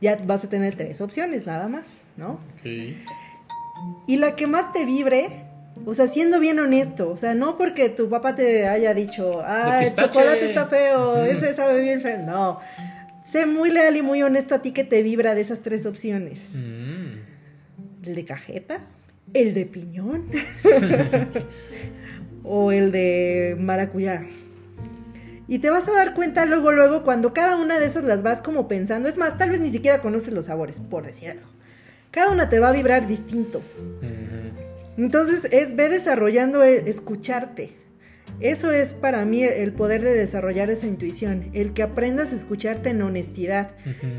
Ya 0.00 0.16
vas 0.24 0.44
a 0.44 0.48
tener 0.48 0.74
tres 0.74 1.02
opciones 1.02 1.44
nada 1.44 1.68
más, 1.68 1.84
¿no? 2.16 2.40
Ok. 2.58 2.96
Y 4.06 4.16
la 4.16 4.36
que 4.36 4.46
más 4.46 4.72
te 4.72 4.86
vibre, 4.86 5.28
o 5.84 5.94
sea, 5.94 6.06
siendo 6.06 6.40
bien 6.40 6.58
honesto, 6.58 7.10
o 7.10 7.16
sea, 7.18 7.34
no 7.34 7.58
porque 7.58 7.90
tu 7.90 8.08
papá 8.08 8.34
te 8.34 8.66
haya 8.66 8.94
dicho, 8.94 9.42
ah, 9.44 9.80
el 9.82 9.88
pistache". 9.88 10.08
chocolate 10.08 10.48
está 10.48 10.66
feo, 10.66 11.22
ese 11.24 11.54
sabe 11.54 11.80
bien 11.82 12.00
feo. 12.00 12.18
No. 12.18 12.60
Sé 13.32 13.46
muy 13.46 13.70
leal 13.70 13.96
y 13.96 14.02
muy 14.02 14.22
honesto 14.22 14.54
a 14.54 14.60
ti 14.60 14.72
que 14.72 14.84
te 14.84 15.02
vibra 15.02 15.34
de 15.34 15.40
esas 15.40 15.62
tres 15.62 15.86
opciones. 15.86 16.38
Mm. 16.52 18.06
¿El 18.06 18.14
de 18.14 18.24
cajeta? 18.26 18.80
¿El 19.32 19.54
de 19.54 19.64
piñón? 19.64 20.26
¿O 22.44 22.72
el 22.72 22.92
de 22.92 23.56
maracuyá? 23.58 24.26
Y 25.48 25.60
te 25.60 25.70
vas 25.70 25.88
a 25.88 25.92
dar 25.92 26.12
cuenta 26.12 26.44
luego, 26.44 26.72
luego, 26.72 27.04
cuando 27.04 27.32
cada 27.32 27.56
una 27.56 27.80
de 27.80 27.86
esas 27.86 28.04
las 28.04 28.22
vas 28.22 28.42
como 28.42 28.68
pensando. 28.68 29.08
Es 29.08 29.16
más, 29.16 29.38
tal 29.38 29.48
vez 29.48 29.60
ni 29.60 29.70
siquiera 29.70 30.02
conoces 30.02 30.34
los 30.34 30.44
sabores, 30.44 30.82
por 30.82 31.06
decir 31.06 31.30
algo. 31.30 31.48
Cada 32.10 32.32
una 32.32 32.50
te 32.50 32.60
va 32.60 32.68
a 32.68 32.72
vibrar 32.72 33.06
distinto. 33.06 33.62
Entonces 34.98 35.50
es 35.50 35.74
ve 35.74 35.88
desarrollando 35.88 36.62
e- 36.62 36.90
escucharte. 36.90 37.81
Eso 38.42 38.72
es 38.72 38.92
para 38.92 39.24
mí 39.24 39.44
el 39.44 39.72
poder 39.72 40.02
de 40.02 40.14
desarrollar 40.14 40.68
esa 40.68 40.88
intuición, 40.88 41.50
el 41.52 41.74
que 41.74 41.84
aprendas 41.84 42.32
a 42.32 42.36
escucharte 42.36 42.90
en 42.90 43.00
honestidad, 43.00 43.70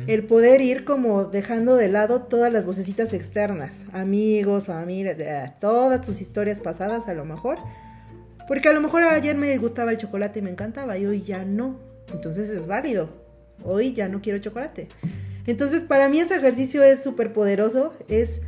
el 0.08 0.24
poder 0.24 0.62
ir 0.62 0.86
como 0.86 1.26
dejando 1.26 1.76
de 1.76 1.90
lado 1.90 2.22
todas 2.22 2.52
las 2.52 2.64
vocecitas 2.64 3.12
externas, 3.12 3.84
amigos, 3.92 4.64
familia, 4.64 5.14
eh, 5.20 5.52
todas 5.60 6.02
tus 6.04 6.22
historias 6.22 6.62
pasadas 6.62 7.10
a 7.10 7.14
lo 7.14 7.26
mejor, 7.26 7.58
porque 8.48 8.70
a 8.70 8.74
lo 8.74 8.80
mejor 8.80 9.04
ayer 9.04 9.36
me 9.36 9.58
gustaba 9.58 9.92
el 9.92 9.98
chocolate 9.98 10.40
y 10.40 10.42
me 10.42 10.52
encantaba 10.52 10.98
y 10.98 11.06
hoy 11.06 11.22
ya 11.22 11.44
no, 11.44 11.80
entonces 12.14 12.50
es 12.50 12.66
válido, 12.66 13.10
hoy 13.62 13.92
ya 13.92 14.08
no 14.08 14.22
quiero 14.22 14.40
chocolate. 14.40 14.88
Entonces 15.46 15.82
para 15.82 16.08
mí 16.08 16.22
ese 16.22 16.38
ejercicio 16.38 16.82
es 16.82 17.04
súper 17.04 17.34
poderoso, 17.34 17.94
es. 18.08 18.40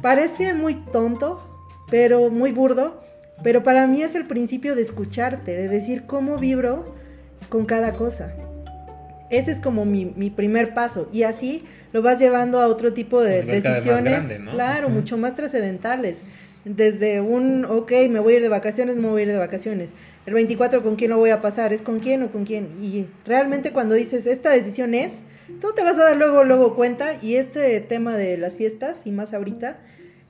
Parece 0.00 0.54
muy 0.54 0.74
tonto, 0.74 1.68
pero 1.90 2.30
muy 2.30 2.52
burdo, 2.52 3.02
pero 3.42 3.62
para 3.62 3.86
mí 3.86 4.02
es 4.02 4.14
el 4.14 4.26
principio 4.26 4.74
de 4.74 4.82
escucharte, 4.82 5.52
de 5.52 5.68
decir 5.68 6.04
cómo 6.06 6.38
vibro 6.38 6.94
con 7.48 7.66
cada 7.66 7.92
cosa. 7.92 8.32
Ese 9.30 9.50
es 9.50 9.60
como 9.60 9.84
mi, 9.84 10.12
mi 10.16 10.30
primer 10.30 10.74
paso 10.74 11.08
y 11.12 11.22
así 11.22 11.64
lo 11.92 12.02
vas 12.02 12.18
llevando 12.18 12.60
a 12.60 12.66
otro 12.66 12.92
tipo 12.92 13.20
de 13.22 13.42
más 13.44 13.62
decisiones, 13.62 14.04
grande, 14.04 14.38
¿no? 14.38 14.52
claro, 14.52 14.88
mucho 14.88 15.16
más 15.16 15.34
trascendentales. 15.34 16.22
Desde 16.64 17.20
un, 17.20 17.64
ok, 17.64 17.90
me 18.08 18.20
voy 18.20 18.34
a 18.34 18.36
ir 18.36 18.42
de 18.42 18.48
vacaciones, 18.48 18.96
me 18.96 19.08
voy 19.08 19.22
a 19.22 19.24
ir 19.24 19.32
de 19.32 19.38
vacaciones. 19.38 19.94
El 20.26 20.34
24, 20.34 20.84
¿con 20.84 20.94
quién 20.94 21.10
lo 21.10 21.18
voy 21.18 21.30
a 21.30 21.40
pasar? 21.40 21.72
¿Es 21.72 21.82
con 21.82 21.98
quién 21.98 22.22
o 22.22 22.30
con 22.30 22.44
quién? 22.44 22.68
Y 22.80 23.06
realmente 23.26 23.72
cuando 23.72 23.96
dices, 23.96 24.26
esta 24.26 24.50
decisión 24.50 24.94
es, 24.94 25.24
tú 25.60 25.68
te 25.74 25.82
vas 25.82 25.98
a 25.98 26.04
dar 26.04 26.16
luego, 26.16 26.44
luego 26.44 26.76
cuenta. 26.76 27.16
Y 27.20 27.34
este 27.34 27.80
tema 27.80 28.16
de 28.16 28.38
las 28.38 28.56
fiestas, 28.56 29.02
y 29.04 29.10
más 29.10 29.34
ahorita, 29.34 29.78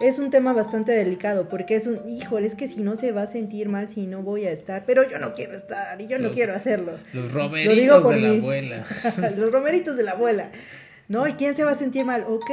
es 0.03 0.19
un 0.19 0.31
tema 0.31 0.53
bastante 0.53 0.93
delicado, 0.93 1.49
porque 1.49 1.77
es 1.77 1.87
un, 1.87 2.01
híjole, 2.09 2.47
es 2.47 2.55
que 2.55 2.69
si 2.69 2.83
no 2.83 2.97
se 2.97 3.13
va 3.13 3.23
a 3.23 3.27
sentir 3.27 3.69
mal 3.69 3.89
si 3.89 4.07
no 4.07 4.23
voy 4.23 4.45
a 4.47 4.51
estar, 4.51 4.83
pero 4.87 5.09
yo 5.09 5.19
no 5.19 5.35
quiero 5.35 5.57
estar 5.57 6.01
y 6.01 6.07
yo 6.09 6.19
no 6.19 6.25
Los- 6.25 6.33
quiero 6.35 6.55
hacerlo. 6.55 6.93
Los 7.13 7.33
Lo 7.33 7.39
digo 7.39 7.39
romeritos 7.39 8.03
por 8.03 8.15
de 8.15 8.21
la 8.21 8.29
abuela. 8.31 8.85
Los 9.37 9.53
romeritos 9.53 9.97
de 9.97 10.03
la 10.03 10.11
abuela. 10.13 10.51
¿No? 11.09 11.27
¿Y 11.29 11.33
quién 11.35 11.55
se 11.57 11.65
va 11.65 11.73
a 11.73 11.75
sentir 11.77 12.05
mal? 12.05 12.25
Ok. 12.29 12.51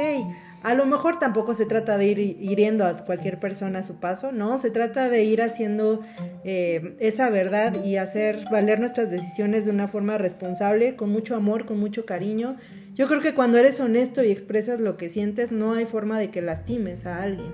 A 0.62 0.74
lo 0.74 0.84
mejor 0.84 1.18
tampoco 1.18 1.54
se 1.54 1.64
trata 1.64 1.96
de 1.96 2.06
ir 2.06 2.18
hiriendo 2.18 2.84
a 2.84 3.04
cualquier 3.06 3.38
persona 3.40 3.78
a 3.78 3.82
su 3.82 3.98
paso, 3.98 4.30
no, 4.30 4.58
se 4.58 4.70
trata 4.70 5.08
de 5.08 5.24
ir 5.24 5.40
haciendo 5.40 6.02
eh, 6.44 6.96
esa 7.00 7.30
verdad 7.30 7.82
y 7.82 7.96
hacer 7.96 8.44
valer 8.50 8.78
nuestras 8.78 9.10
decisiones 9.10 9.64
de 9.64 9.70
una 9.70 9.88
forma 9.88 10.18
responsable, 10.18 10.96
con 10.96 11.08
mucho 11.10 11.34
amor, 11.34 11.64
con 11.64 11.80
mucho 11.80 12.04
cariño. 12.04 12.56
Yo 13.00 13.08
creo 13.08 13.22
que 13.22 13.32
cuando 13.32 13.56
eres 13.56 13.80
honesto 13.80 14.22
y 14.22 14.30
expresas 14.30 14.78
lo 14.78 14.98
que 14.98 15.08
sientes, 15.08 15.50
no 15.52 15.72
hay 15.72 15.86
forma 15.86 16.18
de 16.18 16.28
que 16.30 16.42
lastimes 16.42 17.06
a 17.06 17.22
alguien. 17.22 17.50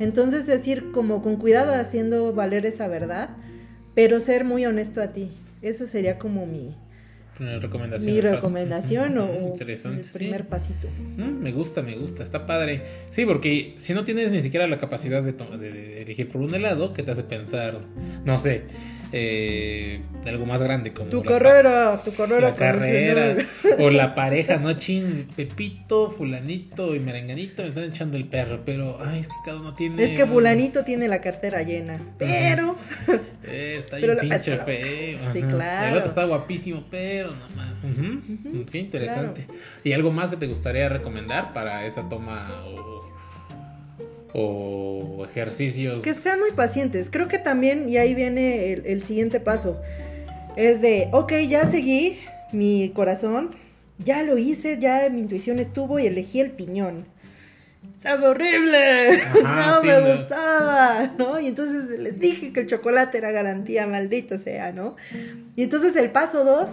Entonces 0.00 0.48
es 0.48 0.66
ir 0.66 0.90
como 0.90 1.22
con 1.22 1.36
cuidado 1.36 1.72
haciendo 1.72 2.32
valer 2.32 2.66
esa 2.66 2.88
verdad, 2.88 3.30
pero 3.94 4.18
ser 4.18 4.44
muy 4.44 4.66
honesto 4.66 5.00
a 5.00 5.12
ti. 5.12 5.30
Eso 5.62 5.86
sería 5.86 6.18
como 6.18 6.46
mi, 6.46 6.74
Una 7.38 7.60
recomendación. 7.60 8.12
mi 8.12 8.20
paso. 8.20 8.34
recomendación 8.34 9.18
o, 9.18 9.32
Interesante. 9.52 10.00
el 10.02 10.08
primer 10.08 10.40
sí. 10.40 10.46
pasito. 10.50 10.88
Mm, 11.16 11.40
me 11.40 11.52
gusta, 11.52 11.82
me 11.82 11.96
gusta, 11.96 12.24
está 12.24 12.44
padre. 12.44 12.82
Sí, 13.10 13.24
porque 13.24 13.76
si 13.78 13.94
no 13.94 14.02
tienes 14.02 14.32
ni 14.32 14.42
siquiera 14.42 14.66
la 14.66 14.80
capacidad 14.80 15.22
de, 15.22 15.30
de- 15.32 15.70
de 15.72 16.02
elegir 16.02 16.28
por 16.28 16.40
un 16.40 16.52
helado, 16.56 16.92
que 16.92 17.04
te 17.04 17.12
hace 17.12 17.22
pensar, 17.22 17.78
no 18.24 18.40
sé, 18.40 18.62
eh, 19.12 20.00
algo 20.26 20.46
más 20.46 20.62
grande 20.62 20.92
como 20.92 21.10
Tu 21.10 21.22
carrera, 21.22 22.00
tu 22.04 22.12
carrera. 22.14 22.48
la 22.48 22.54
carrera 22.54 23.36
o 23.78 23.90
la 23.90 24.14
pareja, 24.14 24.56
¿no? 24.56 24.72
Chin, 24.74 25.26
Pepito, 25.36 26.10
fulanito 26.10 26.94
y 26.94 27.00
merenganito 27.00 27.62
me 27.62 27.68
están 27.68 27.84
echando 27.84 28.16
el 28.16 28.24
perro, 28.26 28.62
pero 28.64 28.98
ay, 29.04 29.20
es 29.20 29.28
que 29.28 29.34
cada 29.44 29.60
uno 29.60 29.74
tiene 29.74 30.02
Es 30.02 30.14
que 30.16 30.26
fulanito 30.26 30.84
tiene 30.84 31.08
la 31.08 31.20
cartera 31.20 31.62
llena, 31.62 32.00
pero 32.18 32.76
Eh, 33.44 33.76
está 33.80 33.96
Pero 34.00 34.14
bien 34.14 34.28
pinche 34.30 34.56
feo. 34.56 35.18
Sí, 35.32 35.38
ajá. 35.40 35.48
claro. 35.50 35.88
El 35.88 35.96
otro 35.96 36.08
está 36.10 36.24
guapísimo, 36.24 36.84
pero 36.90 37.30
no 37.30 37.56
más. 37.56 37.72
Ujú, 37.82 38.64
Qué 38.70 38.78
interesante. 38.78 39.46
¿Y 39.84 39.92
algo 39.92 40.12
más 40.12 40.30
que 40.30 40.36
te 40.36 40.46
gustaría 40.46 40.88
recomendar 40.88 41.52
para 41.52 41.84
esa 41.86 42.08
toma 42.08 42.62
o, 42.66 43.01
o 44.34 45.26
ejercicios? 45.28 46.02
que 46.02 46.14
sean 46.14 46.40
muy 46.40 46.52
pacientes. 46.52 47.08
Creo 47.10 47.28
que 47.28 47.38
también, 47.38 47.88
y 47.88 47.96
ahí 47.98 48.14
viene 48.14 48.72
el, 48.72 48.86
el 48.86 49.02
siguiente 49.02 49.40
paso, 49.40 49.80
es 50.56 50.80
de, 50.80 51.08
ok, 51.12 51.32
ya 51.48 51.66
seguí 51.66 52.18
mi 52.52 52.90
corazón, 52.94 53.54
ya 53.98 54.22
lo 54.22 54.38
hice, 54.38 54.78
ya 54.78 55.08
mi 55.10 55.20
intuición 55.20 55.58
estuvo 55.58 55.98
y 55.98 56.06
elegí 56.06 56.40
el 56.40 56.50
piñón. 56.50 57.06
¡Sabe 57.98 58.26
horrible! 58.26 59.12
Ajá, 59.22 59.66
no 59.66 59.80
sí, 59.80 59.86
me 59.86 60.00
no. 60.00 60.16
gustaba, 60.16 61.14
¿no? 61.18 61.40
Y 61.40 61.46
entonces 61.46 61.98
les 62.00 62.18
dije 62.18 62.52
que 62.52 62.60
el 62.60 62.66
chocolate 62.66 63.18
era 63.18 63.30
garantía, 63.30 63.86
maldito 63.86 64.38
sea, 64.38 64.72
¿no? 64.72 64.96
Y 65.54 65.62
entonces 65.62 65.94
el 65.96 66.10
paso 66.10 66.44
dos 66.44 66.70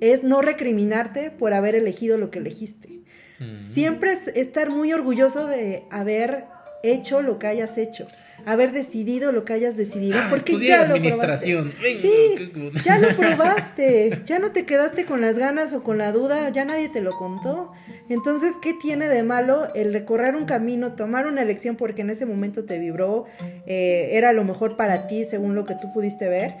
es 0.00 0.22
no 0.22 0.40
recriminarte 0.40 1.30
por 1.30 1.52
haber 1.52 1.74
elegido 1.74 2.16
lo 2.16 2.30
que 2.30 2.38
elegiste. 2.38 3.00
Siempre 3.72 4.12
es 4.12 4.28
estar 4.28 4.68
muy 4.68 4.92
orgulloso 4.92 5.46
de 5.46 5.84
haber 5.90 6.44
hecho 6.82 7.22
lo 7.22 7.38
que 7.38 7.46
hayas 7.46 7.76
hecho, 7.78 8.06
haber 8.46 8.72
decidido 8.72 9.32
lo 9.32 9.44
que 9.44 9.52
hayas 9.52 9.76
decidido, 9.76 10.18
Ah, 10.18 10.26
porque 10.30 10.58
ya 10.58 10.84
lo 10.86 10.94
administración. 10.94 11.72
probaste. 11.72 12.00
Sí, 12.00 12.82
ya 12.84 12.98
lo 12.98 13.08
probaste, 13.16 14.22
ya 14.24 14.38
no 14.38 14.50
te 14.52 14.64
quedaste 14.64 15.04
con 15.04 15.20
las 15.20 15.36
ganas 15.38 15.72
o 15.74 15.82
con 15.82 15.98
la 15.98 16.12
duda, 16.12 16.48
ya 16.50 16.64
nadie 16.64 16.88
te 16.88 17.00
lo 17.00 17.12
contó. 17.16 17.72
Entonces, 18.08 18.54
¿qué 18.62 18.72
tiene 18.74 19.08
de 19.08 19.22
malo 19.22 19.72
el 19.74 19.92
recorrer 19.92 20.34
un 20.36 20.46
camino, 20.46 20.94
tomar 20.94 21.26
una 21.26 21.42
elección 21.42 21.76
porque 21.76 22.00
en 22.02 22.10
ese 22.10 22.26
momento 22.26 22.64
te 22.64 22.78
vibró, 22.78 23.26
eh, 23.66 24.10
era 24.12 24.32
lo 24.32 24.44
mejor 24.44 24.76
para 24.76 25.06
ti 25.06 25.24
según 25.24 25.54
lo 25.54 25.64
que 25.66 25.74
tú 25.74 25.92
pudiste 25.92 26.28
ver, 26.28 26.54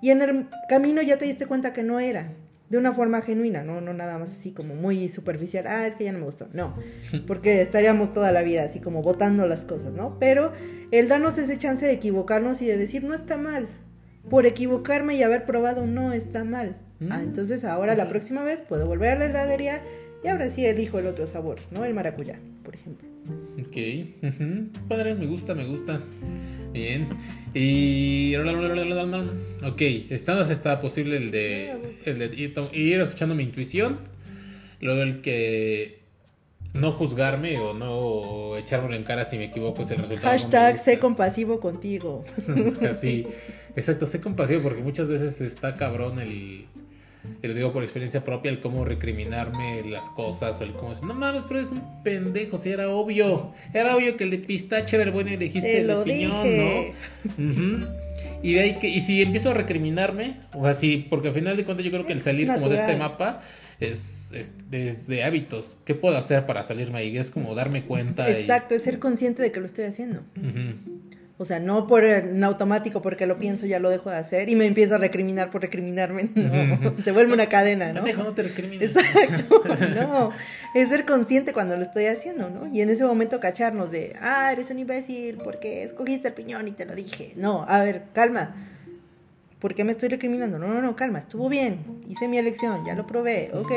y 0.00 0.10
en 0.10 0.22
el 0.22 0.46
camino 0.68 1.02
ya 1.02 1.16
te 1.16 1.24
diste 1.24 1.46
cuenta 1.46 1.72
que 1.72 1.82
no 1.82 1.98
era? 2.00 2.32
De 2.68 2.78
una 2.78 2.92
forma 2.92 3.22
genuina, 3.22 3.62
¿no? 3.62 3.80
No 3.80 3.92
nada 3.94 4.18
más 4.18 4.32
así 4.32 4.50
como 4.50 4.74
muy 4.74 5.08
superficial, 5.08 5.66
ah, 5.68 5.86
es 5.86 5.94
que 5.94 6.04
ya 6.04 6.12
no 6.12 6.18
me 6.18 6.24
gustó. 6.24 6.48
No, 6.52 6.74
porque 7.26 7.62
estaríamos 7.62 8.12
toda 8.12 8.32
la 8.32 8.42
vida 8.42 8.64
así 8.64 8.80
como 8.80 9.02
votando 9.02 9.46
las 9.46 9.64
cosas, 9.64 9.92
¿no? 9.92 10.18
Pero 10.18 10.52
el 10.90 11.06
darnos 11.08 11.38
ese 11.38 11.58
chance 11.58 11.86
de 11.86 11.92
equivocarnos 11.92 12.60
y 12.62 12.66
de 12.66 12.76
decir, 12.76 13.04
no 13.04 13.14
está 13.14 13.36
mal. 13.36 13.68
Por 14.28 14.46
equivocarme 14.46 15.14
y 15.14 15.22
haber 15.22 15.44
probado, 15.46 15.86
no 15.86 16.12
está 16.12 16.42
mal. 16.44 16.76
Ah, 17.10 17.18
Mm. 17.18 17.24
entonces 17.24 17.64
ahora 17.64 17.94
la 17.94 18.08
próxima 18.08 18.42
vez 18.42 18.62
puedo 18.62 18.86
volver 18.86 19.10
a 19.10 19.18
la 19.18 19.26
heladería 19.26 19.82
y 20.24 20.28
ahora 20.28 20.48
sí 20.50 20.64
elijo 20.64 20.98
el 20.98 21.06
otro 21.06 21.26
sabor, 21.26 21.58
¿no? 21.70 21.84
El 21.84 21.92
maracuyá, 21.94 22.40
por 22.64 22.74
ejemplo. 22.74 23.06
Ok, 23.60 23.76
padre, 24.88 25.14
me 25.14 25.26
gusta, 25.26 25.54
me 25.54 25.66
gusta. 25.66 26.00
Bien. 26.72 27.06
Y. 27.56 28.36
Ok, 28.36 29.80
esta 30.10 30.34
vez 30.34 30.50
está 30.50 30.80
posible 30.80 31.16
el 31.16 31.30
de, 31.30 31.74
el 32.04 32.18
de 32.18 32.26
ir, 32.72 33.00
escuchando 33.00 33.34
mi 33.34 33.44
intuición. 33.44 33.98
Luego 34.80 35.02
el 35.02 35.22
que 35.22 36.00
no 36.74 36.92
juzgarme 36.92 37.58
o 37.58 37.72
no 37.72 38.58
echármelo 38.58 38.94
en 38.94 39.04
cara 39.04 39.24
si 39.24 39.38
me 39.38 39.44
equivoco 39.44 39.82
es 39.82 39.90
el 39.90 39.98
resultado. 39.98 40.30
Hashtag 40.32 40.78
sé 40.78 40.98
compasivo 40.98 41.58
contigo. 41.58 42.26
Así, 42.90 43.26
exacto, 43.74 44.06
sé 44.06 44.20
compasivo 44.20 44.62
porque 44.62 44.82
muchas 44.82 45.08
veces 45.08 45.40
está 45.40 45.76
cabrón 45.76 46.18
el, 46.18 46.66
y 47.42 47.46
lo 47.48 47.54
digo 47.54 47.72
por 47.72 47.82
experiencia 47.82 48.24
propia, 48.24 48.50
el 48.50 48.60
cómo 48.60 48.84
recriminarme 48.84 49.82
las 49.84 50.08
cosas 50.10 50.60
o 50.60 50.64
el 50.64 50.72
cómo 50.72 50.90
decir, 50.90 51.06
no 51.06 51.14
mames, 51.14 51.42
pero 51.48 51.60
es 51.60 51.70
un 51.72 52.02
pendejo, 52.02 52.58
si 52.58 52.70
era 52.70 52.88
obvio, 52.88 53.52
era 53.74 53.96
obvio 53.96 54.16
que 54.16 54.24
el 54.24 54.30
de 54.30 54.38
pistache 54.38 54.96
era 54.96 55.04
el 55.04 55.10
bueno 55.12 55.30
y 55.30 55.34
elegiste 55.34 55.68
Te 55.70 55.80
el 55.80 55.86
de 55.88 55.96
piñón, 56.04 56.44
dije. 56.44 56.94
¿no? 57.38 58.06
Y 58.42 58.52
de 58.54 58.60
ahí 58.60 58.78
que, 58.78 58.88
y 58.88 59.00
si 59.00 59.22
empiezo 59.22 59.50
a 59.50 59.54
recriminarme, 59.54 60.36
o 60.52 60.62
sea, 60.64 60.74
sí, 60.74 61.06
porque 61.08 61.28
al 61.28 61.34
final 61.34 61.56
de 61.56 61.64
cuentas 61.64 61.84
yo 61.84 61.90
creo 61.90 62.06
que 62.06 62.12
el 62.12 62.20
salir 62.20 62.46
como 62.48 62.68
de 62.68 62.76
este 62.76 62.96
mapa 62.96 63.42
es, 63.80 64.32
es, 64.32 64.56
es 64.72 65.06
de 65.06 65.24
hábitos. 65.24 65.78
¿Qué 65.84 65.94
puedo 65.94 66.16
hacer 66.16 66.46
para 66.46 66.62
salirme 66.62 66.98
ahí? 66.98 67.16
Es 67.18 67.30
como 67.30 67.54
darme 67.54 67.84
cuenta. 67.84 68.28
y- 68.30 68.32
Exacto, 68.32 68.74
es 68.74 68.82
ser 68.82 68.98
consciente 68.98 69.42
de 69.42 69.52
que 69.52 69.60
lo 69.60 69.66
estoy 69.66 69.84
haciendo. 69.86 70.20
Ujú. 70.36 71.15
O 71.38 71.44
sea, 71.44 71.60
no 71.60 71.86
por 71.86 72.02
en 72.04 72.42
automático 72.44 73.02
porque 73.02 73.26
lo 73.26 73.36
pienso 73.36 73.66
ya 73.66 73.78
lo 73.78 73.90
dejo 73.90 74.10
de 74.10 74.16
hacer 74.16 74.48
y 74.48 74.56
me 74.56 74.64
empiezo 74.64 74.94
a 74.94 74.98
recriminar 74.98 75.50
por 75.50 75.60
recriminarme. 75.60 76.30
No, 76.34 76.94
se 77.04 77.12
vuelve 77.12 77.34
una 77.34 77.46
cadena, 77.46 77.88
¿no? 77.88 77.94
Pendejo, 77.94 78.22
no 78.22 78.32
te 78.32 78.44
recrimines. 78.44 78.96
Exacto, 78.96 79.62
no. 80.00 80.30
Es 80.74 80.88
ser 80.88 81.04
consciente 81.04 81.52
cuando 81.52 81.76
lo 81.76 81.82
estoy 81.82 82.06
haciendo, 82.06 82.48
¿no? 82.48 82.66
Y 82.72 82.80
en 82.80 82.88
ese 82.88 83.04
momento 83.04 83.38
cacharnos 83.38 83.90
de, 83.90 84.16
ah, 84.20 84.50
eres 84.50 84.70
un 84.70 84.78
imbécil 84.78 85.36
porque 85.44 85.82
escogiste 85.82 86.28
el 86.28 86.34
piñón 86.34 86.68
y 86.68 86.72
te 86.72 86.86
lo 86.86 86.94
dije. 86.94 87.34
No, 87.36 87.66
a 87.68 87.82
ver, 87.82 88.04
calma. 88.14 88.54
¿Por 89.58 89.74
qué 89.74 89.84
me 89.84 89.92
estoy 89.92 90.08
recriminando? 90.08 90.58
No, 90.58 90.68
no, 90.68 90.80
no, 90.80 90.96
calma, 90.96 91.18
estuvo 91.18 91.50
bien. 91.50 92.02
Hice 92.08 92.28
mi 92.28 92.38
elección, 92.38 92.84
ya 92.86 92.94
lo 92.94 93.06
probé, 93.06 93.50
ok. 93.52 93.72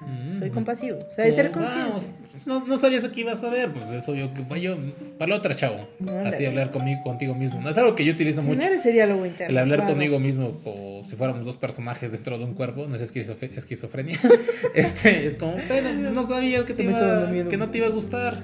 Mm. 0.00 0.38
Soy 0.38 0.50
compasivo. 0.50 0.98
O 1.06 1.10
sea, 1.10 1.26
es 1.26 1.34
ser 1.34 1.50
consciente. 1.50 1.90
vamos, 1.90 2.46
no, 2.46 2.66
no 2.66 2.78
sabías 2.78 3.06
que 3.08 3.20
ibas 3.20 3.44
a 3.44 3.50
ver, 3.50 3.70
pues 3.70 3.90
es 3.90 4.08
obvio 4.08 4.32
que 4.32 4.60
yo. 4.60 4.76
Para 5.18 5.30
la 5.30 5.36
otra, 5.36 5.54
chavo. 5.54 5.88
Así 6.24 6.46
hablar 6.46 6.70
conmigo, 6.70 7.02
contigo 7.02 7.34
mismo. 7.34 7.60
No 7.60 7.68
es 7.68 7.76
algo 7.76 7.94
que 7.94 8.04
yo 8.04 8.12
utilizo 8.12 8.42
mucho. 8.42 8.60
Ese 8.60 8.92
diálogo 8.92 9.26
interno. 9.26 9.50
El 9.50 9.58
hablar 9.58 9.80
claro. 9.80 9.92
conmigo 9.92 10.18
mismo, 10.18 10.58
o 10.64 11.02
si 11.04 11.16
fuéramos 11.16 11.44
dos 11.44 11.56
personajes 11.56 12.12
dentro 12.12 12.38
de 12.38 12.44
un 12.44 12.54
cuerpo, 12.54 12.86
no 12.86 12.96
es 12.96 13.02
esquizofrenia. 13.02 14.18
este, 14.74 15.26
es 15.26 15.34
como, 15.34 15.56
bueno, 15.68 16.10
no 16.10 16.26
sabías 16.26 16.64
que, 16.64 16.74
te 16.74 16.84
iba, 16.84 17.30
que 17.48 17.56
no 17.56 17.70
te 17.70 17.78
iba 17.78 17.86
a 17.86 17.90
gustar. 17.90 18.42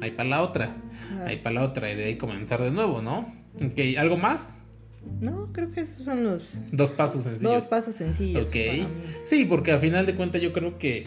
Ahí 0.00 0.10
para 0.10 0.28
la 0.28 0.42
otra. 0.42 0.76
Ah. 1.12 1.24
Ahí 1.26 1.36
para 1.36 1.56
la 1.56 1.64
otra. 1.64 1.92
Y 1.92 1.96
de 1.96 2.04
ahí 2.04 2.16
comenzar 2.16 2.62
de 2.62 2.70
nuevo, 2.70 3.02
¿no? 3.02 3.32
Ok, 3.56 3.96
¿algo 3.98 4.16
más? 4.16 4.63
No, 5.20 5.50
creo 5.52 5.70
que 5.70 5.80
esos 5.82 6.04
son 6.04 6.24
los 6.24 6.58
Dos 6.72 6.90
pasos 6.90 7.24
sencillos. 7.24 7.52
dos 7.52 7.64
pasos 7.64 7.94
sencillos. 7.94 8.48
Ok. 8.48 8.56
Sí, 9.24 9.44
porque 9.44 9.72
a 9.72 9.78
final 9.78 10.06
de 10.06 10.14
cuentas 10.14 10.42
yo 10.42 10.52
creo 10.52 10.78
que 10.78 10.98
eh, 10.98 11.06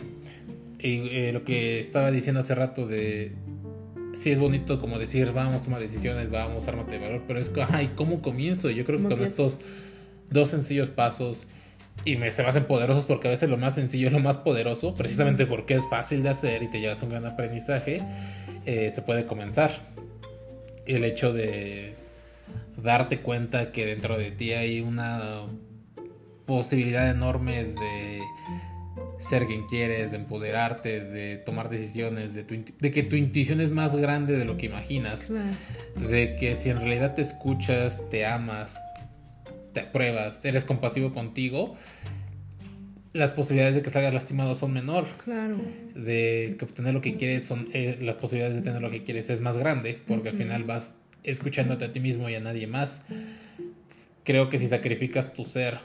eh, 0.80 1.32
lo 1.34 1.43
que 1.43 1.80
estaba 1.80 2.12
diciendo 2.12 2.39
hace 2.41 2.56
rato 2.56 2.88
de 2.88 3.34
sí 4.14 4.32
es 4.32 4.39
bonito 4.39 4.80
como 4.80 4.98
decir 4.98 5.32
vamos, 5.34 5.64
toma 5.64 5.80
decisiones, 5.80 6.32
vamos, 6.32 6.68
ármate 6.68 6.93
de 6.93 7.00
valor, 7.00 7.24
pero 7.28 7.39
es 7.39 7.50
que, 7.50 7.64
ay, 7.70 7.91
¿cómo 7.95 8.22
comienzo? 8.22 8.70
Yo 8.70 8.86
creo 8.86 8.98
que 8.98 9.04
¿Cómo 9.04 9.16
con 9.18 9.26
estos 9.26 9.60
dos 10.32 10.50
sencillos 10.50 10.89
pasos 10.89 11.48
y 12.06 12.16
me 12.16 12.30
se 12.32 12.43
me 12.43 12.50
hacen 12.50 12.66
poderosos 12.66 13.06
porque 13.06 13.28
a 13.28 13.32
veces 13.32 13.50
lo 13.50 13.58
más 13.58 13.76
sencillo 13.76 14.08
es 14.08 14.14
lo 14.14 14.20
más 14.20 14.38
poderoso, 14.38 14.95
precisamente 14.95 15.45
porque 15.45 15.76
es 15.76 15.84
fácil 15.89 16.24
de 16.24 16.30
hacer 16.30 16.64
y 16.64 16.68
te 16.70 16.80
llevas 16.80 17.02
un 17.04 17.10
gran 17.10 17.26
aprendizaje, 17.26 18.02
eh, 18.66 18.91
se 18.93 19.02
puede 19.02 19.26
comenzar. 19.26 19.72
El 20.86 21.04
hecho 21.04 21.34
de 21.34 21.95
darte 22.82 23.20
cuenta 23.20 23.72
que 23.72 23.86
dentro 23.86 24.18
de 24.18 24.32
ti 24.32 24.54
hay 24.54 24.82
una 24.82 25.42
posibilidad 26.46 27.10
enorme 27.10 27.64
de 27.66 28.22
ser 29.20 29.46
quien 29.48 29.66
quieres, 29.68 30.12
de 30.12 30.18
empoderarte, 30.18 31.04
de 31.04 31.38
tomar 31.38 31.70
decisiones, 31.70 32.34
de, 32.34 32.44
tu 32.44 32.54
intu- 32.54 32.74
de 32.80 32.92
que 32.92 33.04
tu 33.04 33.16
intuición 33.16 33.60
es 33.62 33.72
más 33.72 33.96
grande 33.96 34.38
de 34.38 34.46
lo 34.46 34.58
que 34.58 34.68
imaginas, 34.68 35.30
de 35.96 36.36
que 36.40 36.56
si 36.56 36.70
en 36.70 36.78
realidad 36.78 37.16
te 37.16 37.22
escuchas, 37.24 38.02
te 38.10 38.26
amas, 38.26 38.80
te 39.74 39.82
apruebas, 39.82 40.44
eres 40.46 40.64
compasivo 40.66 41.12
contigo, 41.14 41.76
las 43.14 43.32
posibilidades 43.32 43.76
de 43.76 43.82
que 43.82 43.90
salgas 43.90 44.14
lastimado 44.14 44.54
son 44.54 44.74
menor, 44.74 45.06
Claro. 45.24 45.58
de 45.96 46.56
que 46.60 46.66
obtener 46.66 46.94
lo 46.94 47.02
que 47.02 47.16
quieres 47.18 47.44
son 47.46 47.68
eh, 47.74 47.98
las 48.02 48.18
posibilidades 48.18 48.56
de 48.56 48.62
tener 48.62 48.82
lo 48.82 48.92
que 48.92 49.04
quieres 49.04 49.30
es 49.32 49.42
más 49.42 49.58
grande, 49.58 50.00
porque 50.08 50.30
al 50.30 50.36
final 50.38 50.64
vas 50.64 50.96
escuchándote 51.28 51.86
a 51.86 51.94
ti 51.94 52.00
mismo 52.00 52.30
y 52.30 52.36
a 52.36 52.40
nadie 52.40 52.68
más. 52.68 53.04
Creo 54.24 54.50
que 54.50 54.60
si 54.60 54.68
sacrificas 54.68 55.34
tu 55.34 55.46
ser, 55.46 55.80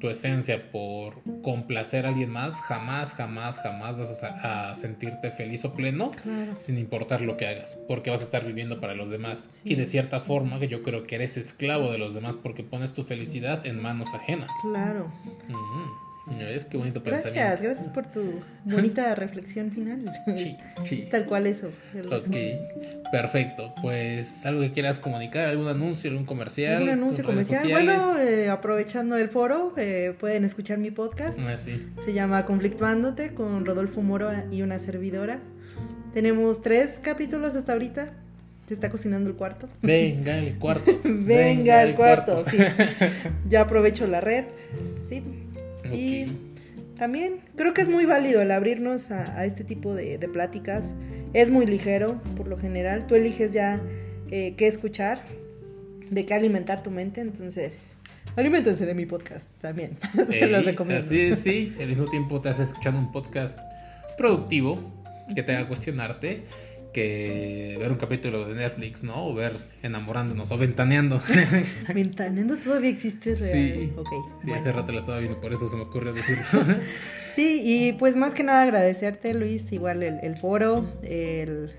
tu 0.00 0.08
esencia 0.08 0.70
por 0.72 1.14
complacer 1.42 2.06
a 2.06 2.08
alguien 2.10 2.30
más, 2.30 2.54
jamás, 2.62 3.12
jamás, 3.12 3.58
jamás 3.58 3.96
vas 3.96 4.22
a, 4.22 4.74
sentirte 4.74 5.30
feliz 5.30 5.64
o 5.64 5.74
pleno 5.74 6.10
Claro. 6.10 6.56
sin 6.58 6.78
importar 6.78 7.20
lo 7.20 7.36
que 7.36 7.46
hagas, 7.46 7.78
porque 7.88 8.10
vas 8.10 8.20
a 8.20 8.24
estar 8.24 8.44
viviendo 8.44 8.80
para 8.80 8.94
los 8.94 9.10
demás. 9.10 9.60
Sí. 9.62 9.72
Y 9.72 9.74
de 9.76 9.86
cierta 9.86 10.20
forma, 10.20 10.58
que 10.58 10.68
yo 10.68 10.82
creo 10.82 11.04
que 11.04 11.16
eres 11.16 11.36
esclavo 11.36 11.92
de 11.92 11.98
los 11.98 12.14
demás 12.14 12.36
porque 12.36 12.62
pones 12.64 12.92
tu 12.92 13.04
felicidad 13.04 13.64
en 13.66 13.80
manos 13.80 14.08
ajenas. 14.14 14.50
Claro. 14.62 15.12
Ujú. 15.48 16.03
¿Ya 16.38 16.46
¿Ves 16.46 16.64
qué 16.64 16.78
bonito 16.78 17.02
Gracias, 17.04 17.32
pensamiento? 17.32 17.62
gracias 17.64 17.88
por 17.88 18.06
tu 18.06 18.40
bonita 18.64 19.14
reflexión 19.14 19.70
final. 19.70 20.10
Sí, 20.36 20.56
sí. 20.82 21.00
Es 21.00 21.08
tal 21.10 21.26
cual 21.26 21.46
eso. 21.46 21.70
el 21.94 22.06
Ok, 22.12 23.10
perfecto. 23.12 23.74
Pues 23.82 24.46
algo 24.46 24.62
que 24.62 24.72
quieras 24.72 24.98
comunicar, 24.98 25.48
algún 25.48 25.68
anuncio, 25.68 26.10
algún 26.10 26.24
comercial. 26.24 26.82
Un 26.82 26.88
anuncio 26.88 27.24
comercial. 27.24 27.68
Bueno, 27.70 28.18
eh, 28.18 28.48
aprovechando 28.48 29.16
el 29.18 29.28
foro, 29.28 29.74
eh, 29.76 30.14
pueden 30.18 30.44
escuchar 30.44 30.78
mi 30.78 30.90
podcast. 30.90 31.38
Ah, 31.40 31.58
sí. 31.58 31.86
Se 32.04 32.14
llama 32.14 32.46
Conflictuándote 32.46 33.34
con 33.34 33.66
Rodolfo 33.66 34.00
Moro 34.00 34.30
y 34.50 34.62
una 34.62 34.78
servidora. 34.78 35.40
Tenemos 36.14 36.62
tres 36.62 37.00
capítulos 37.02 37.54
hasta 37.54 37.72
ahorita. 37.72 38.12
Se 38.66 38.72
está 38.72 38.88
cocinando 38.88 39.28
el 39.28 39.36
cuarto. 39.36 39.68
Venga 39.82 40.38
el 40.38 40.58
cuarto. 40.58 40.90
Venga 41.04 41.80
al 41.80 41.94
cuarto. 41.96 42.44
sí. 42.50 42.56
Ya 43.46 43.60
aprovecho 43.60 44.06
la 44.06 44.22
red. 44.22 44.44
Sí. 45.10 45.22
Y 45.92 46.24
Ok. 46.24 46.30
también 46.98 47.40
creo 47.56 47.74
que 47.74 47.82
es 47.82 47.88
muy 47.88 48.06
válido 48.06 48.40
el 48.42 48.50
abrirnos 48.50 49.10
a, 49.10 49.38
a 49.38 49.44
este 49.46 49.64
tipo 49.64 49.94
de, 49.94 50.18
de 50.18 50.28
pláticas. 50.28 50.94
Es 51.32 51.50
muy 51.50 51.66
ligero, 51.66 52.20
por 52.36 52.46
lo 52.48 52.56
general. 52.56 53.06
Tú 53.06 53.14
eliges 53.16 53.52
ya 53.52 53.80
eh, 54.30 54.54
qué 54.56 54.66
escuchar, 54.68 55.22
de 56.10 56.24
qué 56.26 56.34
alimentar 56.34 56.82
tu 56.82 56.90
mente. 56.90 57.20
Entonces, 57.20 57.96
aliméntense 58.36 58.86
de 58.86 58.94
mi 58.94 59.04
podcast 59.06 59.48
también. 59.60 59.98
Se 60.30 60.46
los 60.46 60.64
recomiendo. 60.64 61.04
Así 61.04 61.20
es, 61.20 61.40
sí. 61.40 61.74
Al 61.80 61.88
mismo 61.88 62.06
tiempo 62.06 62.40
te 62.40 62.48
haces 62.50 62.68
escuchando 62.68 62.98
un 63.00 63.10
podcast 63.12 63.58
productivo 64.16 64.92
que 65.34 65.42
te 65.42 65.56
haga 65.56 65.66
cuestionarte 65.68 66.44
que 66.94 67.76
ver 67.78 67.90
un 67.92 67.98
capítulo 67.98 68.46
de 68.48 68.54
Netflix, 68.54 69.04
¿no? 69.04 69.26
O 69.26 69.34
ver 69.34 69.52
enamorándonos 69.82 70.50
o 70.50 70.56
ventaneando. 70.56 71.20
Ventaneando 71.94 72.56
todavía 72.56 72.88
existe 72.88 73.34
real. 73.34 73.52
Sí. 73.52 73.92
Ok, 73.96 74.08
Sí, 74.08 74.16
bueno. 74.44 74.54
hace 74.60 74.72
rato 74.72 74.92
lo 74.92 75.00
estaba 75.00 75.18
viendo, 75.18 75.38
por 75.40 75.52
eso 75.52 75.68
se 75.68 75.76
me 75.76 75.82
ocurrió 75.82 76.12
decirlo. 76.14 76.44
Sí, 77.34 77.62
y 77.64 77.92
pues 77.94 78.14
más 78.16 78.32
que 78.32 78.44
nada 78.44 78.62
agradecerte, 78.62 79.34
Luis, 79.34 79.72
igual 79.72 80.04
el, 80.04 80.20
el 80.22 80.36
foro, 80.36 80.86
el, 81.02 81.72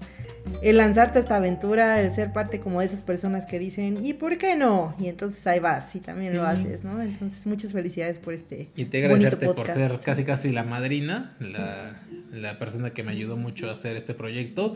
el 0.61 0.77
lanzarte 0.77 1.19
a 1.19 1.21
esta 1.21 1.35
aventura, 1.37 2.01
el 2.01 2.11
ser 2.11 2.33
parte 2.33 2.59
como 2.59 2.79
de 2.79 2.87
esas 2.87 3.01
personas 3.01 3.45
que 3.45 3.59
dicen, 3.59 4.03
¿y 4.03 4.13
por 4.13 4.37
qué 4.37 4.55
no? 4.55 4.95
Y 4.99 5.07
entonces 5.07 5.45
ahí 5.47 5.59
vas 5.59 5.95
y 5.95 5.99
también 5.99 6.35
lo 6.35 6.45
haces, 6.45 6.83
¿no? 6.83 7.01
Entonces 7.01 7.45
muchas 7.45 7.73
felicidades 7.73 8.19
por 8.19 8.33
este. 8.33 8.69
Y 8.75 8.85
te 8.85 9.03
agradecerte 9.03 9.47
por 9.47 9.67
ser 9.67 9.99
casi 9.99 10.23
casi 10.23 10.51
la 10.51 10.63
madrina, 10.63 11.35
la, 11.39 12.01
la, 12.31 12.59
persona 12.59 12.91
que 12.91 13.03
me 13.03 13.11
ayudó 13.11 13.37
mucho 13.37 13.69
a 13.69 13.73
hacer 13.73 13.95
este 13.95 14.13
proyecto. 14.13 14.75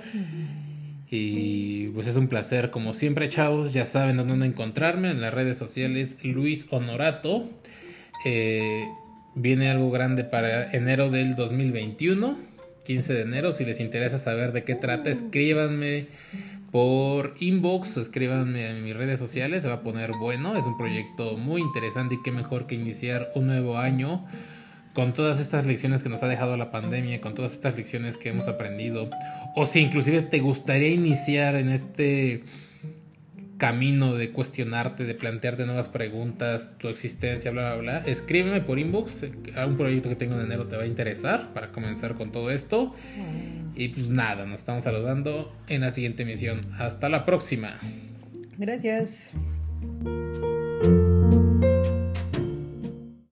Y 1.12 1.88
pues 1.90 2.06
es 2.06 2.16
un 2.18 2.28
placer, 2.28 2.70
como 2.70 2.94
siempre, 2.94 3.30
chavos, 3.30 3.74
ya 3.74 3.86
saben 3.86 4.18
dónde 4.18 4.46
encontrarme 4.46 5.10
en 5.10 5.22
las 5.22 5.34
redes 5.34 5.58
sociales, 5.58 6.18
Luis 6.24 6.68
Honorato. 6.70 7.50
Eh, 8.26 8.86
viene 9.34 9.70
algo 9.70 9.90
grande 9.90 10.24
para 10.24 10.72
enero 10.72 11.10
del 11.10 11.36
2021, 11.36 12.38
15 12.90 13.14
de 13.14 13.22
enero. 13.22 13.52
Si 13.52 13.66
les 13.66 13.80
interesa 13.80 14.18
saber 14.18 14.52
de 14.52 14.64
qué 14.64 14.74
trata, 14.74 15.12
escríbanme 15.12 16.08
por 16.72 17.36
inbox, 17.40 17.98
escríbanme 17.98 18.68
en 18.68 18.84
mis 18.84 18.96
redes 18.96 19.20
sociales, 19.20 19.62
se 19.62 19.68
va 19.68 19.76
a 19.76 19.82
poner 19.84 20.14
bueno. 20.14 20.58
Es 20.58 20.66
un 20.66 20.76
proyecto 20.76 21.38
muy 21.38 21.62
interesante 21.62 22.16
y 22.16 22.24
qué 22.24 22.32
mejor 22.32 22.66
que 22.66 22.74
iniciar 22.74 23.30
un 23.36 23.46
nuevo 23.46 23.78
año 23.78 24.26
con 24.96 25.14
todas 25.14 25.40
estas 25.40 25.68
lecciones 25.68 26.02
que 26.02 26.10
nos 26.10 26.24
ha 26.24 26.28
dejado 26.28 26.58
la 26.58 26.72
pandemia, 26.72 27.22
con 27.22 27.36
todas 27.36 27.54
estas 27.54 27.78
lecciones 27.78 28.18
que 28.18 28.30
hemos 28.30 28.48
aprendido, 28.48 29.12
o 29.56 29.68
si 29.68 29.82
inclusive 29.82 30.24
te 30.24 30.40
gustaría 30.40 30.90
iniciar 30.90 31.58
en 31.58 31.70
este 31.70 32.44
camino 33.60 34.16
de 34.16 34.32
cuestionarte, 34.32 35.04
de 35.04 35.14
plantearte 35.14 35.68
nuevas 35.68 35.90
preguntas, 35.90 36.74
tu 36.80 36.88
existencia, 36.88 37.52
bla, 37.52 37.76
bla, 37.76 37.82
bla, 37.82 37.98
escríbeme 38.00 38.62
por 38.62 38.80
inbox. 38.80 39.26
A 39.56 39.68
un 39.68 39.78
proyecto 39.78 40.10
que 40.10 40.16
tengo 40.16 40.34
en 40.36 40.42
enero 40.42 40.66
te 40.66 40.78
va 40.78 40.84
a 40.84 40.88
interesar 40.88 41.54
para 41.54 41.72
comenzar 41.72 42.16
con 42.16 42.32
todo 42.32 42.50
esto. 42.50 42.96
Y 43.76 43.90
pues 43.90 44.10
nada, 44.10 44.46
nos 44.46 44.62
estamos 44.62 44.84
saludando 44.84 45.54
en 45.68 45.82
la 45.82 45.92
siguiente 45.92 46.24
emisión. 46.24 46.62
Hasta 46.80 47.10
la 47.10 47.26
próxima. 47.26 47.80
Gracias. 48.58 49.34